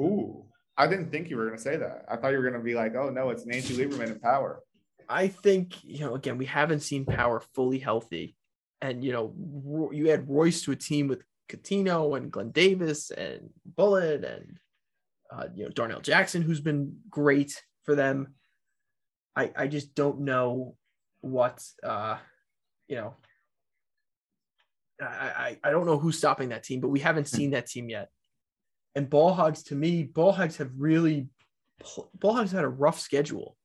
Ooh, 0.01 0.45
I 0.77 0.87
didn't 0.87 1.11
think 1.11 1.31
you 1.31 1.37
were 1.37 1.47
going 1.47 1.57
to 1.57 1.63
say 1.63 1.77
that. 1.77 2.05
I 2.09 2.17
thought 2.17 2.29
you 2.29 2.37
were 2.37 2.43
going 2.43 2.55
to 2.55 2.61
be 2.61 2.75
like, 2.75 2.95
oh 2.95 3.11
no, 3.11 3.31
it's 3.31 3.47
Nancy 3.47 3.75
Lieberman 3.75 4.13
in 4.13 4.21
power. 4.21 4.61
I 5.09 5.29
think, 5.29 5.83
you 5.85 6.01
know, 6.01 6.15
again, 6.15 6.39
we 6.39 6.47
haven't 6.47 6.81
seen 6.81 7.05
Power 7.05 7.41
fully 7.55 7.79
healthy. 7.79 8.37
And, 8.85 9.03
you 9.03 9.13
know, 9.13 9.91
you 9.95 10.11
add 10.11 10.29
Royce 10.29 10.61
to 10.65 10.73
a 10.73 10.77
team 10.77 11.09
with 11.09 11.23
Cuttino 11.49 12.19
and 12.19 12.31
Glenn 12.31 12.51
Davis 12.51 13.11
and 13.11 13.49
Bulut 13.79 14.31
and, 14.31 14.59
uh, 15.33 15.47
you 15.55 15.65
know, 15.65 15.71
Darnell 15.71 16.03
Jackson, 16.03 16.43
who's 16.43 16.61
been 16.61 16.99
great 17.09 17.63
for 17.85 17.95
them. 17.95 18.35
I, 19.35 19.51
I 19.57 19.69
just 19.69 19.95
don't 19.95 20.21
know 20.21 20.77
what, 21.23 21.65
uh, 21.83 22.19
you 22.87 22.97
know, 22.97 23.15
I, 25.01 25.07
I, 25.07 25.59
I 25.65 25.71
don't 25.71 25.87
know 25.87 25.99
who's 25.99 26.19
stopping 26.19 26.51
that 26.51 26.65
team, 26.65 26.81
but 26.81 26.89
we 26.89 27.01
haven't 27.01 27.29
seen 27.29 27.53
that 27.53 27.67
team 27.67 27.89
yet. 27.89 28.11
And 28.95 29.09
Ball 29.09 29.33
Hogs, 29.33 29.63
to 29.65 29.75
me, 29.75 30.03
Ball 30.03 30.33
Hogs 30.33 30.59
have 30.59 30.73
really, 30.77 31.29
Ball 32.21 32.35
Hogs 32.35 32.53
had 32.53 32.65
a 32.65 32.69
rough 32.69 33.01
schedule. 33.01 33.57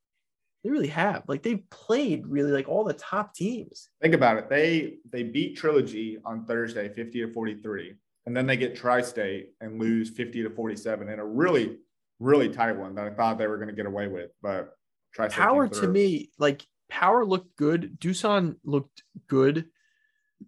They 0.63 0.69
really 0.69 0.87
have. 0.87 1.23
Like 1.27 1.41
they've 1.41 1.63
played 1.69 2.27
really 2.27 2.51
like 2.51 2.67
all 2.67 2.83
the 2.83 2.93
top 2.93 3.33
teams. 3.33 3.89
Think 4.01 4.13
about 4.13 4.37
it. 4.37 4.49
They 4.49 4.97
they 5.09 5.23
beat 5.23 5.57
Trilogy 5.57 6.17
on 6.25 6.45
Thursday, 6.45 6.89
50 6.89 7.21
to 7.21 7.33
43. 7.33 7.95
And 8.25 8.35
then 8.35 8.45
they 8.45 8.57
get 8.57 8.75
Tri-State 8.75 9.53
and 9.61 9.79
lose 9.79 10.09
50 10.11 10.43
to 10.43 10.49
47 10.51 11.09
in 11.09 11.19
a 11.19 11.25
really, 11.25 11.77
really 12.19 12.49
tight 12.49 12.73
one 12.73 12.93
that 12.95 13.07
I 13.07 13.09
thought 13.11 13.37
they 13.37 13.47
were 13.47 13.57
going 13.57 13.69
to 13.69 13.75
get 13.75 13.85
away 13.85 14.07
with. 14.07 14.29
But 14.41 14.75
Tri-State 15.13 15.41
Power 15.41 15.67
to 15.67 15.87
me, 15.87 16.29
like 16.37 16.63
Power 16.89 17.25
looked 17.25 17.55
good. 17.55 17.97
Dusan 17.99 18.57
looked 18.63 19.03
good, 19.27 19.65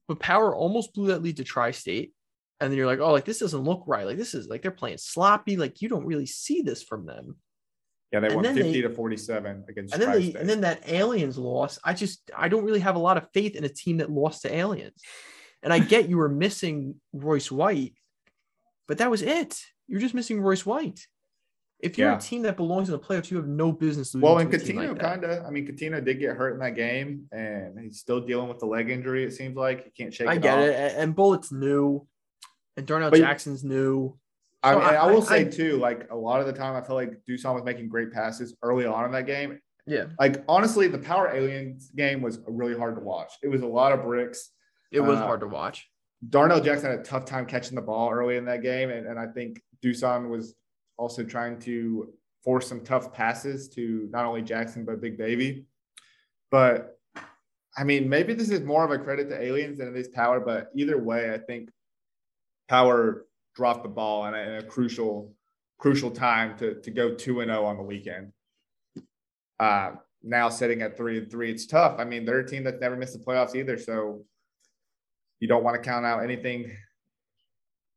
but 0.08 0.20
Power 0.20 0.54
almost 0.54 0.94
blew 0.94 1.08
that 1.08 1.24
lead 1.24 1.38
to 1.38 1.44
Tri-State. 1.44 2.14
And 2.60 2.70
then 2.70 2.78
you're 2.78 2.86
like, 2.86 3.00
oh, 3.00 3.12
like 3.12 3.26
this 3.26 3.40
doesn't 3.40 3.64
look 3.64 3.84
right. 3.88 4.06
Like 4.06 4.18
this 4.18 4.36
is 4.36 4.48
like 4.48 4.62
they're 4.62 4.72
playing 4.72 5.00
sloppy. 5.00 5.58
Like 5.58 5.82
you 5.82 5.90
don't 5.90 6.06
really 6.06 6.28
see 6.28 6.62
this 6.62 6.84
from 6.84 7.08
them. 7.08 7.38
Yeah, 8.12 8.20
they 8.20 8.28
and 8.28 8.36
won 8.36 8.44
50 8.44 8.62
they- 8.62 8.82
to 8.82 8.90
47 8.90 9.66
against 9.70 9.94
And 9.94 10.02
then 10.04 10.12
they, 10.12 10.34
and 10.40 10.50
then 10.50 10.62
that 10.62 10.90
aliens 10.90 11.38
loss. 11.38 11.80
I 11.84 11.94
just 11.94 12.30
I 12.36 12.50
don't 12.50 12.66
really 12.66 12.82
have 12.82 12.96
a 12.96 13.00
lot 13.00 13.18
of 13.18 13.28
faith 13.34 13.56
in 13.56 13.64
a 13.64 13.70
team 13.70 13.98
that 13.98 14.12
lost 14.12 14.42
to 14.44 14.54
aliens. 14.54 15.02
And 15.64 15.72
I 15.72 15.80
get 15.80 16.10
you 16.10 16.18
were 16.18 16.30
missing 16.46 16.96
Royce 17.14 17.52
White, 17.52 17.94
but 18.88 18.98
that 18.98 19.10
was 19.10 19.22
it. 19.22 19.60
You're 19.88 20.02
just 20.02 20.14
missing 20.14 20.42
Royce 20.42 20.66
White. 20.66 21.00
If 21.80 21.98
you're 21.98 22.10
Yeah. 22.12 22.18
a 22.18 22.22
team 22.22 22.44
that 22.44 22.58
belongs 22.58 22.90
in 22.90 22.94
the 22.94 23.00
playoffs, 23.00 23.32
you 23.32 23.38
have 23.38 23.48
no 23.48 23.72
business 23.72 24.14
losing. 24.14 24.22
well, 24.22 24.38
and 24.38 24.52
Cuttino 24.52 24.90
like 24.90 25.00
kind 25.00 25.24
of, 25.24 25.44
I 25.46 25.50
mean, 25.50 25.66
Cuttino 25.66 26.04
did 26.04 26.20
get 26.20 26.36
hurt 26.36 26.54
in 26.54 26.60
that 26.60 26.76
game 26.76 27.28
and 27.32 27.80
he's 27.80 28.00
still 28.00 28.20
dealing 28.22 28.50
with 28.50 28.60
the 28.60 28.68
leg 28.68 28.90
injury, 28.92 29.24
it 29.24 29.34
seems 29.34 29.56
like. 29.56 29.86
He 29.86 29.90
can't 30.04 30.14
shake 30.14 30.28
I 30.28 30.34
it 30.36 30.42
get 30.44 30.58
off. 30.60 30.66
it. 30.66 30.94
And 30.98 31.16
Bulut's 31.16 31.52
new, 31.52 32.06
and 32.78 32.86
Darnell 32.86 33.10
But- 33.10 33.20
Jackson's 33.20 33.64
new. 33.64 34.18
I, 34.64 34.74
So 34.74 34.80
I, 34.80 34.94
I- 34.96 35.12
will 35.12 35.22
say 35.22 35.42
I- 35.42 35.44
too, 35.46 35.78
like 35.78 36.08
a 36.12 36.16
lot 36.16 36.40
of 36.42 36.48
the 36.48 36.54
time, 36.54 36.76
I 36.76 36.82
feel 36.86 36.96
like 36.96 37.14
Dusan 37.28 37.54
was 37.56 37.64
making 37.64 37.90
great 37.90 38.12
passes 38.12 38.56
early 38.62 38.86
on 38.86 39.06
in 39.06 39.12
that 39.12 39.26
game. 39.26 39.60
Yeah, 39.88 40.06
Like 40.20 40.44
honestly, 40.48 40.88
the 40.88 41.00
Power 41.00 41.30
Aliens 41.34 41.90
game 41.96 42.22
was 42.22 42.40
really 42.48 42.78
hard 42.78 42.96
to 42.96 43.02
watch. 43.02 43.34
It 43.42 43.48
was 43.48 43.64
a 43.64 43.68
lot 43.68 43.92
of 43.92 44.04
bricks. 44.04 44.52
it 44.92 45.00
was 45.00 45.18
Uh, 45.18 45.26
hard 45.26 45.40
to 45.40 45.48
watch. 45.48 45.90
Darnell 46.30 46.62
Jackson 46.62 46.92
had 46.92 47.00
a 47.00 47.04
tough 47.04 47.26
time 47.26 47.48
catching 47.48 47.76
the 47.76 47.82
ball 47.82 48.12
early 48.12 48.38
in 48.38 48.46
that 48.46 48.62
game, 48.62 48.92
and, 48.92 49.08
and 49.08 49.18
I 49.20 49.26
think 49.26 49.60
Dusan 49.84 50.30
was 50.30 50.54
also 50.98 51.24
trying 51.24 51.58
to 51.62 52.14
force 52.44 52.68
some 52.68 52.82
tough 52.84 53.12
passes 53.12 53.70
to 53.70 54.08
not 54.12 54.26
only 54.26 54.44
Jackson 54.44 54.86
but 54.86 55.02
Big 55.02 55.18
Baby. 55.18 55.66
But 56.52 57.00
I 57.76 57.84
mean, 57.84 58.08
maybe 58.08 58.34
this 58.36 58.52
is 58.52 58.62
more 58.62 58.84
of 58.86 58.92
a 58.92 59.00
credit 59.00 59.30
to 59.30 59.42
Aliens 59.42 59.80
than 59.80 59.88
it 59.88 59.96
is 59.96 60.10
Power. 60.10 60.40
But 60.40 60.70
either 60.76 60.98
way, 61.02 61.34
I 61.34 61.40
think 61.40 61.70
Power 62.68 63.26
dropped 63.62 63.84
the 63.84 63.90
ball 63.90 64.26
in 64.26 64.34
a, 64.34 64.40
in 64.40 64.56
a 64.56 64.64
crucial, 64.64 65.32
crucial 65.78 66.10
time 66.10 66.58
to 66.58 66.82
to 66.82 66.90
go 66.90 67.14
two 67.14 67.42
and 67.42 67.52
zero 67.52 67.64
on 67.64 67.78
the 67.78 67.84
weekend. 67.84 68.32
Uh, 69.60 69.92
now 70.24 70.50
sitting 70.50 70.82
at 70.82 70.98
three 70.98 71.20
and 71.20 71.30
three, 71.30 71.52
it's 71.52 71.68
tough. 71.68 72.00
I 72.00 72.04
mean, 72.04 72.26
they're 72.26 72.40
a 72.40 72.48
team 72.48 72.64
that's 72.64 72.82
never 72.82 72.96
missed 72.96 73.14
the 73.14 73.24
playoffs 73.24 73.54
either, 73.56 73.78
so 73.78 74.26
you 75.40 75.48
don't 75.48 75.64
want 75.64 75.76
to 75.76 75.90
count 75.90 76.08
out 76.08 76.24
anything 76.24 76.76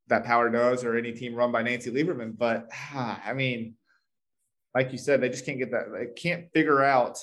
that 0.08 0.24
Power 0.24 0.50
does 0.50 0.84
or 0.84 0.98
any 0.98 1.12
team 1.12 1.34
run 1.34 1.50
by 1.50 1.62
Nancy 1.62 1.90
Lieberman. 1.90 2.36
But 2.36 2.68
ah, 2.70 3.22
I 3.24 3.32
mean, 3.32 3.76
like 4.74 4.92
you 4.92 4.98
said, 4.98 5.22
they 5.22 5.30
just 5.30 5.46
can't 5.46 5.58
get 5.58 5.70
that. 5.70 5.86
They 5.90 6.08
can't 6.12 6.52
figure 6.52 6.82
out, 6.84 7.18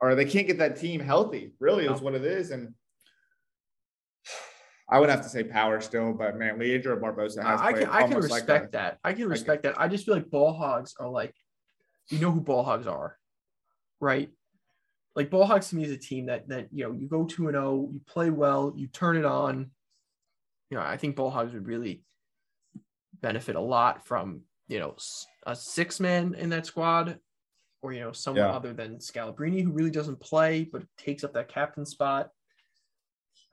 or 0.00 0.14
they 0.14 0.24
can't 0.24 0.46
get 0.46 0.56
that 0.60 0.80
team 0.80 0.98
healthy. 0.98 1.52
Really, 1.60 1.84
is 1.84 2.00
what 2.00 2.14
it 2.14 2.24
is. 2.24 2.52
And 2.52 2.72
I 4.88 5.00
would 5.00 5.08
have 5.08 5.22
to 5.22 5.28
say 5.28 5.42
Power 5.44 5.80
still, 5.80 6.12
but 6.12 6.36
man, 6.36 6.58
Leandro 6.58 6.98
Barbosa 6.98 7.42
has 7.42 7.60
I 7.60 7.72
can 7.72 7.88
I 7.88 8.02
can 8.02 8.12
like 8.20 8.22
respect 8.22 8.68
a- 8.68 8.72
that. 8.72 8.98
I 9.02 9.12
can 9.14 9.28
respect 9.28 9.62
that. 9.62 9.80
I 9.80 9.88
just 9.88 10.04
feel 10.04 10.14
like 10.14 10.30
ball 10.30 10.52
hogs 10.52 10.94
are 11.00 11.08
like, 11.08 11.34
you 12.10 12.18
know 12.18 12.30
who 12.30 12.40
ball 12.42 12.62
hogs 12.62 12.86
are, 12.86 13.16
right? 14.00 14.30
Like 15.16 15.30
ball 15.30 15.46
hogs 15.46 15.68
to 15.70 15.76
me 15.76 15.84
is 15.84 15.90
a 15.92 15.96
team 15.96 16.26
that 16.26 16.48
that 16.48 16.68
you 16.70 16.84
know 16.84 16.92
you 16.92 17.08
go 17.08 17.24
two 17.24 17.46
and 17.48 17.54
zero, 17.54 17.88
you 17.92 18.00
play 18.06 18.28
well, 18.30 18.74
you 18.76 18.88
turn 18.88 19.16
it 19.16 19.24
on. 19.24 19.70
You 20.70 20.76
know, 20.76 20.82
I 20.82 20.96
think 20.98 21.16
ball 21.16 21.30
hogs 21.30 21.54
would 21.54 21.66
really 21.66 22.02
benefit 23.22 23.56
a 23.56 23.60
lot 23.60 24.06
from 24.06 24.42
you 24.68 24.80
know 24.80 24.96
a 25.46 25.56
six 25.56 25.98
man 26.00 26.34
in 26.34 26.50
that 26.50 26.66
squad, 26.66 27.18
or 27.80 27.92
you 27.94 28.00
know 28.00 28.12
someone 28.12 28.44
Yeah. 28.44 28.52
other 28.54 28.74
than 28.74 28.96
Scalabrine 28.98 29.62
who 29.62 29.72
really 29.72 29.90
doesn't 29.90 30.20
play 30.20 30.64
but 30.70 30.82
takes 30.98 31.24
up 31.24 31.32
that 31.34 31.48
captain 31.48 31.86
spot. 31.86 32.28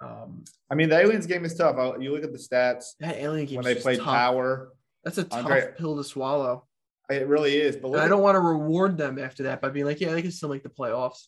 Um, 0.01 0.43
I 0.69 0.75
mean, 0.75 0.89
the 0.89 0.97
aliens 0.99 1.25
game 1.27 1.45
is 1.45 1.53
tough. 1.55 1.77
I- 1.77 1.97
You 1.97 2.11
look 2.13 2.23
at 2.23 2.31
the 2.31 2.37
stats 2.39 2.95
that 2.99 3.15
alien 3.17 3.45
game 3.45 3.57
when 3.57 3.65
they 3.65 3.75
played 3.75 3.99
tough. 3.99 4.07
power. 4.07 4.71
That's 5.03 5.17
a 5.17 5.23
tough 5.23 5.45
Andre- 5.45 5.73
pill 5.77 5.97
to 5.97 6.03
swallow. 6.03 6.65
It 7.09 7.27
really 7.27 7.57
is. 7.57 7.75
But 7.75 7.91
look 7.91 8.01
I 8.01 8.07
don't 8.07 8.21
want 8.21 8.35
to 8.35 8.39
reward 8.39 8.97
them 8.97 9.19
after 9.19 9.43
that 9.43 9.61
by 9.61 9.69
being 9.69 9.85
like, 9.85 9.99
yeah, 9.99 10.11
they 10.11 10.21
can 10.21 10.31
still 10.31 10.49
make 10.49 10.63
the 10.63 10.69
playoffs. 10.69 11.27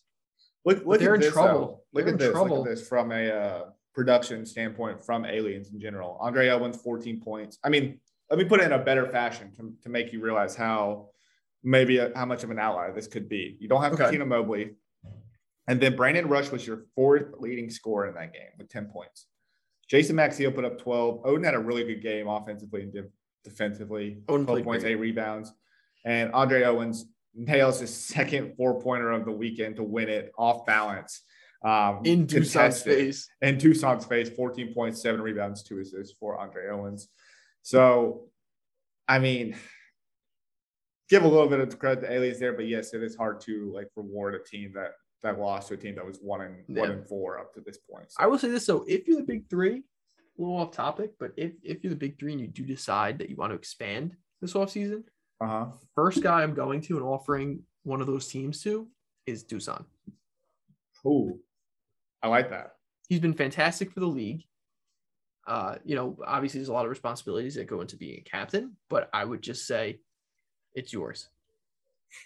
Look, 0.64 0.84
look 0.86 0.98
they're 0.98 1.14
in 1.14 1.20
this, 1.20 1.32
trouble. 1.32 1.84
Look 1.92 2.04
They're 2.06 2.08
at 2.08 2.12
in 2.14 2.18
this. 2.18 2.26
Look 2.28 2.34
trouble. 2.34 2.62
at 2.64 2.70
this 2.70 2.88
from 2.88 3.12
a 3.12 3.28
uh, 3.30 3.64
production 3.94 4.46
standpoint 4.46 5.04
from 5.04 5.26
aliens 5.26 5.70
in 5.74 5.80
general. 5.80 6.16
Andre 6.20 6.48
Owens, 6.48 6.76
14 6.80 7.20
points. 7.20 7.58
I 7.62 7.68
mean, 7.68 8.00
let 8.30 8.38
me 8.38 8.46
put 8.46 8.60
it 8.60 8.64
in 8.64 8.72
a 8.72 8.78
better 8.82 9.06
fashion 9.06 9.52
to, 9.56 9.74
to 9.82 9.88
make 9.90 10.10
you 10.12 10.22
realize 10.22 10.56
how 10.56 11.10
maybe 11.62 11.98
a, 11.98 12.12
how 12.16 12.24
much 12.24 12.44
of 12.44 12.50
an 12.50 12.58
outlier 12.58 12.94
this 12.94 13.06
could 13.06 13.28
be. 13.28 13.58
You 13.60 13.68
don't 13.68 13.82
have 13.82 13.92
Okay. 13.92 14.04
Cuttino 14.04 14.26
Mobley. 14.26 14.70
And 15.66 15.80
then 15.80 15.96
Brandon 15.96 16.28
Rush 16.28 16.50
was 16.50 16.66
your 16.66 16.82
fourth 16.94 17.34
leading 17.38 17.70
scorer 17.70 18.06
in 18.08 18.14
that 18.14 18.32
game 18.32 18.50
with 18.58 18.68
10 18.68 18.86
points. 18.86 19.26
Jason 19.88 20.16
Maxiell 20.16 20.54
put 20.54 20.64
up 20.64 20.78
12. 20.78 21.22
Oden 21.24 21.44
had 21.44 21.54
a 21.54 21.58
really 21.58 21.84
good 21.84 22.02
game 22.02 22.28
offensively 22.28 22.82
and 22.82 22.92
de- 22.92 23.08
defensively. 23.44 24.18
Oden 24.26 24.44
12 24.46 24.64
points, 24.64 24.84
great. 24.84 24.92
eight 24.92 25.00
rebounds. 25.00 25.52
And 26.04 26.32
Andre 26.32 26.64
Owens 26.64 27.06
nails 27.34 27.80
his 27.80 27.94
second 28.14 28.54
four 28.56 28.80
pointer 28.80 29.10
of 29.10 29.24
the 29.24 29.32
weekend 29.32 29.76
to 29.76 29.82
win 29.82 30.08
it 30.08 30.32
off 30.38 30.66
balance. 30.66 31.22
Um, 31.64 32.00
In 32.04 32.26
contested. 32.26 32.94
face. 32.94 33.28
In 33.40 33.56
Dusan's 33.56 34.04
face, 34.04 34.28
14 34.28 34.74
points, 34.74 35.00
seven 35.00 35.22
rebounds, 35.22 35.62
two 35.62 35.78
assists 35.78 36.14
for 36.20 36.38
Andre 36.38 36.68
Owens. 36.68 37.08
So, 37.62 38.28
I 39.08 39.18
mean, 39.18 39.56
give 41.08 41.24
a 41.24 41.28
little 41.28 41.48
bit 41.48 41.60
of 41.60 41.78
credit 41.78 42.02
to 42.02 42.12
Aliens 42.12 42.38
there, 42.38 42.52
but 42.52 42.66
yes, 42.66 42.92
it 42.92 43.02
is 43.02 43.16
hard 43.16 43.40
to 43.42 43.72
like 43.74 43.88
reward 43.96 44.34
a 44.34 44.40
team 44.40 44.72
that 44.74 44.92
that 45.24 45.40
lost 45.40 45.68
to 45.68 45.74
a 45.74 45.76
team 45.76 45.96
that 45.96 46.06
was 46.06 46.18
one 46.22 46.42
and 46.42 46.56
one 46.68 46.90
and 46.90 47.06
four 47.08 47.38
up 47.38 47.52
to 47.54 47.60
this 47.60 47.78
point. 47.90 48.12
So, 48.12 48.22
I 48.22 48.26
will 48.26 48.38
say 48.38 48.48
this 48.48 48.66
though, 48.66 48.84
if 48.86 49.08
you're 49.08 49.18
the 49.18 49.26
big 49.26 49.50
three, 49.50 49.82
a 50.38 50.42
little 50.42 50.56
off 50.56 50.70
topic, 50.70 51.12
but 51.18 51.32
if, 51.36 51.52
if 51.62 51.82
you're 51.82 51.90
the 51.90 51.98
big 51.98 52.18
three 52.18 52.32
and 52.32 52.40
you 52.40 52.46
do 52.46 52.64
decide 52.64 53.18
that 53.18 53.30
you 53.30 53.36
want 53.36 53.50
to 53.50 53.56
expand 53.56 54.14
this 54.40 54.52
offseason, 54.52 55.02
uh-huh. 55.40 55.66
first 55.94 56.22
guy 56.22 56.42
I'm 56.42 56.54
going 56.54 56.80
to 56.82 56.96
and 56.96 57.04
offering 57.04 57.62
one 57.82 58.00
of 58.00 58.06
those 58.06 58.28
teams 58.28 58.62
to 58.62 58.86
is 59.26 59.44
Dusan. 59.44 59.84
Ooh, 61.06 61.40
I 62.22 62.28
like 62.28 62.50
that. 62.50 62.74
He's 63.08 63.20
been 63.20 63.34
fantastic 63.34 63.92
for 63.92 64.00
the 64.00 64.06
league. 64.06 64.44
Uh, 65.46 65.76
you 65.84 65.94
know, 65.94 66.16
obviously 66.26 66.60
there's 66.60 66.68
a 66.68 66.72
lot 66.72 66.86
of 66.86 66.90
responsibilities 66.90 67.54
that 67.54 67.66
go 67.66 67.80
into 67.80 67.96
being 67.96 68.18
a 68.18 68.22
captain, 68.22 68.76
but 68.88 69.10
I 69.12 69.24
would 69.24 69.42
just 69.42 69.66
say 69.66 70.00
it's 70.74 70.92
yours. 70.92 71.28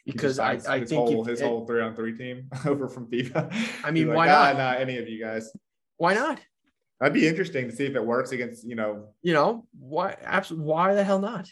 Because 0.07 0.39
I, 0.39 0.59
I 0.69 0.79
his 0.81 0.89
think 0.91 1.01
whole, 1.01 1.23
if- 1.23 1.29
his 1.29 1.41
it- 1.41 1.45
whole 1.47 1.67
three 1.67 1.81
on 1.83 1.95
three 1.95 2.17
team 2.17 2.49
over 2.67 2.89
from 2.89 3.07
FIBA. 3.11 3.53
I 3.85 3.91
mean, 3.91 4.07
He's 4.07 4.15
why 4.15 4.29
"Ah, 4.29 4.53
not?" 4.53 4.57
Not 4.59 4.81
any 4.81 4.99
of 4.99 5.09
you 5.09 5.23
guys. 5.23 5.51
why 5.97 6.15
not? 6.15 6.41
That'd 7.01 7.15
be 7.15 7.29
interesting 7.29 7.69
to 7.71 7.77
see 7.77 7.85
if 7.87 7.95
it 7.95 8.05
works 8.05 8.33
against 8.33 8.67
you 8.67 8.75
know 8.75 9.11
You 9.23 9.33
know, 9.33 9.67
why 9.79 10.17
absolutely 10.23 10.67
why 10.67 10.95
the 10.95 11.05
hell 11.05 11.21
not? 11.21 11.49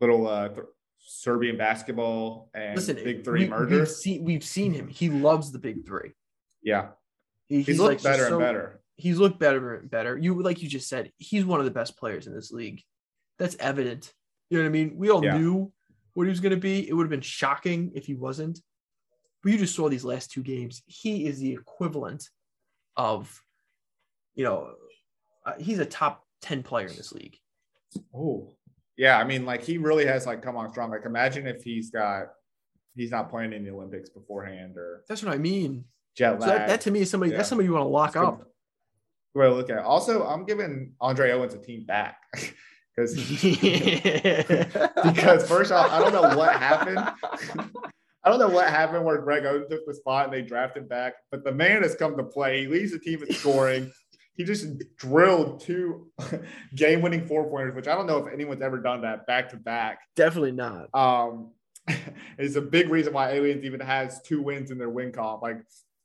little 0.00 0.26
uh, 0.26 0.48
th- 0.48 0.60
Serbian 0.98 1.56
basketball 1.58 2.50
and 2.54 2.74
Listen, 2.76 2.96
big 2.96 3.24
three 3.24 3.44
we, 3.44 3.48
merger. 3.50 3.78
We've 3.80 3.88
seen 3.88 4.24
we've 4.24 4.44
seen 4.44 4.72
him. 4.72 4.88
He 4.88 5.10
loves 5.10 5.52
the 5.52 5.58
big 5.58 5.86
three. 5.86 6.12
yeah, 6.62 6.88
He- 7.46 7.62
he's, 7.62 7.78
looked 7.78 8.02
like 8.04 8.12
better 8.12 8.28
so- 8.28 8.34
and 8.36 8.40
better. 8.40 8.80
He's 8.96 9.18
looked 9.18 9.38
better 9.40 9.74
and 9.74 9.90
better. 9.90 10.16
You 10.16 10.40
like 10.42 10.62
you 10.62 10.68
just 10.68 10.88
said, 10.88 11.10
he's 11.18 11.44
one 11.44 11.58
of 11.58 11.64
the 11.66 11.72
best 11.72 11.96
players 11.98 12.26
in 12.28 12.34
this 12.34 12.52
league. 12.52 12.80
That's 13.40 13.56
evident. 13.58 14.12
You 14.50 14.58
know 14.58 14.64
what 14.64 14.68
I 14.68 14.72
mean? 14.72 14.96
We 14.96 15.10
all 15.10 15.24
Yeah. 15.24 15.36
knew 15.36 15.72
what 16.14 16.24
he 16.24 16.30
was 16.30 16.40
going 16.40 16.50
to 16.54 16.56
be. 16.56 16.88
It 16.88 16.92
would 16.94 17.04
have 17.04 17.10
been 17.10 17.20
shocking 17.20 17.92
if 17.94 18.06
he 18.06 18.14
wasn't. 18.14 18.60
But 19.42 19.52
you 19.52 19.58
just 19.58 19.74
saw 19.76 19.88
these 19.88 20.04
last 20.04 20.30
two 20.30 20.42
games. 20.42 20.82
He 20.86 21.26
is 21.26 21.38
the 21.38 21.52
equivalent 21.52 22.28
of, 22.96 23.42
you 24.34 24.44
know, 24.44 24.70
uh, 25.44 25.52
he's 25.58 25.78
a 25.78 25.84
top 25.86 26.24
ten 26.40 26.62
player 26.62 26.86
in 26.86 26.96
this 26.96 27.12
league. 27.12 27.36
Oh, 28.14 28.48
yeah. 28.96 29.18
I 29.18 29.24
mean, 29.24 29.44
like 29.44 29.62
he 29.62 29.76
really 29.76 30.06
has 30.06 30.26
like 30.26 30.40
come 30.42 30.56
on 30.56 30.70
strong. 30.70 30.90
Like 30.90 31.04
imagine 31.04 31.46
if 31.46 31.62
he's 31.62 31.90
got 31.90 32.28
he's 32.96 33.10
not 33.10 33.28
playing 33.28 33.52
in 33.52 33.64
the 33.64 33.70
Olympics 33.70 34.08
beforehand 34.08 34.76
or 34.76 35.04
That's 35.08 35.22
what 35.22 35.34
I 35.34 35.38
mean. 35.38 35.84
jet 36.16 36.40
So 36.40 36.46
lag. 36.46 36.58
that, 36.60 36.68
that 36.68 36.80
to 36.82 36.90
me 36.90 37.00
is 37.00 37.10
somebody. 37.10 37.32
Yeah. 37.32 37.38
That's 37.38 37.48
somebody 37.50 37.66
you 37.66 37.74
want 37.74 37.84
to 37.84 37.88
lock 37.88 38.12
That's 38.14 38.26
up. 38.26 38.46
way 39.34 39.46
to 39.46 39.54
look 39.54 39.68
at 39.68 39.78
it. 39.78 39.84
Also, 39.84 40.24
I'm 40.26 40.44
giving 40.46 40.92
Andre 41.00 41.32
Owens 41.32 41.54
a 41.54 41.58
team 41.58 41.84
back 41.84 42.16
because 42.94 43.14
because 45.04 45.48
first 45.48 45.72
off, 45.72 45.90
I 45.90 45.98
don't 45.98 46.12
know 46.12 46.36
what 46.36 46.56
happened. 46.56 46.98
I 48.24 48.30
don't 48.30 48.38
know 48.38 48.48
what 48.48 48.68
happened 48.68 49.04
where 49.04 49.20
Greg 49.20 49.42
Oden 49.42 49.68
took 49.68 49.86
the 49.86 49.94
spot 49.94 50.24
and 50.24 50.32
they 50.32 50.40
drafted 50.40 50.88
back, 50.88 51.14
but 51.30 51.44
the 51.44 51.52
man 51.52 51.82
has 51.82 51.94
come 51.94 52.16
to 52.16 52.24
play. 52.24 52.62
He 52.62 52.66
leads 52.66 52.92
the 52.92 52.98
team 52.98 53.22
in 53.22 53.30
scoring. 53.34 53.92
He 54.34 54.44
just 54.44 54.66
drilled 54.96 55.60
two 55.60 56.10
game-winning 56.74 57.26
four 57.26 57.48
pointers, 57.50 57.74
which 57.74 57.86
I 57.86 57.94
don't 57.94 58.06
know 58.06 58.16
if 58.24 58.32
anyone's 58.32 58.62
ever 58.62 58.78
done 58.78 59.02
that 59.02 59.26
back 59.26 59.50
to 59.50 59.58
back. 59.58 59.98
Definitely 60.16 60.52
not. 60.52 60.88
Um, 60.94 61.50
it's 62.38 62.56
a 62.56 62.62
big 62.62 62.88
reason 62.88 63.12
why 63.12 63.32
Aliens 63.32 63.62
even 63.62 63.80
has 63.80 64.22
two 64.22 64.40
wins 64.42 64.70
in 64.70 64.78
their 64.78 64.88
win 64.88 65.12
comp. 65.12 65.42
Like, 65.42 65.58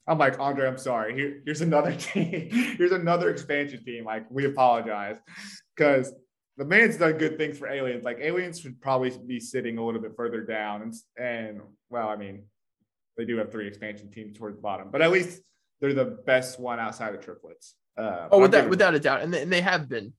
I'm 0.06 0.18
like 0.18 0.40
Andre, 0.40 0.68
I'm 0.68 0.78
sorry. 0.78 1.14
Here, 1.16 1.42
here's 1.46 1.62
another 1.62 1.96
team. 1.96 2.50
here's 2.52 2.92
another 2.92 3.30
expansion 3.30 3.84
team. 3.84 4.04
Like, 4.04 4.26
we 4.30 4.46
apologize 4.46 5.18
because 5.76 6.12
the 6.60 6.66
man's 6.66 6.98
done 6.98 7.18
good 7.18 7.38
things 7.38 7.58
for 7.58 7.70
Aliens. 7.70 8.04
Like, 8.04 8.20
Aliens 8.20 8.60
should 8.60 8.80
probably 8.82 9.12
be 9.26 9.40
sitting 9.40 9.78
a 9.78 9.86
little 9.86 10.02
bit 10.02 10.12
further 10.18 10.42
down. 10.42 10.82
And, 10.82 10.94
and 11.18 11.62
well, 11.90 12.10
I 12.10 12.18
mean, 12.18 12.44
they 13.18 13.24
do 13.24 13.38
have 13.38 13.50
three 13.50 13.66
expansion 13.66 14.12
teams 14.12 14.38
towards 14.38 14.58
the 14.58 14.62
bottom, 14.62 14.90
but 14.92 15.02
at 15.02 15.10
least 15.10 15.42
they're 15.80 15.94
the 15.94 16.20
best 16.26 16.60
one 16.60 16.78
outside 16.78 17.16
of 17.16 17.22
triplets. 17.22 17.76
Uh, 17.98 18.28
Oh, 18.30 18.40
without 18.42 18.58
giving- 18.60 18.70
without 18.72 18.94
a 18.94 19.00
doubt, 19.00 19.22
and 19.22 19.34
they, 19.34 19.42
and 19.42 19.52
they 19.52 19.62
have 19.62 19.88
been. 19.88 20.12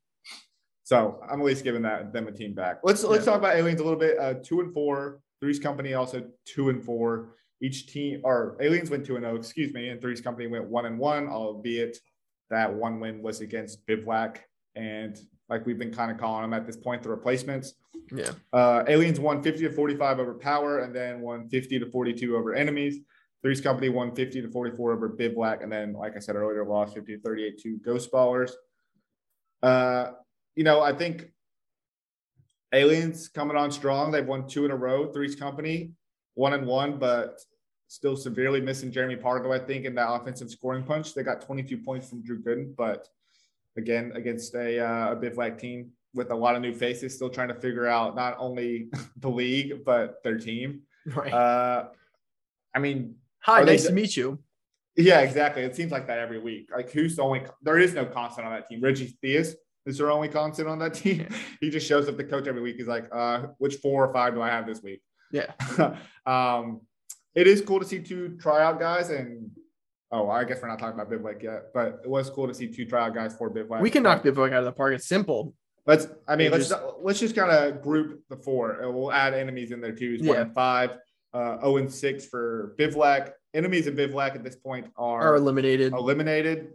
so 0.82 1.20
I'm 1.30 1.40
at 1.40 1.44
least 1.46 1.62
giving 1.62 1.82
that 1.82 2.12
them 2.14 2.26
a 2.26 2.32
team 2.32 2.54
back. 2.54 2.80
Let's 2.82 3.04
let's 3.04 3.24
Yeah. 3.26 3.32
talk 3.32 3.40
about 3.40 3.56
aliens 3.56 3.80
a 3.80 3.84
little 3.84 3.98
bit. 3.98 4.18
Uh, 4.18 4.34
two 4.42 4.60
and 4.60 4.72
four. 4.72 5.20
Three's 5.40 5.58
company 5.60 5.92
also 5.94 6.26
two 6.46 6.68
and 6.70 6.82
four. 6.82 7.36
Each 7.62 7.86
team 7.86 8.22
or 8.24 8.56
aliens 8.60 8.88
went 8.90 9.04
two 9.06 9.16
and 9.16 9.24
zero. 9.24 9.36
Excuse 9.36 9.72
me, 9.74 9.88
and 9.90 10.00
Three's 10.00 10.20
company 10.22 10.46
went 10.46 10.64
one 10.64 10.86
and 10.86 10.98
one. 10.98 11.28
Albeit 11.28 11.98
that 12.50 12.72
one 12.74 12.98
win 13.00 13.22
was 13.22 13.40
against 13.42 13.84
Bivouac, 13.86 14.42
and 14.74 15.18
like 15.50 15.66
we've 15.66 15.78
been 15.78 15.92
kind 15.92 16.10
of 16.10 16.16
calling 16.16 16.42
them 16.42 16.54
at 16.54 16.66
this 16.66 16.76
point, 16.76 17.02
the 17.02 17.10
replacements. 17.10 17.74
Yeah. 18.12 18.30
Uh, 18.52 18.84
aliens 18.88 19.20
won 19.20 19.42
50 19.42 19.62
to 19.62 19.72
45 19.72 20.20
over 20.20 20.34
Power, 20.34 20.78
and 20.80 20.94
then 20.94 21.20
won 21.20 21.48
50 21.48 21.80
to 21.80 21.90
42 21.90 22.36
over 22.36 22.54
Enemies. 22.54 22.98
Three's 23.42 23.60
Company 23.60 23.88
won 23.88 24.14
50 24.14 24.42
to 24.42 24.50
44 24.50 24.92
over 24.92 25.08
Bivouac, 25.08 25.62
and 25.62 25.72
then, 25.72 25.92
like 25.92 26.16
I 26.16 26.20
said 26.20 26.36
earlier, 26.36 26.64
lost 26.64 26.94
50 26.94 27.16
to 27.16 27.22
38 27.22 27.58
to 27.62 27.78
Ghost 27.78 28.12
Ballers. 28.12 28.52
Uh, 29.62 30.12
you 30.54 30.64
know, 30.64 30.80
I 30.80 30.92
think 30.92 31.30
Aliens 32.72 33.28
coming 33.28 33.56
on 33.56 33.72
strong. 33.72 34.10
They've 34.10 34.26
won 34.26 34.46
two 34.46 34.64
in 34.64 34.70
a 34.70 34.76
row. 34.76 35.12
Three's 35.12 35.34
Company, 35.34 35.92
one 36.34 36.52
and 36.52 36.66
one, 36.66 36.98
but 36.98 37.40
still 37.88 38.16
severely 38.16 38.60
missing 38.60 38.92
Jeremy 38.92 39.16
Pargo, 39.16 39.58
I 39.58 39.64
think, 39.64 39.84
in 39.84 39.94
that 39.96 40.08
offensive 40.08 40.50
scoring 40.50 40.84
punch. 40.84 41.14
They 41.14 41.22
got 41.22 41.40
22 41.40 41.78
points 41.78 42.08
from 42.08 42.22
Drew 42.22 42.40
Gooden, 42.40 42.76
but 42.76 43.08
again, 43.76 44.12
against 44.14 44.54
a, 44.54 44.80
uh, 44.80 45.12
a 45.12 45.16
Bivouac 45.16 45.58
team 45.58 45.90
with 46.14 46.30
a 46.30 46.34
lot 46.34 46.56
of 46.56 46.62
new 46.62 46.74
faces, 46.74 47.14
still 47.14 47.30
trying 47.30 47.48
to 47.48 47.54
figure 47.54 47.86
out 47.86 48.16
not 48.16 48.36
only 48.38 48.90
the 49.16 49.28
league, 49.28 49.84
but 49.84 50.22
their 50.22 50.38
team. 50.38 50.82
Right. 51.06 51.32
Uh, 51.32 51.88
I 52.74 52.78
mean, 52.78 53.16
Hi, 53.40 53.62
are 53.62 53.64
they 53.64 53.72
nice 53.72 53.86
to 53.86 53.92
meet 53.92 54.16
you. 54.16 54.38
yeah, 54.96 55.20
exactly. 55.20 55.62
It 55.62 55.74
seems 55.74 55.92
like 55.92 56.06
that 56.08 56.18
every 56.18 56.38
week. 56.38 56.68
Like, 56.74 56.90
who's 56.90 57.16
the 57.16 57.22
only? 57.22 57.42
There 57.62 57.78
is 57.78 57.94
no 57.94 58.04
constant 58.04 58.46
on 58.46 58.52
that 58.52 58.68
team. 58.68 58.80
Reggie 58.80 59.16
Theus 59.22 59.54
is 59.86 59.98
their 59.98 60.10
only 60.10 60.28
constant 60.28 60.68
on 60.68 60.78
that 60.80 60.94
team. 60.94 61.26
he 61.60 61.70
just 61.70 61.86
shows 61.86 62.08
up 62.08 62.16
the 62.16 62.24
coach 62.24 62.46
every 62.46 62.60
week. 62.60 62.76
He's 62.76 62.86
like, 62.86 63.08
uh, 63.12 63.46
which 63.58 63.76
four 63.76 64.06
or 64.06 64.12
five 64.12 64.34
do 64.34 64.42
I 64.42 64.48
have 64.48 64.66
this 64.66 64.82
week? 64.82 65.00
Yeah. 65.32 65.52
um, 66.26 66.82
it 67.34 67.46
is 67.46 67.60
cool 67.60 67.80
to 67.80 67.86
see 67.86 68.00
two 68.00 68.36
tryout 68.38 68.78
guys, 68.78 69.10
and 69.10 69.50
oh, 70.12 70.28
I 70.28 70.44
guess 70.44 70.60
we're 70.62 70.68
not 70.68 70.78
talking 70.78 70.94
about 70.94 71.10
Bivouac 71.10 71.42
yet, 71.42 71.72
but 71.72 72.00
it 72.04 72.08
was 72.10 72.30
cool 72.30 72.48
to 72.48 72.54
see 72.54 72.66
two 72.68 72.84
tryout 72.84 73.14
guys 73.14 73.34
for 73.36 73.48
Bivouac. 73.50 73.80
We 73.80 73.90
can 73.90 74.02
knock 74.02 74.22
Bivouac 74.22 74.52
out 74.52 74.58
of 74.60 74.64
the 74.64 74.72
park. 74.72 74.94
It's 74.94 75.06
simple. 75.06 75.54
Let's. 75.86 76.08
I 76.28 76.36
mean, 76.36 76.50
let's 76.50 76.72
let's 77.00 77.20
just 77.20 77.34
kind 77.34 77.50
of 77.50 77.82
group 77.82 78.22
the 78.28 78.36
four. 78.36 78.80
and 78.80 78.94
We'll 78.94 79.12
add 79.12 79.34
enemies 79.34 79.72
in 79.72 79.80
there 79.80 79.92
too. 79.92 80.16
It's 80.18 80.26
one 80.26 80.36
Yeah. 80.36 80.42
and 80.42 80.54
five. 80.54 80.90
Uh, 81.32 81.58
zero 81.60 81.76
and 81.76 81.92
six 81.92 82.26
for 82.26 82.74
Bivouac. 82.76 83.32
Enemies 83.54 83.86
and 83.86 83.96
Bivouac 83.96 84.34
at 84.34 84.44
this 84.44 84.56
point 84.56 84.86
Are 84.96 85.20
are 85.32 85.36
eliminated. 85.36 85.92
eliminated. 85.92 86.72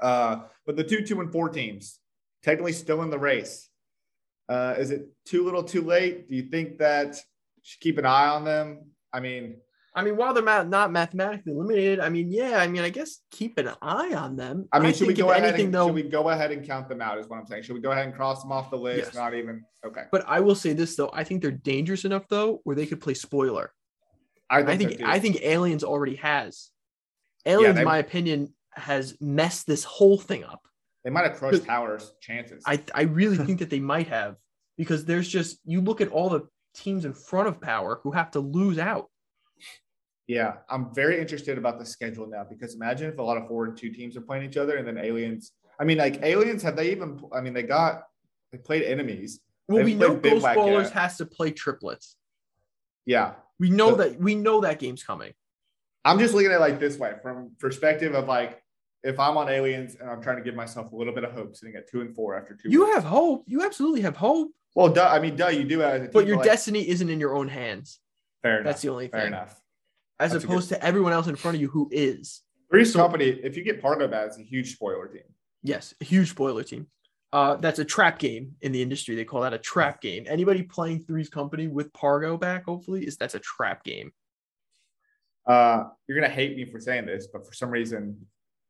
Uh, 0.00 0.40
but 0.66 0.76
the 0.76 0.84
two, 0.84 1.04
two, 1.04 1.20
and 1.20 1.32
four 1.32 1.48
teams 1.48 1.98
technically 2.42 2.72
still 2.72 3.02
in 3.02 3.10
the 3.10 3.18
race. 3.18 3.68
Uh, 4.48 4.74
is 4.78 4.90
it 4.90 5.08
too 5.24 5.44
little, 5.44 5.62
too 5.62 5.82
late? 5.82 6.28
Do 6.28 6.36
you 6.36 6.42
think 6.44 6.78
that 6.78 7.16
you 7.16 7.62
should 7.62 7.80
keep 7.80 7.98
an 7.98 8.06
eye 8.06 8.28
on 8.28 8.44
them? 8.44 8.92
I 9.12 9.20
mean, 9.20 9.56
I 9.98 10.04
mean, 10.04 10.16
while 10.16 10.32
they're 10.32 10.44
ma- 10.44 10.62
not 10.62 10.92
mathematically 10.92 11.52
limited, 11.52 11.98
I 11.98 12.08
mean, 12.08 12.30
yeah, 12.30 12.58
I 12.58 12.68
mean, 12.68 12.82
I 12.82 12.88
guess 12.88 13.18
keep 13.32 13.58
an 13.58 13.70
eye 13.82 14.14
on 14.14 14.36
them. 14.36 14.68
I 14.70 14.78
mean, 14.78 14.94
should 14.94 15.08
we 15.08 15.14
go 15.14 15.32
ahead? 15.32 15.42
anything 15.42 15.66
and, 15.66 15.74
though? 15.74 15.86
Should 15.88 15.96
we 15.96 16.04
go 16.04 16.28
ahead 16.28 16.52
and 16.52 16.64
count 16.64 16.88
them 16.88 17.00
out? 17.00 17.18
Is 17.18 17.26
what 17.26 17.40
I'm 17.40 17.46
saying. 17.46 17.64
Should 17.64 17.74
we 17.74 17.80
go 17.80 17.90
ahead 17.90 18.06
and 18.06 18.14
cross 18.14 18.40
them 18.40 18.52
off 18.52 18.70
the 18.70 18.76
list? 18.76 19.06
Yes. 19.06 19.14
Not 19.16 19.34
even 19.34 19.64
okay. 19.84 20.04
But 20.12 20.24
I 20.28 20.38
will 20.38 20.54
say 20.54 20.72
this 20.72 20.94
though, 20.94 21.10
I 21.12 21.24
think 21.24 21.42
they're 21.42 21.50
dangerous 21.50 22.04
enough 22.04 22.28
though, 22.28 22.60
where 22.62 22.76
they 22.76 22.86
could 22.86 23.00
play 23.00 23.14
spoiler. 23.14 23.72
I 24.48 24.60
I 24.60 24.76
think, 24.76 24.78
think 24.78 24.92
so 24.92 24.98
too. 24.98 25.04
I 25.10 25.18
think 25.18 25.42
Aliens 25.42 25.82
already 25.82 26.14
has. 26.16 26.70
Aliens, 27.44 27.74
they- 27.74 27.80
in 27.80 27.84
my 27.84 27.98
opinion, 27.98 28.54
has 28.74 29.16
messed 29.20 29.66
this 29.66 29.82
whole 29.82 30.16
thing 30.18 30.44
up. 30.44 30.60
they 31.02 31.10
might 31.10 31.24
have 31.24 31.36
crushed 31.36 31.64
Tower's 31.64 32.12
chances. 32.20 32.62
I 32.64 32.80
I 32.94 33.02
really 33.02 33.36
think 33.46 33.58
that 33.58 33.70
they 33.70 33.80
might 33.80 34.06
have 34.06 34.36
because 34.76 35.04
there's 35.06 35.28
just 35.28 35.58
you 35.64 35.80
look 35.80 36.00
at 36.00 36.08
all 36.12 36.28
the 36.28 36.42
teams 36.76 37.04
in 37.04 37.14
front 37.14 37.48
of 37.48 37.60
Power 37.60 37.98
who 38.04 38.12
have 38.12 38.30
to 38.30 38.38
lose 38.40 38.78
out. 38.78 39.10
Yeah, 40.28 40.56
I'm 40.68 40.94
very 40.94 41.18
interested 41.18 41.56
about 41.58 41.78
the 41.78 41.86
schedule 41.86 42.26
now 42.26 42.44
because 42.48 42.74
imagine 42.74 43.10
if 43.10 43.18
a 43.18 43.22
lot 43.22 43.38
of 43.38 43.48
four 43.48 43.64
and 43.64 43.76
two 43.76 43.90
teams 43.90 44.14
are 44.16 44.20
playing 44.20 44.44
each 44.48 44.58
other 44.58 44.76
and 44.76 44.86
then 44.86 44.98
aliens. 44.98 45.52
I 45.80 45.84
mean, 45.84 45.96
like 45.98 46.22
aliens, 46.22 46.62
have 46.62 46.76
they 46.76 46.92
even? 46.92 47.20
I 47.32 47.40
mean, 47.40 47.54
they 47.54 47.62
got 47.62 48.02
they 48.52 48.58
played 48.58 48.82
enemies. 48.82 49.40
Well, 49.68 49.78
They've 49.78 49.86
we 49.86 49.94
know 49.94 50.14
Ghost 50.16 50.44
Ballers 50.44 50.90
has 50.90 51.16
to 51.18 51.26
play 51.26 51.50
triplets. 51.50 52.16
Yeah, 53.06 53.34
We 53.58 53.70
know 53.70 53.90
So- 53.90 53.96
that 53.96 54.20
we 54.20 54.34
know 54.34 54.60
that 54.60 54.78
game's 54.78 55.02
coming. 55.02 55.32
I'm 56.04 56.18
just 56.18 56.32
looking 56.34 56.50
at 56.52 56.56
it 56.56 56.60
like 56.60 56.78
this 56.78 56.98
way 56.98 57.14
from 57.22 57.52
perspective 57.58 58.14
of 58.14 58.28
like 58.28 58.62
if 59.02 59.18
I'm 59.18 59.36
on 59.38 59.48
aliens 59.48 59.96
and 59.98 60.08
I'm 60.10 60.20
trying 60.22 60.36
to 60.36 60.42
give 60.42 60.54
myself 60.54 60.92
a 60.92 60.96
little 60.96 61.14
bit 61.14 61.24
of 61.24 61.32
hope, 61.32 61.56
sitting 61.56 61.74
at 61.74 61.88
two 61.88 62.00
and 62.02 62.14
four 62.14 62.36
after 62.38 62.54
two. 62.54 62.68
You 62.70 62.84
weeks. 62.84 62.94
have 62.96 63.04
hope. 63.04 63.44
You 63.46 63.62
absolutely 63.64 64.02
have 64.02 64.16
hope, 64.16 64.50
well, 64.74 64.88
duh. 64.90 65.08
I 65.08 65.20
mean, 65.20 65.36
duh. 65.36 65.48
You 65.48 65.64
do 65.64 65.82
as 65.82 66.08
but 66.12 66.26
your 66.26 66.36
like, 66.36 66.44
destiny 66.44 66.86
isn't 66.88 67.08
in 67.08 67.18
your 67.18 67.34
own 67.34 67.48
hands. 67.48 68.00
Fair 68.42 68.60
enough. 68.60 68.64
That's 68.64 68.82
the 68.82 68.90
only 68.90 69.08
Fair 69.08 69.20
thing. 69.22 69.28
enough. 69.28 69.58
As 70.20 70.32
That's 70.32 70.44
a 70.44 70.46
opposed 70.48 70.68
to 70.70 70.84
everyone 70.84 71.12
else 71.12 71.26
in 71.28 71.36
front 71.36 71.54
of 71.56 71.60
you 71.60 71.68
who 71.68 71.88
is. 71.92 72.42
Three's 72.70 72.94
company. 72.94 73.26
If 73.26 73.56
you 73.56 73.62
get 73.64 73.80
Pargo 73.82 74.10
bad, 74.10 74.26
it's 74.26 74.38
a 74.38 74.42
huge 74.42 74.72
spoiler 74.74 75.06
team. 75.08 75.22
Yes, 75.62 75.94
a 76.00 76.04
huge 76.04 76.30
spoiler 76.30 76.62
team. 76.64 76.86
Uh, 77.32 77.56
that's 77.56 77.78
a 77.78 77.84
trap 77.84 78.18
game 78.18 78.56
in 78.62 78.72
the 78.72 78.80
industry. 78.82 79.14
They 79.14 79.24
call 79.24 79.42
that 79.42 79.52
a 79.54 79.58
trap 79.58 80.00
game. 80.00 80.24
Anybody 80.26 80.62
playing 80.62 81.04
Three's 81.04 81.28
Company 81.28 81.68
with 81.68 81.92
Pargo 81.92 82.38
back, 82.40 82.64
hopefully, 82.64 83.06
is 83.06 83.16
that's 83.16 83.34
a 83.34 83.38
trap 83.40 83.84
game. 83.84 84.12
Uh, 85.46 85.84
you're 86.06 86.18
gonna 86.20 86.32
hate 86.32 86.56
me 86.56 86.64
for 86.64 86.78
saying 86.80 87.06
this, 87.06 87.28
but 87.32 87.46
for 87.46 87.54
some 87.54 87.70
reason, 87.70 88.16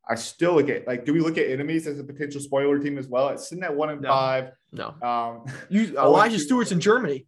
I 0.08 0.14
still 0.14 0.54
look 0.54 0.68
at 0.68 0.86
like, 0.86 1.04
do 1.04 1.12
we 1.12 1.20
look 1.20 1.36
at 1.38 1.48
enemies 1.50 1.86
as 1.86 1.98
a 1.98 2.04
potential 2.04 2.40
spoiler 2.40 2.78
team 2.78 2.98
as 2.98 3.08
well? 3.08 3.28
It's 3.30 3.48
sitting 3.48 3.64
at 3.64 3.74
one 3.74 3.90
and 3.90 4.00
No. 4.00 4.08
five. 4.08 4.52
No, 4.72 4.94
Um, 5.02 5.44
you 5.68 5.94
Elijah 5.98 6.38
Stewart's 6.38 6.72
in 6.72 6.80
Germany. 6.80 7.26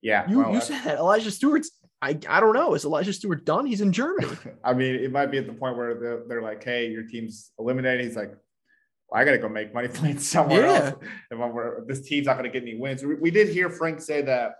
yeah. 0.00 0.28
You 0.30 0.38
well, 0.38 0.50
you 0.52 0.56
I- 0.56 0.60
said 0.60 0.82
that 0.84 0.98
Elijah 0.98 1.30
Stewart's. 1.30 1.70
I 2.06 2.18
I 2.28 2.40
don't 2.40 2.54
know. 2.54 2.74
Is 2.74 2.84
Elijah 2.84 3.12
Stewart 3.12 3.44
done? 3.44 3.66
He's 3.66 3.80
in 3.80 3.92
Germany. 3.92 4.28
I 4.64 4.72
mean, 4.72 4.94
it 4.94 5.10
might 5.10 5.26
be 5.26 5.38
at 5.38 5.46
the 5.46 5.52
point 5.52 5.76
where 5.76 5.94
they're, 5.94 6.22
they're 6.28 6.42
like, 6.42 6.62
"Hey, 6.62 6.88
your 6.90 7.02
team's 7.02 7.50
eliminated." 7.58 8.04
He's 8.04 8.16
like, 8.16 8.30
well, 9.08 9.20
"I 9.20 9.24
got 9.24 9.32
to 9.32 9.38
go 9.38 9.48
make 9.48 9.74
money 9.74 9.88
playing 9.98 10.18
somewhere 10.18 10.62
Yeah. 10.66 10.72
else. 10.90 10.94
If 11.30 11.40
I'm, 11.40 11.86
this 11.88 12.02
team's 12.08 12.26
not 12.26 12.38
going 12.38 12.50
to 12.50 12.56
get 12.56 12.62
any 12.66 12.78
wins." 12.78 13.04
We, 13.04 13.16
we 13.16 13.30
did 13.30 13.48
hear 13.48 13.68
Frank 13.70 14.00
say 14.00 14.22
that 14.22 14.56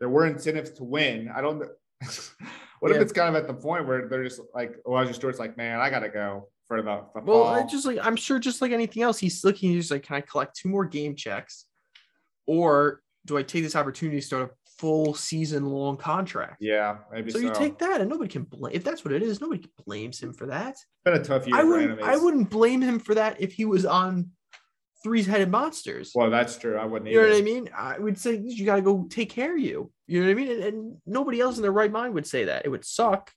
there 0.00 0.08
were 0.08 0.26
incentives 0.26 0.70
to 0.72 0.84
win. 0.84 1.30
I 1.34 1.40
don't. 1.40 1.58
what 2.80 2.90
if 2.90 3.00
it's 3.00 3.12
kind 3.12 3.28
of 3.28 3.40
at 3.40 3.46
the 3.46 3.54
point 3.54 3.86
where 3.86 4.08
they're 4.08 4.24
just 4.24 4.40
like 4.54 4.74
Elijah 4.88 5.14
Stewart's 5.14 5.38
like, 5.38 5.56
"Man, 5.56 5.78
I 5.78 5.88
got 5.88 6.00
to 6.00 6.08
go 6.08 6.48
for 6.66 6.82
the, 6.82 7.04
the 7.14 7.20
Well, 7.20 7.44
fall." 7.44 7.46
I 7.54 7.64
just 7.64 7.86
like 7.86 7.98
I'm 8.02 8.16
sure, 8.16 8.40
just 8.40 8.60
like 8.60 8.72
anything 8.72 9.04
else, 9.04 9.18
he's 9.18 9.44
looking. 9.44 9.70
He's 9.70 9.90
like, 9.92 10.02
can 10.02 10.16
I 10.16 10.20
collect 10.20 10.56
two 10.56 10.68
more 10.68 10.84
game 10.84 11.14
checks, 11.14 11.66
or 12.46 13.02
do 13.24 13.38
I 13.38 13.44
take 13.44 13.62
this 13.62 13.76
opportunity 13.76 14.18
to 14.20 14.26
start 14.26 14.50
a 14.50 14.61
full 14.82 15.14
season 15.14 15.64
long 15.64 15.96
contract? 15.96 16.56
yeah, 16.60 16.98
maybe 17.12 17.30
So 17.30 17.38
so. 17.38 17.46
you 17.46 17.54
take 17.54 17.78
that, 17.78 18.00
and 18.00 18.10
nobody 18.10 18.28
can 18.28 18.42
blame. 18.42 18.74
If 18.74 18.82
that's 18.82 19.04
what 19.04 19.14
it 19.14 19.22
is, 19.22 19.40
nobody 19.40 19.64
blames 19.86 20.20
him 20.20 20.32
for 20.32 20.46
that. 20.46 20.70
It's 20.72 20.86
been 21.04 21.14
a 21.14 21.22
tough 21.24 21.46
year 21.46 21.56
I 21.56 21.62
wouldn't. 21.62 22.02
I 22.02 22.16
wouldn't 22.16 22.50
blame 22.50 22.80
him 22.82 22.98
for 22.98 23.14
that 23.14 23.40
if 23.40 23.52
he 23.52 23.64
was 23.64 23.86
on 23.86 24.30
Three's 25.04 25.26
Headed 25.26 25.50
Monsters. 25.50 26.10
Well, 26.14 26.30
that's 26.30 26.58
true. 26.58 26.76
I 26.76 26.84
wouldn't. 26.84 27.10
you 27.10 27.22
know 27.22 27.28
what 27.28 27.36
I 27.36 27.42
mean? 27.42 27.70
I 27.76 27.98
would 27.98 28.18
say 28.18 28.36
you 28.44 28.66
got 28.66 28.76
to 28.76 28.82
go 28.82 29.06
take 29.08 29.30
care 29.30 29.54
of 29.54 29.60
you. 29.60 29.92
You 30.08 30.20
know 30.20 30.26
what 30.26 30.32
I 30.32 30.34
mean? 30.34 30.50
And, 30.50 30.62
and 30.64 30.96
nobody 31.06 31.40
else 31.40 31.56
in 31.56 31.62
their 31.62 31.72
right 31.72 31.90
mind 31.90 32.14
would 32.14 32.26
say 32.26 32.44
that. 32.44 32.66
It 32.66 32.68
would 32.68 32.84
suck. 32.84 33.30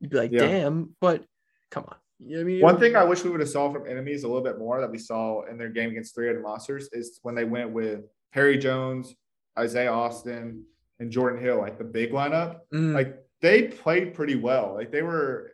You'd 0.00 0.10
be 0.10 0.16
like, 0.16 0.32
Yeah. 0.32 0.40
damn, 0.46 0.94
but 1.00 1.24
come 1.70 1.84
on. 1.88 1.96
You 2.18 2.30
know 2.30 2.36
what 2.36 2.40
I 2.40 2.44
mean? 2.44 2.60
One 2.60 2.78
thing 2.80 2.96
I 2.96 3.04
wish 3.04 3.22
we 3.24 3.30
would 3.30 3.40
have 3.40 3.48
saw 3.48 3.72
from 3.72 3.86
enemies 3.88 4.24
a 4.24 4.28
little 4.28 4.42
bit 4.42 4.58
more 4.58 4.80
that 4.80 4.90
we 4.90 4.98
saw 4.98 5.44
in 5.50 5.58
their 5.58 5.68
game 5.70 5.90
against 5.90 6.14
three-headed 6.14 6.42
monsters 6.42 6.88
is 6.92 7.18
when 7.22 7.34
they 7.34 7.44
went 7.44 7.70
with 7.70 8.00
Perry 8.32 8.56
Jones, 8.58 9.14
Isaiah 9.58 9.92
Austin, 9.92 10.64
and 10.98 11.10
Jordan 11.10 11.42
Hill, 11.42 11.58
like 11.58 11.78
the 11.78 11.84
big 11.84 12.12
lineup. 12.12 12.60
Mm, 12.72 12.94
Like 12.94 13.18
they 13.40 13.64
played 13.68 14.14
pretty 14.14 14.36
well. 14.36 14.74
Like 14.74 14.90
they 14.90 15.02
were 15.02 15.52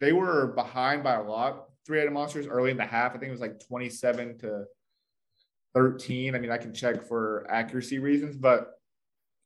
they 0.00 0.12
were 0.12 0.48
behind 0.48 1.02
by 1.04 1.14
a 1.14 1.22
lot. 1.22 1.66
Three-headed 1.86 2.12
monsters 2.12 2.46
early 2.46 2.70
in 2.70 2.76
the 2.76 2.84
half. 2.84 3.14
I 3.14 3.18
think 3.18 3.28
it 3.28 3.32
was 3.32 3.40
like 3.40 3.60
27 3.66 4.38
to 4.38 4.64
13. 5.74 6.34
I 6.34 6.38
mean, 6.38 6.50
I 6.50 6.58
can 6.58 6.74
check 6.74 7.06
for 7.06 7.46
accuracy 7.50 7.98
reasons, 7.98 8.36
but 8.36 8.72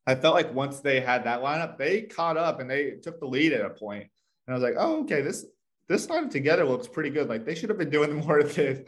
I 0.06 0.14
felt 0.14 0.34
like 0.34 0.52
once 0.54 0.80
they 0.80 1.00
had 1.00 1.24
that 1.24 1.40
lineup, 1.42 1.78
they 1.78 2.02
caught 2.02 2.36
up 2.36 2.60
and 2.60 2.70
they 2.70 2.92
took 3.02 3.20
the 3.20 3.26
lead 3.26 3.52
at 3.52 3.64
a 3.64 3.70
point. 3.70 4.06
And 4.46 4.54
I 4.54 4.58
was 4.58 4.62
like, 4.62 4.74
oh, 4.78 5.00
okay, 5.02 5.22
this 5.22 5.46
this 5.88 6.06
lineup 6.06 6.30
together 6.30 6.64
looks 6.64 6.88
pretty 6.88 7.10
good. 7.10 7.28
Like 7.28 7.44
they 7.44 7.54
should 7.54 7.68
have 7.68 7.78
been 7.78 7.90
doing 7.90 8.14
more 8.26 8.38
of 8.38 8.54
this 8.54 8.80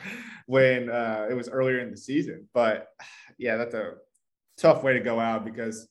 when 0.47 0.91
uh, 0.91 1.27
it 1.31 1.35
was 1.35 1.49
earlier 1.49 1.81
in 1.81 1.91
the 1.91 1.97
season. 1.97 2.49
But 2.55 2.89
yeah, 3.39 3.57
that's 3.57 3.75
a 3.75 3.95
tough 4.57 4.83
way 4.83 4.95
to 4.95 5.01
go 5.01 5.21
out 5.21 5.45
because 5.45 5.89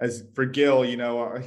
as 0.00 0.24
for 0.34 0.44
Gil, 0.44 0.84
you 0.84 0.96
know, 0.96 1.40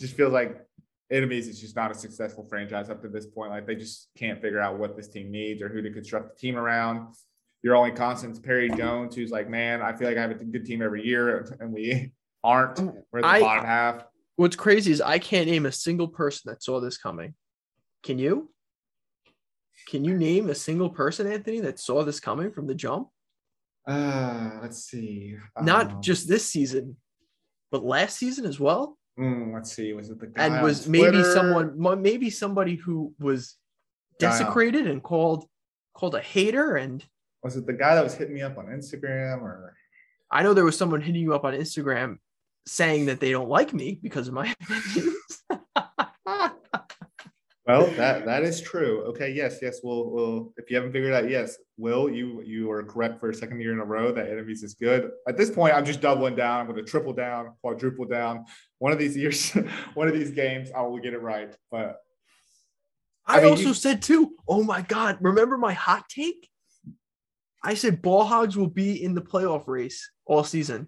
just 0.00 0.14
feels 0.16 0.32
like 0.32 0.66
enemies 1.10 1.48
is 1.48 1.60
just 1.60 1.76
not 1.76 1.90
a 1.90 1.94
successful 1.94 2.44
franchise 2.44 2.90
up 2.90 3.02
to 3.02 3.08
this 3.08 3.26
point. 3.26 3.50
Like 3.50 3.66
they 3.66 3.76
just 3.76 4.08
can't 4.16 4.40
figure 4.40 4.60
out 4.60 4.78
what 4.78 4.96
this 4.96 5.08
team 5.08 5.30
needs 5.30 5.62
or 5.62 5.68
who 5.68 5.82
to 5.82 5.90
construct 5.92 6.34
the 6.34 6.40
team 6.40 6.56
around. 6.56 7.14
Your 7.62 7.76
only 7.76 7.92
constant's 7.92 8.38
Perry 8.38 8.68
Jones, 8.70 9.14
who's 9.14 9.30
like, 9.30 9.48
man, 9.48 9.82
I 9.82 9.92
feel 9.94 10.08
like 10.08 10.18
I 10.18 10.20
have 10.20 10.30
a 10.30 10.44
good 10.44 10.64
team 10.64 10.82
every 10.82 11.04
year, 11.04 11.56
and 11.60 11.72
we 11.72 12.12
aren't. 12.44 12.76
Mm, 12.76 13.02
We're 13.12 13.22
the 13.22 13.26
I- 13.26 13.40
bottom 13.40 13.64
half. 13.64 14.04
What's 14.36 14.54
crazy 14.54 14.92
is 14.92 15.00
I 15.00 15.18
can't 15.18 15.48
name 15.48 15.64
a 15.64 15.72
single 15.72 16.08
person 16.08 16.50
that 16.50 16.62
saw 16.62 16.78
this 16.78 16.98
coming. 16.98 17.34
Can 18.02 18.18
you? 18.18 18.50
Can 19.88 20.04
you 20.04 20.14
name 20.14 20.50
a 20.50 20.54
single 20.54 20.90
person, 20.90 21.26
Anthony, 21.26 21.60
that 21.60 21.80
saw 21.80 22.04
this 22.04 22.20
coming 22.20 22.50
from 22.52 22.66
the 22.66 22.74
jump? 22.74 23.08
Uh, 23.86 24.58
let's 24.62 24.84
see. 24.84 25.36
Not 25.62 25.92
Um, 25.92 26.02
just 26.02 26.28
this 26.28 26.44
season, 26.44 26.96
but 27.70 27.84
last 27.84 28.16
season 28.18 28.44
as 28.44 28.58
well. 28.58 28.98
mm, 29.18 29.52
let's 29.54 29.72
see. 29.72 29.92
Was 29.92 30.10
it 30.10 30.18
the 30.20 30.26
guy 30.26 30.46
And 30.46 30.62
was 30.62 30.88
maybe 30.88 31.22
someone, 31.22 32.02
maybe 32.02 32.30
somebody 32.30 32.74
who 32.76 33.14
was 33.18 33.56
desecrated 34.18 34.86
and 34.86 35.02
called 35.02 35.46
called 35.94 36.14
a 36.14 36.20
hater. 36.20 36.76
And 36.76 37.04
Was 37.42 37.56
it 37.56 37.66
the 37.66 37.72
guy 37.72 37.94
that 37.94 38.04
was 38.04 38.14
hitting 38.14 38.34
me 38.34 38.42
up 38.42 38.58
on 38.58 38.66
Instagram 38.66 39.40
or? 39.42 39.74
I 40.30 40.42
know 40.42 40.52
there 40.54 40.64
was 40.64 40.76
someone 40.76 41.00
hitting 41.00 41.22
you 41.22 41.34
up 41.34 41.44
on 41.44 41.54
Instagram 41.54 42.18
saying 42.66 43.06
that 43.06 43.20
they 43.20 43.30
don't 43.30 43.48
like 43.48 43.72
me 43.72 43.98
because 44.02 44.26
of 44.28 44.34
my 44.34 44.52
opinions. 44.60 45.35
Well, 47.66 47.86
that 47.96 48.24
that 48.26 48.44
is 48.44 48.60
true. 48.60 49.02
Okay, 49.06 49.32
yes, 49.32 49.58
yes. 49.60 49.80
We'll 49.82 50.08
we'll 50.10 50.52
if 50.56 50.70
you 50.70 50.76
haven't 50.76 50.92
figured 50.92 51.12
out, 51.12 51.28
yes, 51.28 51.56
Will, 51.76 52.08
you 52.08 52.40
you 52.42 52.70
are 52.70 52.82
correct 52.84 53.18
for 53.18 53.30
a 53.30 53.34
second 53.34 53.60
year 53.60 53.72
in 53.72 53.80
a 53.80 53.84
row 53.84 54.12
that 54.12 54.28
enemies 54.30 54.62
is 54.62 54.74
good. 54.74 55.10
At 55.26 55.36
this 55.36 55.50
point, 55.50 55.74
I'm 55.74 55.84
just 55.84 56.00
doubling 56.00 56.36
down. 56.36 56.60
I'm 56.60 56.66
going 56.66 56.76
to 56.76 56.88
triple 56.88 57.12
down, 57.12 57.54
quadruple 57.60 58.04
down. 58.04 58.44
One 58.78 58.92
of 58.92 58.98
these 59.00 59.16
years, 59.16 59.50
one 59.94 60.06
of 60.06 60.14
these 60.14 60.30
games, 60.30 60.70
I 60.76 60.82
will 60.82 60.98
get 60.98 61.12
it 61.12 61.20
right. 61.20 61.52
But 61.72 61.96
I, 63.26 63.38
I 63.38 63.40
mean, 63.42 63.50
also 63.50 63.62
you- 63.68 63.74
said 63.74 64.00
too, 64.00 64.36
oh 64.46 64.62
my 64.62 64.82
God, 64.82 65.18
remember 65.20 65.58
my 65.58 65.72
hot 65.72 66.08
take? 66.08 66.48
I 67.64 67.74
said 67.74 68.00
ball 68.00 68.24
hogs 68.24 68.56
will 68.56 68.68
be 68.68 69.02
in 69.02 69.14
the 69.14 69.22
playoff 69.22 69.66
race 69.66 70.08
all 70.24 70.44
season. 70.44 70.86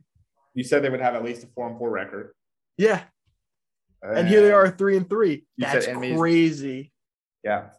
you 0.54 0.62
said 0.62 0.84
they 0.84 0.90
would 0.90 1.00
have 1.00 1.16
at 1.16 1.24
least 1.24 1.42
a 1.42 1.48
four 1.48 1.68
and 1.68 1.76
four 1.76 1.90
record, 1.90 2.34
Yeah. 2.76 3.02
And 4.02 4.28
here 4.28 4.42
they 4.42 4.52
are 4.52 4.70
three 4.70 4.96
and 4.96 5.08
three. 5.08 5.44
You 5.56 5.66
That's 5.66 5.86
crazy. 5.86 6.92
Yeah, 7.44 7.70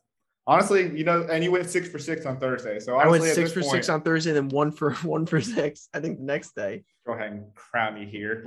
honestly, 0.49 0.97
you 0.97 1.03
know, 1.03 1.27
and 1.31 1.43
you 1.43 1.51
went 1.51 1.69
six 1.69 1.87
for 1.87 1.99
six 1.99 2.25
on 2.25 2.39
Thursday. 2.39 2.79
So 2.79 2.97
I 2.97 3.07
went 3.07 3.23
six 3.23 3.51
for 3.53 3.61
point, 3.61 3.71
six 3.71 3.89
on 3.89 4.01
Thursday, 4.01 4.33
then 4.33 4.49
one 4.49 4.71
for 4.71 4.93
one 5.03 5.25
for 5.25 5.39
six. 5.39 5.87
I 5.93 5.99
think 5.99 6.17
the 6.17 6.25
next 6.25 6.55
day. 6.55 6.83
Go 7.05 7.13
ahead 7.13 7.31
and 7.31 7.55
crown 7.55 7.95
me 7.95 8.05
here. 8.05 8.43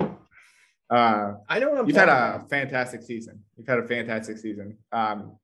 Uh, 0.89 1.35
I 1.49 1.59
know 1.59 1.69
what 1.69 1.79
I'm 1.79 1.87
You've 1.87 1.95
had 1.95 2.09
a 2.09 2.35
about. 2.35 2.49
fantastic 2.49 3.01
season. 3.01 3.39
You've 3.57 3.67
had 3.67 3.79
a 3.79 3.87
fantastic 3.87 4.37
season. 4.37 4.77
Um, 4.91 5.37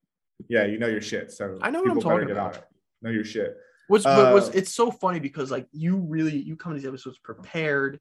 yeah, 0.48 0.64
you 0.66 0.78
know 0.78 0.86
your 0.86 1.00
shit. 1.00 1.32
So 1.32 1.58
I 1.60 1.70
know 1.70 1.80
what 1.82 1.90
I'm 1.90 2.00
talking 2.00 2.30
about. 2.30 2.56
it. 2.56 2.64
Know 3.02 3.10
your 3.10 3.24
shit. 3.24 3.56
What's 3.88 4.06
uh, 4.06 4.50
it's 4.54 4.72
so 4.72 4.90
funny 4.92 5.18
because 5.18 5.50
like 5.50 5.66
you 5.72 5.96
really 5.96 6.36
you 6.36 6.54
come 6.56 6.72
to 6.72 6.78
these 6.78 6.86
episodes 6.86 7.18
prepared 7.18 7.98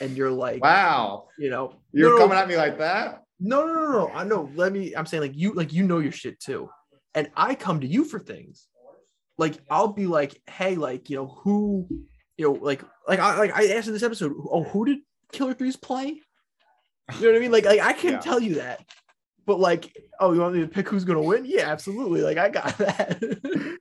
and 0.00 0.16
you're 0.16 0.30
like 0.30 0.62
Wow, 0.62 1.26
you 1.38 1.50
know 1.50 1.74
you're 1.92 2.10
no, 2.10 2.18
coming 2.18 2.38
at 2.38 2.46
me 2.46 2.56
like 2.56 2.78
that. 2.78 3.24
No, 3.44 3.66
no, 3.66 3.74
no, 3.74 3.90
no. 3.92 4.08
I 4.14 4.24
know. 4.24 4.50
Let 4.54 4.72
me. 4.72 4.94
I'm 4.94 5.04
saying 5.06 5.22
like 5.22 5.36
you, 5.36 5.52
like 5.54 5.72
you 5.72 5.82
know 5.84 5.98
your 5.98 6.12
shit 6.12 6.38
too, 6.38 6.70
and 7.14 7.28
I 7.36 7.54
come 7.56 7.80
to 7.80 7.86
you 7.86 8.04
for 8.04 8.18
things. 8.20 8.68
Like 9.38 9.58
I'll 9.68 9.88
be 9.92 10.06
like, 10.06 10.40
hey, 10.48 10.76
like 10.76 11.10
you 11.10 11.16
know 11.16 11.26
who, 11.26 11.88
you 12.36 12.46
know, 12.46 12.52
like 12.52 12.82
like 13.08 13.18
I 13.18 13.36
like 13.38 13.52
I 13.52 13.68
asked 13.72 13.88
in 13.88 13.94
this 13.94 14.02
episode, 14.04 14.32
oh, 14.50 14.62
who 14.62 14.84
did 14.84 14.98
Killer 15.32 15.54
Threes 15.54 15.76
play? 15.76 16.20
You 17.18 17.20
know 17.20 17.28
what 17.32 17.36
I 17.36 17.40
mean? 17.40 17.50
Like 17.50 17.64
like 17.64 17.80
I 17.80 17.92
can't 17.94 18.14
Yeah. 18.14 18.20
tell 18.20 18.40
you 18.40 18.54
that, 18.56 18.84
but 19.44 19.58
like, 19.58 19.90
oh, 20.20 20.32
you 20.32 20.40
want 20.40 20.54
me 20.54 20.60
to 20.60 20.68
pick 20.68 20.88
who's 20.88 21.04
gonna 21.04 21.20
win? 21.22 21.44
Yeah, 21.44 21.68
absolutely. 21.68 22.20
Like 22.20 22.38
I 22.38 22.48
got 22.48 22.78
that. 22.78 23.18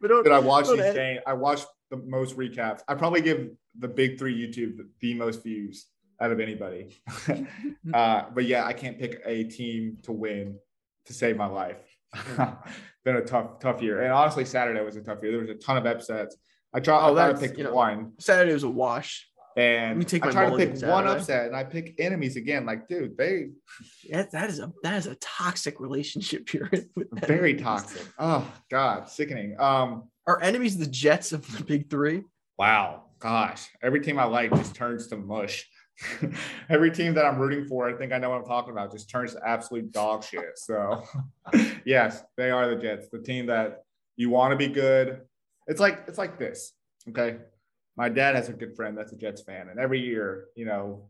but 0.01 0.07
don't, 0.07 0.23
Did 0.23 0.33
I 0.33 0.39
watch 0.39 0.67
these 0.67 0.93
games? 0.93 1.19
I 1.27 1.33
watched 1.33 1.67
the 1.91 1.97
most 1.97 2.35
recaps. 2.37 2.81
I 2.87 2.95
probably 2.95 3.21
give 3.21 3.51
the 3.77 3.87
big 3.87 4.17
three 4.17 4.35
YouTube 4.35 4.77
the 5.01 5.13
most 5.13 5.43
views 5.43 5.85
out 6.21 6.31
of 6.31 6.39
anybody. 6.39 7.01
uh, 7.93 8.23
but 8.33 8.45
yeah, 8.45 8.65
I 8.65 8.73
can't 8.73 8.99
pick 8.99 9.21
a 9.25 9.43
team 9.45 9.97
to 10.03 10.11
win 10.11 10.57
to 11.05 11.13
save 11.13 11.35
my 11.35 11.47
life. 11.47 11.77
Been 13.03 13.15
a 13.15 13.21
tough, 13.21 13.59
tough 13.59 13.81
year. 13.81 14.03
And 14.03 14.13
honestly, 14.13 14.45
Saturday 14.45 14.83
was 14.83 14.95
a 14.95 15.01
tough 15.01 15.19
year. 15.23 15.31
There 15.31 15.41
was 15.41 15.49
a 15.49 15.55
ton 15.55 15.77
of 15.77 15.85
upsets. 15.85 16.37
I 16.73 16.79
tried, 16.79 17.09
oh, 17.09 17.17
I 17.17 17.31
tried 17.31 17.41
to 17.41 17.47
pick 17.47 17.57
you 17.57 17.63
know, 17.63 17.73
one. 17.73 18.13
Saturday 18.19 18.53
was 18.53 18.63
a 18.63 18.69
wash. 18.69 19.27
And 19.57 20.07
take 20.07 20.25
I 20.25 20.31
try 20.31 20.49
to 20.49 20.55
pick 20.55 20.81
one 20.81 21.07
upset, 21.07 21.47
and 21.47 21.55
I 21.55 21.65
pick 21.65 21.95
enemies 21.99 22.37
again. 22.37 22.65
Like, 22.65 22.87
dude, 22.87 23.17
they 23.17 23.49
yeah, 24.01 24.23
that 24.31 24.49
is 24.49 24.59
a 24.59 24.71
that 24.81 24.95
is 24.95 25.07
a 25.07 25.15
toxic 25.15 25.81
relationship 25.81 26.47
here. 26.47 26.71
Very 27.11 27.55
toxic. 27.55 28.07
Oh 28.17 28.49
God, 28.69 29.09
sickening. 29.09 29.57
Um, 29.59 30.03
are 30.25 30.41
enemies 30.41 30.77
the 30.77 30.85
Jets 30.85 31.33
of 31.33 31.45
the 31.57 31.65
Big 31.65 31.89
Three? 31.89 32.23
Wow, 32.57 33.07
gosh, 33.19 33.67
every 33.83 33.99
team 33.99 34.17
I 34.17 34.23
like 34.23 34.51
just 34.55 34.73
turns 34.73 35.07
to 35.07 35.17
mush. 35.17 35.67
every 36.69 36.91
team 36.91 37.13
that 37.13 37.25
I'm 37.25 37.37
rooting 37.37 37.65
for, 37.65 37.89
I 37.89 37.93
think 37.93 38.11
I 38.11 38.17
know 38.17 38.29
what 38.29 38.39
I'm 38.39 38.45
talking 38.45 38.71
about, 38.71 38.91
just 38.91 39.09
turns 39.09 39.33
to 39.33 39.47
absolute 39.47 39.91
dog 39.91 40.23
shit. 40.23 40.57
So, 40.57 41.03
yes, 41.85 42.23
they 42.37 42.51
are 42.51 42.73
the 42.73 42.81
Jets, 42.81 43.07
the 43.11 43.19
team 43.19 43.47
that 43.47 43.83
you 44.15 44.29
want 44.29 44.51
to 44.51 44.57
be 44.57 44.67
good. 44.67 45.21
It's 45.67 45.79
like 45.79 46.03
it's 46.07 46.17
like 46.17 46.37
this. 46.37 46.73
Okay, 47.09 47.37
my 47.95 48.09
dad 48.09 48.35
has 48.35 48.49
a 48.49 48.53
good 48.53 48.75
friend 48.75 48.97
that's 48.97 49.11
a 49.11 49.15
Jets 49.15 49.41
fan, 49.41 49.69
and 49.69 49.79
every 49.79 49.99
year, 49.99 50.45
you 50.55 50.65
know, 50.65 51.09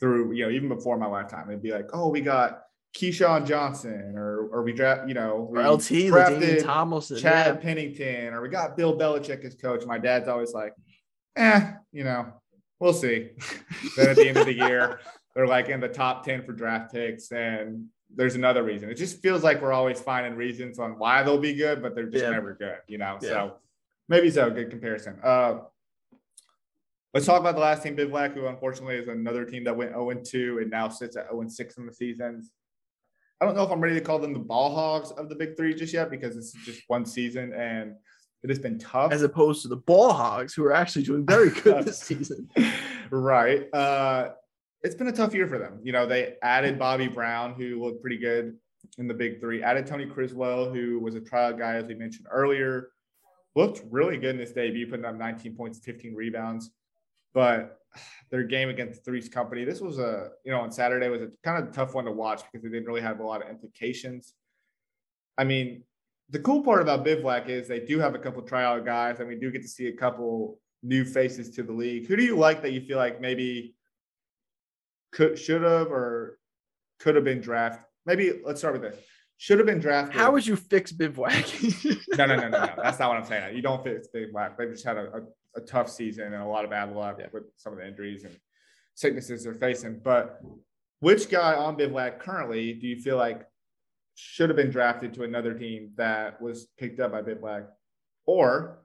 through 0.00 0.32
you 0.32 0.44
know 0.44 0.50
even 0.50 0.68
before 0.68 0.98
my 0.98 1.06
lifetime, 1.06 1.48
it'd 1.48 1.62
be 1.62 1.72
like, 1.72 1.88
oh, 1.92 2.08
we 2.08 2.20
got 2.20 2.62
Keyshawn 2.96 3.46
Johnson, 3.46 4.14
or 4.16 4.48
or 4.48 4.62
we 4.62 4.72
draft, 4.72 5.08
you 5.08 5.14
know, 5.14 5.48
we 5.50 5.58
or 5.58 5.68
LT, 5.72 6.08
drafted 6.08 6.64
Tomlinson, 6.64 7.18
Chad 7.18 7.56
yeah. 7.56 7.60
Pennington, 7.60 8.34
or 8.34 8.40
we 8.40 8.48
got 8.48 8.76
Bill 8.76 8.96
Belichick 8.98 9.44
as 9.44 9.54
coach. 9.54 9.84
My 9.84 9.98
dad's 9.98 10.28
always 10.28 10.52
like, 10.52 10.72
eh, 11.36 11.72
you 11.92 12.04
know, 12.04 12.32
we'll 12.80 12.92
see. 12.92 13.30
then 13.96 14.08
at 14.10 14.16
the 14.16 14.28
end 14.28 14.36
of 14.36 14.46
the 14.46 14.54
year, 14.54 15.00
they're 15.34 15.46
like 15.46 15.68
in 15.68 15.80
the 15.80 15.88
top 15.88 16.24
ten 16.24 16.42
for 16.42 16.52
draft 16.52 16.92
picks, 16.92 17.30
and 17.32 17.86
there's 18.14 18.34
another 18.34 18.62
reason. 18.62 18.90
It 18.90 18.94
just 18.94 19.20
feels 19.22 19.42
like 19.42 19.60
we're 19.60 19.72
always 19.72 20.00
finding 20.00 20.34
reasons 20.34 20.78
on 20.78 20.98
why 20.98 21.22
they'll 21.22 21.38
be 21.38 21.54
good, 21.54 21.82
but 21.82 21.94
they're 21.94 22.08
just 22.08 22.24
yeah. 22.24 22.30
never 22.30 22.54
good, 22.54 22.78
you 22.88 22.98
know. 22.98 23.18
Yeah. 23.20 23.28
So 23.28 23.54
maybe 24.08 24.30
so. 24.30 24.50
Good 24.50 24.70
comparison. 24.70 25.18
Uh, 25.22 25.58
let's 27.12 27.26
talk 27.26 27.40
about 27.40 27.54
the 27.54 27.60
last 27.60 27.82
team, 27.82 27.96
Bivouac, 27.96 28.34
who 28.34 28.46
unfortunately 28.46 28.96
is 28.96 29.08
another 29.08 29.44
team 29.44 29.64
that 29.64 29.76
went 29.76 29.92
0 29.92 30.14
2 30.14 30.58
and 30.60 30.70
now 30.70 30.88
sits 30.88 31.16
at 31.16 31.30
0 31.30 31.48
6 31.48 31.78
in 31.78 31.86
the 31.86 31.92
seasons. 31.92 32.52
I 33.40 33.44
don't 33.44 33.54
know 33.54 33.64
if 33.64 33.70
I'm 33.70 33.80
ready 33.80 33.96
to 33.96 34.00
call 34.00 34.18
them 34.18 34.32
the 34.32 34.38
ball 34.38 34.74
hogs 34.74 35.10
of 35.10 35.28
the 35.28 35.34
big 35.34 35.56
three 35.56 35.74
just 35.74 35.92
yet 35.92 36.10
because 36.10 36.36
it's 36.36 36.52
just 36.64 36.82
one 36.86 37.04
season 37.04 37.52
and 37.52 37.94
it 38.46 38.50
has 38.50 38.60
been 38.60 38.78
tough. 38.78 39.10
As 39.10 39.22
opposed 39.22 39.62
to 39.62 39.68
the 39.68 39.76
ball 39.76 40.12
hogs 40.12 40.54
who 40.54 40.64
are 40.64 40.72
actually 40.72 41.02
doing 41.02 41.26
very 41.26 41.50
good 41.62 41.84
this 41.84 41.98
season. 41.98 42.48
right. 43.10 43.66
Uh, 43.74 44.30
it's 44.84 44.94
been 44.94 45.08
a 45.08 45.12
tough 45.12 45.34
year 45.34 45.48
for 45.48 45.58
them. 45.58 45.80
You 45.82 45.90
know, 45.90 46.06
they 46.06 46.34
added 46.42 46.78
Bobby 46.78 47.08
Brown, 47.08 47.54
who 47.54 47.82
looked 47.82 48.00
pretty 48.00 48.18
good 48.18 48.56
in 48.98 49.08
the 49.08 49.14
big 49.14 49.40
three, 49.40 49.64
added 49.64 49.84
Tony 49.84 50.06
Criswell, 50.06 50.72
who 50.72 51.00
was 51.00 51.16
a 51.16 51.20
trial 51.20 51.54
guy, 51.54 51.74
as 51.74 51.86
we 51.86 51.94
mentioned 51.94 52.28
earlier, 52.30 52.90
looked 53.56 53.82
really 53.90 54.16
good 54.16 54.30
in 54.30 54.38
this 54.38 54.52
debut, 54.52 54.86
putting 54.86 55.04
up 55.04 55.16
19 55.16 55.56
points, 55.56 55.80
15 55.80 56.14
rebounds. 56.14 56.70
But 57.34 57.80
their 58.30 58.44
game 58.44 58.68
against 58.68 59.04
Three's 59.04 59.28
Company, 59.28 59.64
this 59.64 59.80
was 59.80 59.98
a, 59.98 60.28
you 60.44 60.52
know, 60.52 60.60
on 60.60 60.70
Saturday 60.70 61.08
was 61.08 61.22
a 61.22 61.30
kind 61.42 61.66
of 61.66 61.74
tough 61.74 61.94
one 61.94 62.04
to 62.04 62.12
watch 62.12 62.42
because 62.44 62.64
it 62.64 62.68
didn't 62.68 62.86
really 62.86 63.00
have 63.00 63.18
a 63.18 63.24
lot 63.24 63.42
of 63.42 63.50
implications. 63.50 64.34
I 65.36 65.42
mean, 65.42 65.82
the 66.30 66.38
cool 66.40 66.62
part 66.62 66.82
about 66.82 67.04
Bivouac 67.04 67.48
is 67.48 67.68
they 67.68 67.80
do 67.80 67.98
have 67.98 68.14
a 68.14 68.18
couple 68.18 68.42
tryout 68.42 68.84
guys, 68.84 69.20
and 69.20 69.28
we 69.28 69.36
do 69.36 69.50
get 69.50 69.62
to 69.62 69.68
see 69.68 69.88
a 69.88 69.96
couple 69.96 70.58
new 70.82 71.04
faces 71.04 71.50
to 71.50 71.62
the 71.62 71.72
league. 71.72 72.06
Who 72.06 72.16
do 72.16 72.24
you 72.24 72.36
like 72.36 72.62
that 72.62 72.72
you 72.72 72.80
feel 72.80 72.98
like 72.98 73.20
maybe 73.20 73.74
could 75.12 75.38
should 75.38 75.62
have 75.62 75.90
or 75.92 76.38
could 76.98 77.14
have 77.14 77.24
been 77.24 77.40
drafted? 77.40 77.84
Maybe 78.04 78.40
let's 78.44 78.60
start 78.60 78.80
with 78.80 78.82
this 78.82 79.02
should 79.38 79.58
have 79.58 79.66
been 79.66 79.80
drafted. 79.80 80.16
How 80.16 80.32
would 80.32 80.46
you 80.46 80.56
fix 80.56 80.92
Bivouac? 80.92 81.44
no, 82.16 82.26
no, 82.26 82.36
no, 82.36 82.48
no, 82.48 82.48
no. 82.48 82.74
That's 82.82 82.98
not 82.98 83.08
what 83.08 83.18
I'm 83.18 83.24
saying. 83.24 83.54
You 83.54 83.62
don't 83.62 83.82
fix 83.84 84.08
Bivouac. 84.08 84.56
They've 84.56 84.70
just 84.70 84.84
had 84.84 84.96
a, 84.96 85.12
a, 85.12 85.60
a, 85.60 85.60
tough 85.60 85.90
season 85.90 86.32
and 86.32 86.42
a 86.42 86.46
lot 86.46 86.64
of 86.64 86.70
bad 86.70 86.94
luck 86.94 87.16
yeah. 87.18 87.26
with 87.32 87.44
some 87.56 87.72
of 87.72 87.78
the 87.78 87.86
injuries 87.86 88.24
and 88.24 88.34
sicknesses 88.94 89.44
they're 89.44 89.54
facing. 89.54 90.00
But 90.02 90.40
which 91.00 91.28
guy 91.28 91.54
on 91.54 91.76
Bivouac 91.76 92.18
currently 92.18 92.72
do 92.74 92.86
you 92.86 93.00
feel 93.00 93.16
like 93.16 93.46
should 94.16 94.48
have 94.48 94.56
been 94.56 94.70
drafted 94.70 95.14
to 95.14 95.22
another 95.22 95.54
team 95.54 95.92
that 95.96 96.40
was 96.40 96.66
picked 96.78 96.98
up 96.98 97.12
by 97.12 97.22
Bivouac? 97.22 97.68
Or 98.26 98.82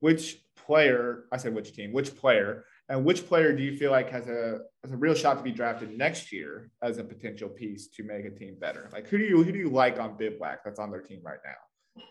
which 0.00 0.38
player, 0.54 1.24
I 1.32 1.38
said 1.38 1.54
which 1.54 1.72
team, 1.72 1.92
which 1.92 2.14
player 2.14 2.64
and 2.88 3.04
which 3.04 3.26
player 3.26 3.52
do 3.54 3.62
you 3.62 3.76
feel 3.76 3.90
like 3.90 4.10
has 4.10 4.28
a 4.28 4.60
has 4.84 4.92
a 4.92 4.96
real 4.96 5.14
shot 5.14 5.38
to 5.38 5.42
be 5.42 5.50
drafted 5.50 5.96
next 5.96 6.32
year 6.32 6.70
as 6.82 6.98
a 6.98 7.04
potential 7.04 7.48
piece 7.48 7.88
to 7.88 8.04
make 8.04 8.24
a 8.24 8.30
team 8.30 8.56
better? 8.60 8.88
Like 8.92 9.08
who 9.08 9.18
do 9.18 9.24
you 9.24 9.42
who 9.42 9.50
do 9.50 9.58
you 9.58 9.70
like 9.70 9.98
on 9.98 10.16
Bivouac 10.16 10.62
that's 10.64 10.78
on 10.78 10.90
their 10.90 11.00
team 11.00 11.20
right 11.24 11.40
now? 11.44 12.02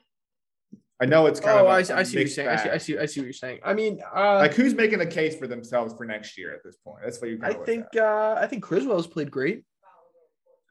I 0.99 1.05
know 1.05 1.25
it's 1.25 1.41
kind 1.41 1.59
oh, 1.59 1.61
of. 1.61 1.65
Oh, 1.67 1.69
I, 1.69 1.99
I 1.99 2.03
see 2.03 2.17
what 2.17 2.21
you're 2.21 2.27
saying. 2.27 2.47
I 2.47 2.55
see, 2.55 2.69
I 2.69 2.77
see. 2.77 2.97
I 2.97 3.05
see 3.05 3.19
what 3.19 3.25
you're 3.25 3.33
saying. 3.33 3.59
I 3.65 3.73
mean, 3.73 4.01
uh, 4.15 4.37
like 4.37 4.53
who's 4.53 4.73
making 4.73 5.01
a 5.01 5.05
case 5.05 5.35
for 5.35 5.45
themselves 5.45 5.93
for 5.93 6.05
next 6.05 6.37
year 6.37 6.53
at 6.53 6.63
this 6.63 6.77
point? 6.77 6.99
That's 7.03 7.19
what 7.19 7.29
you. 7.29 7.39
I 7.43 7.53
think. 7.53 7.85
Uh, 7.95 8.35
I 8.37 8.47
think 8.47 8.63
Criswell's 8.63 9.07
played 9.07 9.29
great. 9.29 9.63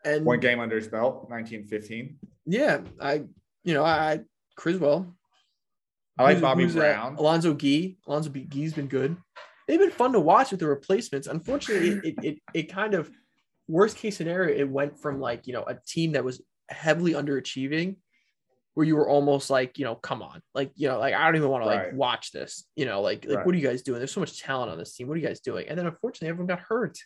And 0.04 0.24
one 0.24 0.40
game 0.40 0.60
under 0.60 0.76
his 0.76 0.88
belt, 0.88 1.30
1915. 1.30 2.18
Yeah, 2.46 2.80
I. 3.00 3.24
You 3.62 3.72
know, 3.72 3.84
I 3.84 4.20
Criswell. 4.56 5.14
I 6.18 6.24
like 6.24 6.40
Bobby 6.40 6.66
Brown. 6.66 7.16
Alonzo 7.16 7.54
Gee. 7.54 7.96
Alonzo 8.06 8.30
Gee's 8.30 8.74
been 8.74 8.88
good 8.88 9.16
they've 9.66 9.78
been 9.78 9.90
fun 9.90 10.12
to 10.12 10.20
watch 10.20 10.50
with 10.50 10.60
the 10.60 10.66
replacements. 10.66 11.26
Unfortunately, 11.26 12.10
it, 12.10 12.14
it, 12.22 12.38
it 12.52 12.62
kind 12.72 12.94
of 12.94 13.10
worst 13.68 13.96
case 13.96 14.16
scenario, 14.16 14.56
it 14.56 14.68
went 14.68 14.98
from 14.98 15.20
like, 15.20 15.46
you 15.46 15.52
know, 15.52 15.64
a 15.66 15.76
team 15.86 16.12
that 16.12 16.24
was 16.24 16.42
heavily 16.68 17.12
underachieving 17.12 17.96
where 18.74 18.86
you 18.86 18.96
were 18.96 19.08
almost 19.08 19.50
like, 19.50 19.78
you 19.78 19.84
know, 19.84 19.94
come 19.94 20.20
on, 20.20 20.42
like, 20.54 20.72
you 20.74 20.88
know, 20.88 20.98
like 20.98 21.14
I 21.14 21.24
don't 21.24 21.36
even 21.36 21.48
want 21.48 21.62
to 21.62 21.68
like 21.68 21.92
watch 21.94 22.32
this, 22.32 22.64
you 22.74 22.86
know, 22.86 23.00
like, 23.00 23.24
like 23.24 23.36
right. 23.36 23.46
what 23.46 23.54
are 23.54 23.58
you 23.58 23.66
guys 23.66 23.82
doing? 23.82 23.98
There's 23.98 24.12
so 24.12 24.20
much 24.20 24.40
talent 24.42 24.70
on 24.70 24.78
this 24.78 24.94
team. 24.94 25.06
What 25.06 25.14
are 25.14 25.20
you 25.20 25.26
guys 25.26 25.40
doing? 25.40 25.68
And 25.68 25.78
then 25.78 25.86
unfortunately, 25.86 26.28
everyone 26.28 26.48
got 26.48 26.60
hurt. 26.60 26.98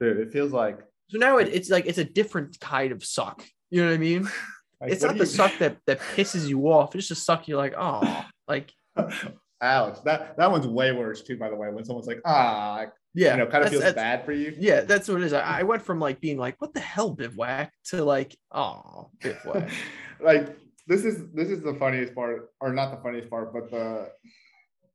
Dude, 0.00 0.18
it 0.18 0.32
feels 0.32 0.52
like 0.52 0.78
so 1.08 1.18
now 1.18 1.38
it, 1.38 1.48
it's 1.48 1.70
like 1.70 1.86
it's 1.86 1.98
a 1.98 2.04
different 2.04 2.58
kind 2.60 2.92
of 2.92 3.04
suck. 3.04 3.44
You 3.70 3.82
know 3.82 3.88
what 3.88 3.94
I 3.94 3.98
mean? 3.98 4.28
Like, 4.80 4.92
it's 4.92 5.02
not 5.02 5.14
the 5.14 5.24
you... 5.24 5.26
suck 5.26 5.58
that 5.58 5.78
that 5.88 5.98
pisses 5.98 6.48
you 6.48 6.70
off. 6.70 6.94
It's 6.94 7.08
just 7.08 7.20
a 7.20 7.24
suck. 7.24 7.48
You're 7.48 7.58
like, 7.58 7.74
oh, 7.76 8.24
like 8.46 8.70
Alex. 9.60 9.98
That 10.04 10.36
that 10.36 10.48
one's 10.52 10.68
way 10.68 10.92
worse 10.92 11.22
too, 11.22 11.36
by 11.36 11.50
the 11.50 11.56
way. 11.56 11.68
When 11.68 11.84
someone's 11.84 12.06
like, 12.06 12.20
ah, 12.24 12.86
yeah, 13.14 13.32
you 13.32 13.38
know, 13.38 13.46
kind 13.46 13.64
of 13.64 13.70
feels 13.70 13.92
bad 13.94 14.24
for 14.24 14.32
you. 14.32 14.54
Yeah, 14.56 14.82
that's 14.82 15.08
what 15.08 15.20
it 15.20 15.24
is. 15.24 15.32
I, 15.32 15.60
I, 15.60 15.62
went 15.64 15.82
from 15.82 15.98
like 15.98 16.20
being 16.20 16.38
like, 16.38 16.54
what 16.60 16.74
the 16.74 16.80
hell, 16.80 17.10
bivouac, 17.10 17.72
to 17.86 18.04
like, 18.04 18.36
oh, 18.52 19.10
bivouac. 19.20 19.68
like 20.20 20.56
this 20.86 21.04
is 21.04 21.24
this 21.32 21.48
is 21.48 21.62
the 21.62 21.74
funniest 21.74 22.14
part, 22.14 22.50
or 22.60 22.72
not 22.72 22.92
the 22.92 23.02
funniest 23.02 23.28
part, 23.28 23.52
but 23.52 23.70
the 23.72 24.10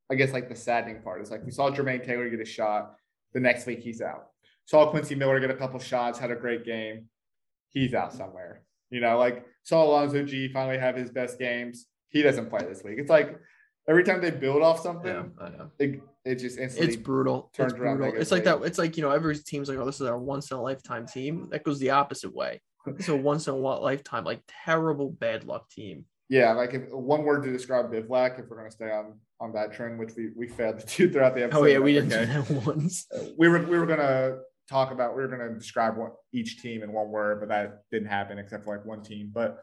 I 0.10 0.16
guess 0.16 0.32
like 0.32 0.48
the 0.48 0.56
saddening 0.56 1.02
part 1.02 1.22
is 1.22 1.32
like 1.32 1.44
we 1.44 1.52
saw 1.52 1.70
Jermaine 1.72 2.06
Taylor 2.06 2.30
get 2.30 2.40
a 2.40 2.46
shot. 2.46 2.96
The 3.34 3.40
next 3.40 3.66
week 3.66 3.80
he's 3.80 4.02
out. 4.02 4.28
Saw 4.66 4.90
Quincy 4.90 5.16
Miller 5.16 5.40
get 5.40 5.52
a 5.52 5.56
couple 5.56 5.80
shots, 5.80 6.20
had 6.20 6.32
a 6.32 6.36
great 6.36 6.66
game. 6.66 7.10
He's 7.70 7.94
out 7.94 8.14
somewhere. 8.14 8.64
You 8.90 9.02
know, 9.02 9.18
like 9.18 9.46
saw 9.64 9.84
Alonzo 9.84 10.24
Gee 10.24 10.50
finally 10.50 10.78
have 10.78 10.96
his 10.96 11.10
best 11.10 11.40
games. 11.40 11.88
He 12.10 12.22
doesn't 12.22 12.50
play 12.50 12.64
this 12.68 12.84
week. 12.84 13.00
It's 13.00 13.10
like 13.10 13.40
every 13.90 14.04
time 14.04 14.22
they 14.22 14.32
build 14.32 14.62
off 14.62 14.80
something, 14.80 15.12
yeah, 15.12 15.46
I 15.46 15.50
know. 15.50 15.72
It, 15.80 16.02
it 16.24 16.36
just 16.36 16.60
instantly 16.60 16.94
it's 16.94 17.02
brutal. 17.02 17.52
Turns 17.54 17.74
it's 17.74 17.80
brutal. 17.80 18.14
It's 18.16 18.32
like 18.32 18.44
that. 18.46 18.62
It's 18.62 18.78
like 18.78 18.96
you 18.96 19.04
know, 19.04 19.12
every 19.12 19.38
team's 19.38 19.68
like, 19.68 19.78
oh, 19.78 19.86
this 19.86 20.00
is 20.00 20.08
our 20.08 20.20
once 20.20 20.52
in 20.52 20.58
a 20.58 20.62
lifetime 20.62 21.08
team. 21.08 21.50
That 21.52 21.64
goes 21.64 21.80
the 21.80 21.90
opposite 21.90 22.34
way. 22.34 22.62
It's 22.86 23.08
a 23.08 23.16
once 23.16 23.48
in 23.48 23.54
a 23.54 23.58
lifetime, 23.58 24.26
like 24.26 24.42
terrible 24.66 25.10
bad 25.10 25.46
luck 25.46 25.70
team. 25.70 26.06
Yeah, 26.30 26.54
like 26.54 26.74
if 26.74 26.84
one 26.92 27.24
word 27.24 27.44
to 27.44 27.52
describe 27.52 27.92
bivouac, 27.92 28.40
if 28.40 28.50
we're 28.50 28.58
gonna 28.58 28.72
stay 28.72 28.92
on 28.92 29.20
on 29.40 29.54
that 29.54 29.74
trend, 29.74 30.00
which 30.00 30.12
we 30.16 30.30
we 30.36 30.48
failed 30.48 30.80
to 30.80 30.86
do 30.86 31.12
throughout 31.12 31.36
the 31.36 31.44
episode. 31.44 31.62
Oh 31.62 31.66
yeah, 31.66 31.80
we 31.80 31.94
didn't 31.94 32.14
okay. 32.14 32.26
do 32.26 32.42
that 32.42 32.66
once. 32.68 33.08
We 33.38 33.48
were 33.48 33.60
we 33.64 33.78
were 33.78 33.86
gonna 33.86 34.38
talk 34.70 34.92
about 34.92 35.16
we 35.16 35.22
were 35.22 35.28
gonna 35.28 35.54
describe 35.54 35.98
what 35.98 36.14
each 36.32 36.62
team 36.62 36.84
in 36.84 36.92
one 36.92 37.10
word, 37.10 37.40
but 37.40 37.50
that 37.50 37.84
didn't 37.92 38.08
happen 38.08 38.38
except 38.38 38.64
for 38.64 38.76
like 38.76 38.86
one 38.86 39.02
team. 39.04 39.32
But 39.34 39.60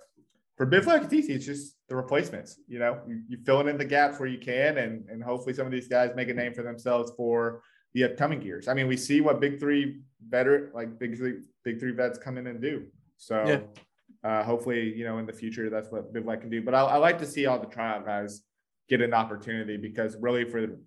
for 0.57 0.69
it's 0.71 1.13
easy. 1.15 1.33
It's 1.33 1.47
just 1.47 1.77
the 1.89 1.97
replacements. 1.97 2.59
You 2.69 2.81
know, 2.81 3.01
you, 3.09 3.23
you 3.29 3.39
fill 3.47 3.67
in 3.67 3.79
the 3.79 3.85
gaps 3.85 4.21
where 4.21 4.29
you 4.29 4.39
can, 4.39 4.77
and 4.77 5.09
and 5.09 5.23
hopefully 5.23 5.55
some 5.55 5.65
of 5.65 5.73
these 5.73 5.89
guys 5.89 6.11
make 6.15 6.29
a 6.29 6.35
name 6.35 6.53
for 6.53 6.63
themselves 6.63 7.13
for 7.17 7.63
the 7.95 8.05
upcoming 8.05 8.43
years. 8.43 8.69
I 8.69 8.75
mean, 8.75 8.87
we 8.87 8.97
see 8.97 9.23
what 9.23 9.41
big 9.41 9.59
three 9.59 10.03
better 10.21 10.71
like 10.75 10.99
big 10.99 11.17
three 11.17 11.39
big 11.65 11.81
three 11.81 11.93
vets 11.93 12.19
come 12.19 12.37
in 12.37 12.47
and 12.47 12.61
do. 12.61 12.85
So 13.17 13.47
yeah. 13.47 14.29
uh, 14.29 14.45
hopefully, 14.45 14.95
you 14.95 15.05
know, 15.05 15.17
in 15.17 15.25
the 15.25 15.33
future, 15.33 15.71
that's 15.71 15.91
what 15.91 16.13
Bivouac 16.13 16.43
can 16.43 16.51
do. 16.51 16.63
But 16.63 16.75
I, 16.75 16.81
I 16.81 16.97
like 16.97 17.19
to 17.21 17.27
see 17.27 17.47
all 17.47 17.59
the 17.59 17.67
tryout 17.67 18.05
guys 18.05 18.43
get 18.89 19.01
an 19.01 19.15
opportunity 19.15 19.79
because 19.79 20.17
really 20.21 20.45
for 20.45 20.79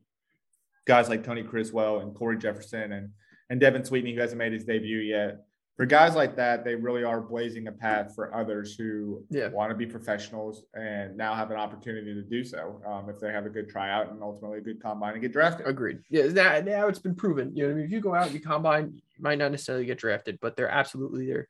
guys 0.86 1.09
like 1.09 1.24
Tony 1.24 1.41
Criswell 1.41 1.99
and 1.99 2.14
Corey 2.14 2.38
Jefferson 2.38 2.91
and 2.91 3.09
and 3.50 3.60
Devin 3.60 3.84
Sweetney, 3.84 4.14
who 4.16 4.22
hasn't 4.22 4.39
made 4.39 4.54
his 4.54 4.64
debut 4.66 4.98
yet, 5.00 5.46
for 5.76 5.88
guys 5.88 6.14
like 6.16 6.36
that, 6.36 6.64
they 6.64 6.76
really 6.76 7.04
are 7.04 7.20
blazing 7.20 7.66
a 7.68 7.72
path 7.72 8.14
for 8.14 8.34
others 8.36 8.76
who 8.76 9.26
Yeah. 9.32 9.48
want 9.48 9.72
to 9.72 9.76
be 9.76 9.88
professionals 9.88 10.66
and 10.76 11.18
now 11.18 11.34
have 11.34 11.50
an 11.50 11.58
opportunity 11.58 12.14
to 12.14 12.22
do 12.22 12.44
so 12.44 12.80
um, 12.86 13.10
if 13.10 13.20
they 13.20 13.32
have 13.32 13.48
a 13.48 13.50
good 13.50 13.68
tryout 13.70 14.12
and 14.12 14.22
ultimately 14.22 14.60
a 14.60 14.62
good 14.62 14.80
combine 14.82 15.14
and 15.14 15.22
get 15.22 15.34
drafted. 15.34 15.66
Agreed. 15.66 16.00
Yeah, 16.10 16.28
now, 16.28 16.60
now 16.60 16.88
it's 16.88 17.00
been 17.00 17.16
proven. 17.16 17.56
You 17.56 17.64
know, 17.64 17.70
what 17.70 17.74
I 17.74 17.76
mean, 17.78 17.86
if 17.86 17.91
you 17.91 18.02
go 18.02 18.14
out, 18.14 18.32
you 18.32 18.39
combine, 18.39 18.94
you 18.94 19.02
might 19.24 19.39
not 19.39 19.50
necessarily 19.50 19.86
get 19.86 19.98
drafted, 19.98 20.38
but 20.41 20.56
they're 20.56 20.70
absolutely 20.70 21.26
they're 21.26 21.48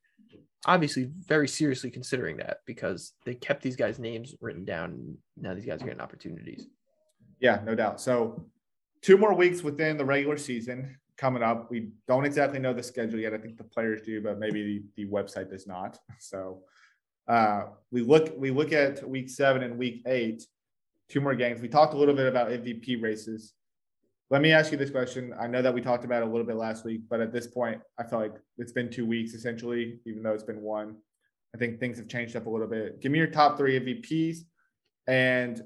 obviously 0.66 1.12
very 1.28 1.50
seriously 1.50 1.92
considering 1.92 2.38
that 2.38 2.60
because 2.66 3.12
they 3.26 3.36
kept 3.36 3.62
these 3.62 3.76
guys' 3.76 4.00
names 4.00 4.34
written 4.40 4.64
down. 4.64 4.92
And 4.92 5.18
now 5.36 5.54
these 5.54 5.66
guys 5.66 5.82
are 5.82 5.86
getting 5.86 6.00
opportunities. 6.00 6.68
Yeah, 7.42 7.60
no 7.66 7.76
doubt. 7.76 8.00
So, 8.00 8.46
two 9.02 9.18
more 9.18 9.34
weeks 9.34 9.64
within 9.64 9.98
the 9.98 10.06
regular 10.06 10.38
season 10.38 10.96
coming 11.18 11.44
up. 11.44 11.70
We 11.70 11.90
don't 12.08 12.26
exactly 12.26 12.60
know 12.60 12.74
the 12.74 12.84
schedule 12.84 13.20
yet. 13.20 13.34
I 13.34 13.38
think 13.38 13.58
the 13.58 13.64
players 13.64 14.02
do, 14.02 14.22
but 14.22 14.40
maybe 14.40 14.84
the, 14.96 15.04
the 15.06 15.12
website 15.12 15.50
does 15.50 15.68
not. 15.68 16.00
So, 16.20 16.62
uh, 17.28 17.64
we 17.92 18.02
look 18.02 18.34
we 18.38 18.52
look 18.52 18.74
at 18.74 19.08
week 19.08 19.30
seven 19.30 19.64
and 19.64 19.78
week 19.78 20.04
eight, 20.08 20.44
two 21.10 21.22
more 21.22 21.36
games. 21.36 21.62
We 21.62 21.70
talked 21.70 21.94
a 21.94 21.98
little 21.98 22.16
bit 22.16 22.28
about 22.28 22.50
MVP 22.50 23.02
races. 23.02 23.54
Let 24.30 24.42
me 24.42 24.52
ask 24.52 24.72
you 24.72 24.78
this 24.78 24.90
question. 24.90 25.34
I 25.40 25.48
know 25.48 25.62
that 25.62 25.74
we 25.74 25.80
talked 25.80 26.06
about 26.06 26.24
it 26.24 26.28
a 26.28 26.32
little 26.32 26.46
bit 26.46 26.56
last 26.56 26.86
week, 26.86 27.02
but 27.10 27.22
at 27.22 27.32
this 27.32 27.48
point, 27.48 27.80
I 28.00 28.04
feel 28.04 28.20
like 28.20 28.34
it's 28.58 28.72
been 28.72 28.90
two 28.90 29.06
weeks 29.06 29.34
essentially, 29.34 30.00
even 30.06 30.24
though 30.24 30.34
it's 30.34 30.44
been 30.44 30.62
one. 30.62 30.96
I 31.54 31.60
think 31.60 31.80
things 31.80 31.98
have 31.98 32.08
changed 32.08 32.36
up 32.36 32.48
a 32.48 32.50
little 32.50 32.68
bit. 32.68 33.00
Give 33.00 33.12
me 33.12 33.20
your 33.20 33.28
top 33.28 33.58
three 33.58 33.80
MVPs 33.80 34.40
and 35.08 35.62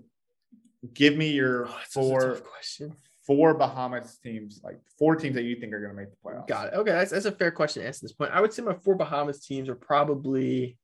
give 0.94 1.16
me 1.16 1.30
your 1.30 1.68
Oh, 1.68 1.80
four 1.90 2.20
tough 2.20 2.44
question. 2.44 2.94
Four 3.28 3.54
Bahamas 3.54 4.18
teams, 4.24 4.62
like 4.64 4.80
four 4.98 5.16
teams 5.16 5.36
that 5.36 5.44
you 5.44 5.60
think 5.60 5.74
are 5.74 5.82
going 5.82 5.92
to 5.92 5.98
make 5.98 6.10
the 6.10 6.18
playoffs. 6.26 6.48
Got 6.48 6.68
it. 6.68 6.74
Okay, 6.74 6.92
that's, 6.92 7.12
that's 7.12 7.26
a 7.26 7.32
fair 7.32 7.52
question 7.52 7.82
to 7.82 7.88
answer 7.88 8.00
this 8.02 8.14
point. 8.14 8.32
I 8.34 8.42
would 8.42 8.54
say 8.54 8.64
my 8.64 8.74
four 8.74 8.96
Bahamas 8.96 9.46
teams 9.46 9.70
are 9.70 9.76
probably. 9.76 10.78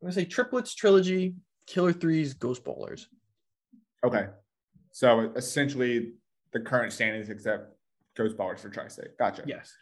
I'm 0.00 0.06
gonna 0.06 0.14
say 0.14 0.24
triplets, 0.24 0.74
trilogy, 0.74 1.36
killer 1.68 1.92
threes, 1.92 2.34
ghost 2.34 2.64
ballers. 2.64 3.06
Okay. 4.04 4.26
So 4.90 5.32
essentially 5.36 6.14
the 6.52 6.58
current 6.58 6.92
standings 6.92 7.28
except 7.28 7.72
Ghost 8.16 8.36
Ballers 8.36 8.58
for 8.58 8.68
Tri-State. 8.68 9.16
Gotcha. 9.16 9.44
Yes. 9.46 9.72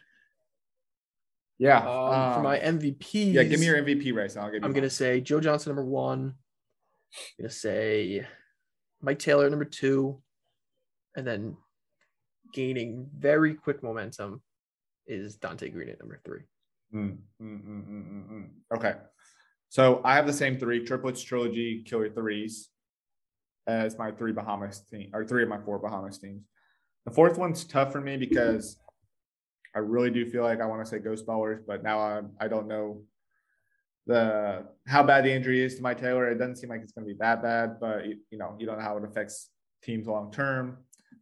Yeah. 1.57 1.79
Um, 1.79 1.83
for 1.83 2.37
um, 2.37 2.43
my 2.43 2.59
MVP. 2.59 3.33
yeah, 3.33 3.43
give 3.43 3.59
me 3.59 3.65
your 3.65 3.81
MVP 3.81 4.13
race. 4.13 4.37
I'll 4.37 4.45
give 4.51 4.61
you 4.61 4.65
I'm 4.65 4.73
gonna 4.73 4.89
say 4.91 5.21
Joe 5.21 5.39
Johnson 5.39 5.71
number 5.71 5.85
one. 5.85 6.19
I'm 6.19 7.43
gonna 7.43 7.49
say 7.49 8.25
Mike 9.01 9.19
Taylor 9.19 9.49
number 9.49 9.65
two, 9.65 10.21
and 11.15 11.25
then 11.25 11.57
gaining 12.53 13.09
very 13.17 13.53
quick 13.53 13.81
momentum 13.83 14.41
is 15.07 15.35
Dante 15.35 15.69
Green 15.69 15.89
at 15.89 15.99
number 15.99 16.19
three. 16.23 16.41
Mm, 16.93 17.17
mm, 17.41 17.61
mm, 17.63 17.87
mm, 17.87 18.11
mm, 18.11 18.31
mm. 18.31 18.47
Okay. 18.75 18.95
So 19.69 20.01
I 20.03 20.15
have 20.15 20.27
the 20.27 20.33
same 20.33 20.57
three 20.57 20.85
triplets, 20.85 21.21
trilogy, 21.21 21.83
killer 21.85 22.09
threes 22.09 22.69
as 23.67 23.97
my 23.97 24.11
three 24.11 24.33
Bahamas 24.33 24.81
team 24.81 25.09
or 25.13 25.25
three 25.25 25.43
of 25.43 25.49
my 25.49 25.59
four 25.59 25.79
Bahamas 25.79 26.17
teams. 26.17 26.43
The 27.05 27.11
fourth 27.11 27.37
one's 27.37 27.63
tough 27.63 27.91
for 27.91 28.01
me 28.01 28.17
because 28.17 28.77
I 29.73 29.79
really 29.79 30.11
do 30.11 30.29
feel 30.29 30.43
like 30.43 30.59
I 30.59 30.65
want 30.65 30.83
to 30.83 30.89
say 30.89 30.99
ghost 30.99 31.25
ballers, 31.25 31.61
but 31.65 31.83
now 31.83 31.99
I 31.99 32.21
I 32.39 32.47
don't 32.47 32.67
know 32.67 33.03
the 34.07 34.65
how 34.87 35.03
bad 35.03 35.25
the 35.25 35.31
injury 35.31 35.63
is 35.63 35.75
to 35.75 35.81
Mike 35.81 35.99
Taylor. 35.99 36.29
It 36.29 36.37
doesn't 36.37 36.57
seem 36.57 36.69
like 36.69 36.81
it's 36.81 36.91
going 36.91 37.07
to 37.07 37.13
be 37.13 37.17
that 37.19 37.41
bad, 37.41 37.79
but 37.79 38.05
you, 38.05 38.17
you 38.31 38.37
know 38.37 38.55
you 38.59 38.65
don't 38.65 38.77
know 38.77 38.83
how 38.83 38.97
it 38.97 39.03
affects 39.03 39.49
teams 39.83 40.07
long 40.07 40.31
term. 40.31 40.77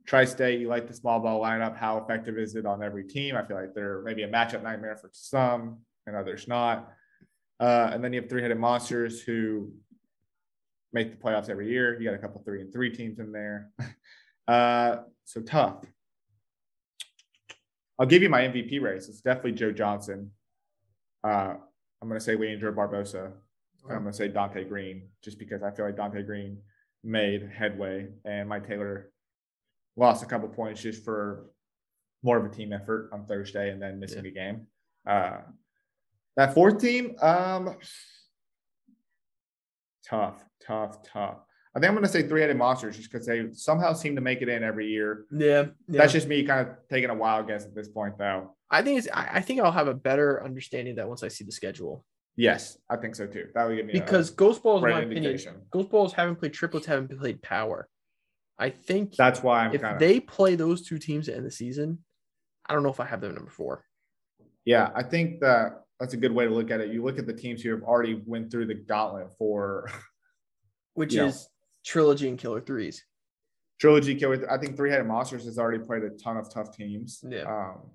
Tri-State, 0.06 0.60
you 0.60 0.68
like 0.68 0.88
the 0.88 0.94
small 0.94 1.20
ball 1.20 1.40
lineup. 1.42 1.78
How 1.78 1.98
effective 1.98 2.38
is 2.38 2.56
it 2.56 2.66
on 2.66 2.82
every 2.82 3.04
team? 3.04 3.36
I 3.36 3.44
feel 3.44 3.58
like 3.58 3.76
they're 3.76 4.02
maybe 4.02 4.24
a 4.24 4.28
matchup 4.28 4.64
nightmare 4.64 4.96
for 4.96 5.10
some 5.14 5.80
and 6.08 6.16
others 6.16 6.48
not. 6.48 6.92
Uh, 7.60 7.92
and 7.94 8.04
then 8.04 8.14
you 8.14 8.22
have 8.22 8.30
three-headed 8.30 8.58
monsters 8.58 9.22
who 9.22 9.72
make 10.94 11.12
the 11.12 11.18
playoffs 11.18 11.50
every 11.50 11.70
year. 11.70 12.00
You 12.00 12.10
got 12.10 12.16
a 12.16 12.20
couple 12.20 12.42
three 12.44 12.62
and 12.62 12.74
three 12.74 12.90
teams 12.90 13.20
in 13.20 13.32
there. 13.32 13.70
Uh, 14.48 15.04
so 15.26 15.42
tough. 15.42 15.86
I'll 18.00 18.08
give 18.08 18.24
you 18.24 18.30
my 18.30 18.42
MVP 18.42 18.82
race. 18.82 19.08
It's 19.08 19.22
definitely 19.22 19.52
Joe 19.52 19.72
Johnson. 19.72 20.32
Uh, 21.24 21.54
I'm 22.02 22.08
going 22.08 22.20
to 22.20 22.24
say 22.24 22.36
Leandro 22.36 22.72
Barbosa. 22.72 23.32
And 23.86 23.96
I'm 23.96 24.04
going 24.04 24.12
to 24.12 24.18
say 24.18 24.28
Dante 24.28 24.64
Green, 24.66 25.08
just 25.24 25.40
because 25.40 25.64
I 25.64 25.72
feel 25.72 25.86
like 25.86 25.98
Dante 25.98 26.22
Green 26.22 26.58
made 27.04 27.50
headway 27.54 28.08
and 28.26 28.50
Mike 28.50 28.68
Taylor 28.68 29.12
lost 29.96 30.24
a 30.24 30.26
couple 30.26 30.48
points 30.50 30.82
just 30.82 31.04
for 31.04 31.46
more 32.24 32.38
of 32.38 32.46
a 32.46 32.50
team 32.50 32.74
effort 32.74 33.10
on 33.14 33.26
Thursday 33.26 33.72
and 33.72 33.82
then 33.82 34.00
missing 34.00 34.26
a 34.26 34.32
game. 34.32 34.68
Uh, 35.08 35.38
that 36.36 36.54
fourth 36.54 36.80
team, 36.80 37.16
um, 37.22 37.78
tough, 40.08 40.44
tough, 40.66 41.04
tough. 41.04 41.38
I 41.76 41.80
think 41.80 41.90
I'm 41.90 41.94
going 41.96 42.04
to 42.06 42.12
say 42.12 42.24
three-headed 42.24 42.58
monsters 42.58 42.98
just 42.98 43.12
because 43.12 43.28
they 43.28 43.48
somehow 43.54 43.94
seem 43.94 44.16
to 44.16 44.22
make 44.22 44.42
it 44.42 44.50
in 44.50 44.64
every 44.64 44.88
year. 44.88 45.26
Yeah, 45.32 45.68
yeah. 45.88 46.00
That's 46.02 46.14
just 46.14 46.28
me 46.28 46.44
kind 46.44 46.68
of 46.68 46.76
taking 46.90 47.10
a 47.10 47.16
wild 47.16 47.48
guess 47.48 47.66
at 47.66 47.76
this 47.76 47.88
point, 47.88 48.18
though. 48.18 48.56
I 48.72 48.82
think 48.82 49.00
it's. 49.00 49.08
I, 49.14 49.42
think 49.42 49.62
I'll 49.62 49.72
have 49.72 49.88
a 49.88 49.94
better 49.94 50.44
understanding 50.44 50.92
of 50.92 50.98
that 50.98 51.08
once 51.08 51.24
I 51.24 51.28
see 51.28 51.44
the 51.44 51.52
schedule 51.52 52.06
Yes, 52.40 52.78
I 52.90 52.96
think 52.96 53.16
so 53.18 53.28
too. 53.28 53.48
That 53.54 53.68
would 53.68 53.76
give 53.76 53.86
me 53.86 53.92
because 53.92 54.30
Ghost 54.30 54.64
Balls, 54.64 54.82
in 54.82 54.90
my 54.90 55.02
opinion. 55.02 55.38
Ghost 55.72 55.90
Balls 55.90 56.14
haven't 56.14 56.38
played 56.38 56.54
triplets, 56.54 56.86
haven't 56.86 57.20
played 57.20 57.42
power. 57.42 57.90
I 58.58 58.70
think 58.70 59.18
That's 59.18 59.44
why 59.44 59.66
I'm 59.66 59.76
if 59.76 59.82
kind 59.82 59.96
of 59.96 60.00
they 60.00 60.22
play 60.22 60.56
those 60.56 60.88
two 60.88 61.00
teams 61.00 61.28
in 61.28 61.44
the 61.44 61.52
season, 61.52 62.00
I 62.66 62.74
don't 62.74 62.84
know 62.84 62.92
if 62.92 63.02
I 63.02 63.06
have 63.06 63.20
them 63.20 63.36
number 63.36 63.52
four. 63.52 63.84
yeah. 64.64 64.90
I 64.96 65.04
think 65.04 65.42
that 65.42 65.84
that's 66.00 66.14
a 66.14 66.18
good 66.18 66.32
way 66.32 66.46
to 66.46 66.52
look 66.52 66.72
at 66.72 66.80
it. 66.80 66.94
You 66.94 67.04
look 67.04 67.20
at 67.20 67.28
the 67.28 67.34
teams 67.34 67.62
who 67.62 67.72
have 67.72 67.84
already 67.84 68.22
went 68.26 68.50
through 68.50 68.68
the 68.68 68.76
gauntlet 68.76 69.28
for 69.38 69.92
which 70.94 71.16
is 71.16 71.50
trilogy 71.90 72.30
and 72.30 72.38
killer 72.38 72.62
threes. 72.62 73.04
trilogy 73.80 74.16
killer. 74.16 74.50
I 74.52 74.58
think 74.58 74.78
Three 74.78 74.92
Headed 74.92 75.08
Monsters 75.08 75.46
has 75.46 75.58
already 75.58 75.84
played 75.84 76.04
a 76.04 76.12
ton 76.12 76.38
of 76.38 76.54
tough 76.54 76.76
teams. 76.76 77.24
Yeah. 77.28 77.44
Um, 77.44 77.92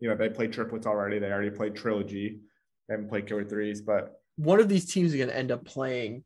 you 0.00 0.08
know, 0.08 0.16
they 0.16 0.28
played 0.28 0.52
triplets 0.52 0.86
already. 0.86 1.18
They 1.18 1.30
already 1.30 1.50
played 1.50 1.74
trilogy. 1.74 2.40
They 2.88 2.94
haven't 2.94 3.08
played 3.08 3.26
killer 3.26 3.44
threes, 3.44 3.80
but 3.80 4.20
One 4.36 4.60
of 4.60 4.68
these 4.68 4.92
teams 4.92 5.12
is 5.12 5.16
going 5.16 5.28
to 5.28 5.36
end 5.36 5.52
up 5.52 5.64
playing 5.64 6.24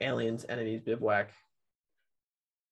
aliens, 0.00 0.44
enemies, 0.48 0.80
bivouac, 0.84 1.30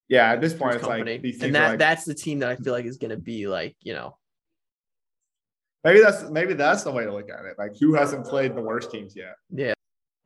yeah, 0.08 0.30
at 0.32 0.40
this 0.40 0.54
point, 0.54 0.76
it's 0.76 0.84
company, 0.84 1.12
like 1.12 1.22
these 1.22 1.34
teams 1.34 1.44
and 1.44 1.54
that 1.56 1.70
like, 1.70 1.78
that's 1.78 2.04
the 2.04 2.14
team 2.14 2.38
that 2.40 2.50
I 2.50 2.56
feel 2.56 2.72
like 2.72 2.84
is 2.84 2.96
going 2.96 3.10
to 3.10 3.16
be 3.16 3.48
like 3.48 3.76
you 3.82 3.92
know 3.92 4.16
maybe 5.82 6.00
that's 6.00 6.30
maybe 6.30 6.54
that's 6.54 6.84
the 6.84 6.92
way 6.92 7.04
to 7.04 7.12
look 7.12 7.28
at 7.28 7.44
it. 7.44 7.56
Like, 7.58 7.72
who 7.78 7.94
hasn't 7.94 8.24
played 8.26 8.54
the 8.54 8.62
worst 8.62 8.90
teams 8.90 9.16
yet? 9.16 9.34
yeah 9.50 9.74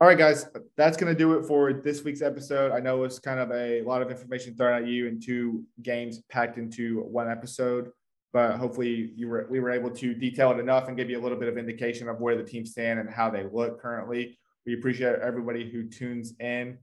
All 0.03 0.09
right, 0.09 0.17
guys, 0.17 0.47
that's 0.79 0.97
going 0.97 1.13
to 1.13 1.19
do 1.19 1.35
it 1.35 1.45
for 1.45 1.75
this 1.75 2.03
week's 2.03 2.23
episode. 2.23 2.73
I 2.73 2.81
know 2.81 3.05
it's 3.05 3.19
kind 3.19 3.39
of 3.39 3.51
a 3.53 3.83
lot 3.83 4.01
of 4.01 4.11
information 4.11 4.57
thrown 4.57 4.83
at 4.83 4.89
you 4.89 5.09
and 5.09 5.23
two 5.23 5.63
games 5.83 6.23
packed 6.31 6.57
into 6.57 7.03
one 7.03 7.31
episode, 7.31 7.91
but 8.33 8.57
hopefully 8.57 9.13
you 9.15 9.29
were 9.29 9.47
we 9.51 9.61
were 9.61 9.71
able 9.71 9.91
to 9.91 10.15
detail 10.15 10.53
it 10.53 10.59
enough 10.59 10.89
and 10.89 10.97
give 10.97 11.11
you 11.11 11.21
a 11.21 11.23
little 11.23 11.37
bit 11.37 11.51
of 11.51 11.59
indication 11.59 12.09
of 12.09 12.19
where 12.19 12.35
the 12.35 12.43
teams 12.43 12.71
stand 12.71 12.99
and 12.99 13.11
how 13.11 13.29
they 13.29 13.45
look 13.53 13.79
currently. 13.79 14.39
We 14.65 14.73
appreciate 14.73 15.17
everybody 15.17 15.71
who 15.71 15.83
tunes 15.83 16.33
in 16.41 16.79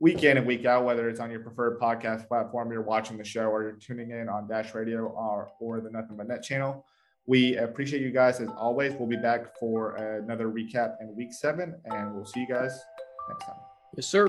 week 0.00 0.24
in 0.24 0.38
and 0.38 0.46
week 0.46 0.64
out, 0.64 0.86
whether 0.86 1.10
it's 1.10 1.20
on 1.20 1.30
your 1.30 1.40
preferred 1.40 1.78
podcast 1.78 2.28
platform, 2.28 2.72
you're 2.72 2.80
watching 2.80 3.18
the 3.18 3.24
show, 3.24 3.44
or 3.50 3.62
you're 3.62 3.72
tuning 3.72 4.10
in 4.10 4.30
on 4.30 4.48
Dash 4.48 4.74
Radio 4.74 5.00
or, 5.00 5.50
or 5.60 5.82
the 5.82 5.90
Nothing 5.90 6.16
But 6.16 6.28
Net 6.28 6.42
channel. 6.42 6.86
We 7.26 7.56
appreciate 7.56 8.02
you 8.02 8.10
guys 8.10 8.40
as 8.40 8.48
always. 8.56 8.92
We'll 8.94 9.08
be 9.08 9.16
back 9.16 9.58
for 9.58 9.96
another 9.96 10.48
recap 10.48 11.00
in 11.00 11.14
week 11.16 11.32
seven, 11.32 11.74
and 11.86 12.14
we'll 12.14 12.26
see 12.26 12.40
you 12.40 12.48
guys 12.48 12.78
next 13.28 13.46
time. 13.46 13.56
yes 13.96 14.06
sir. 14.06 14.28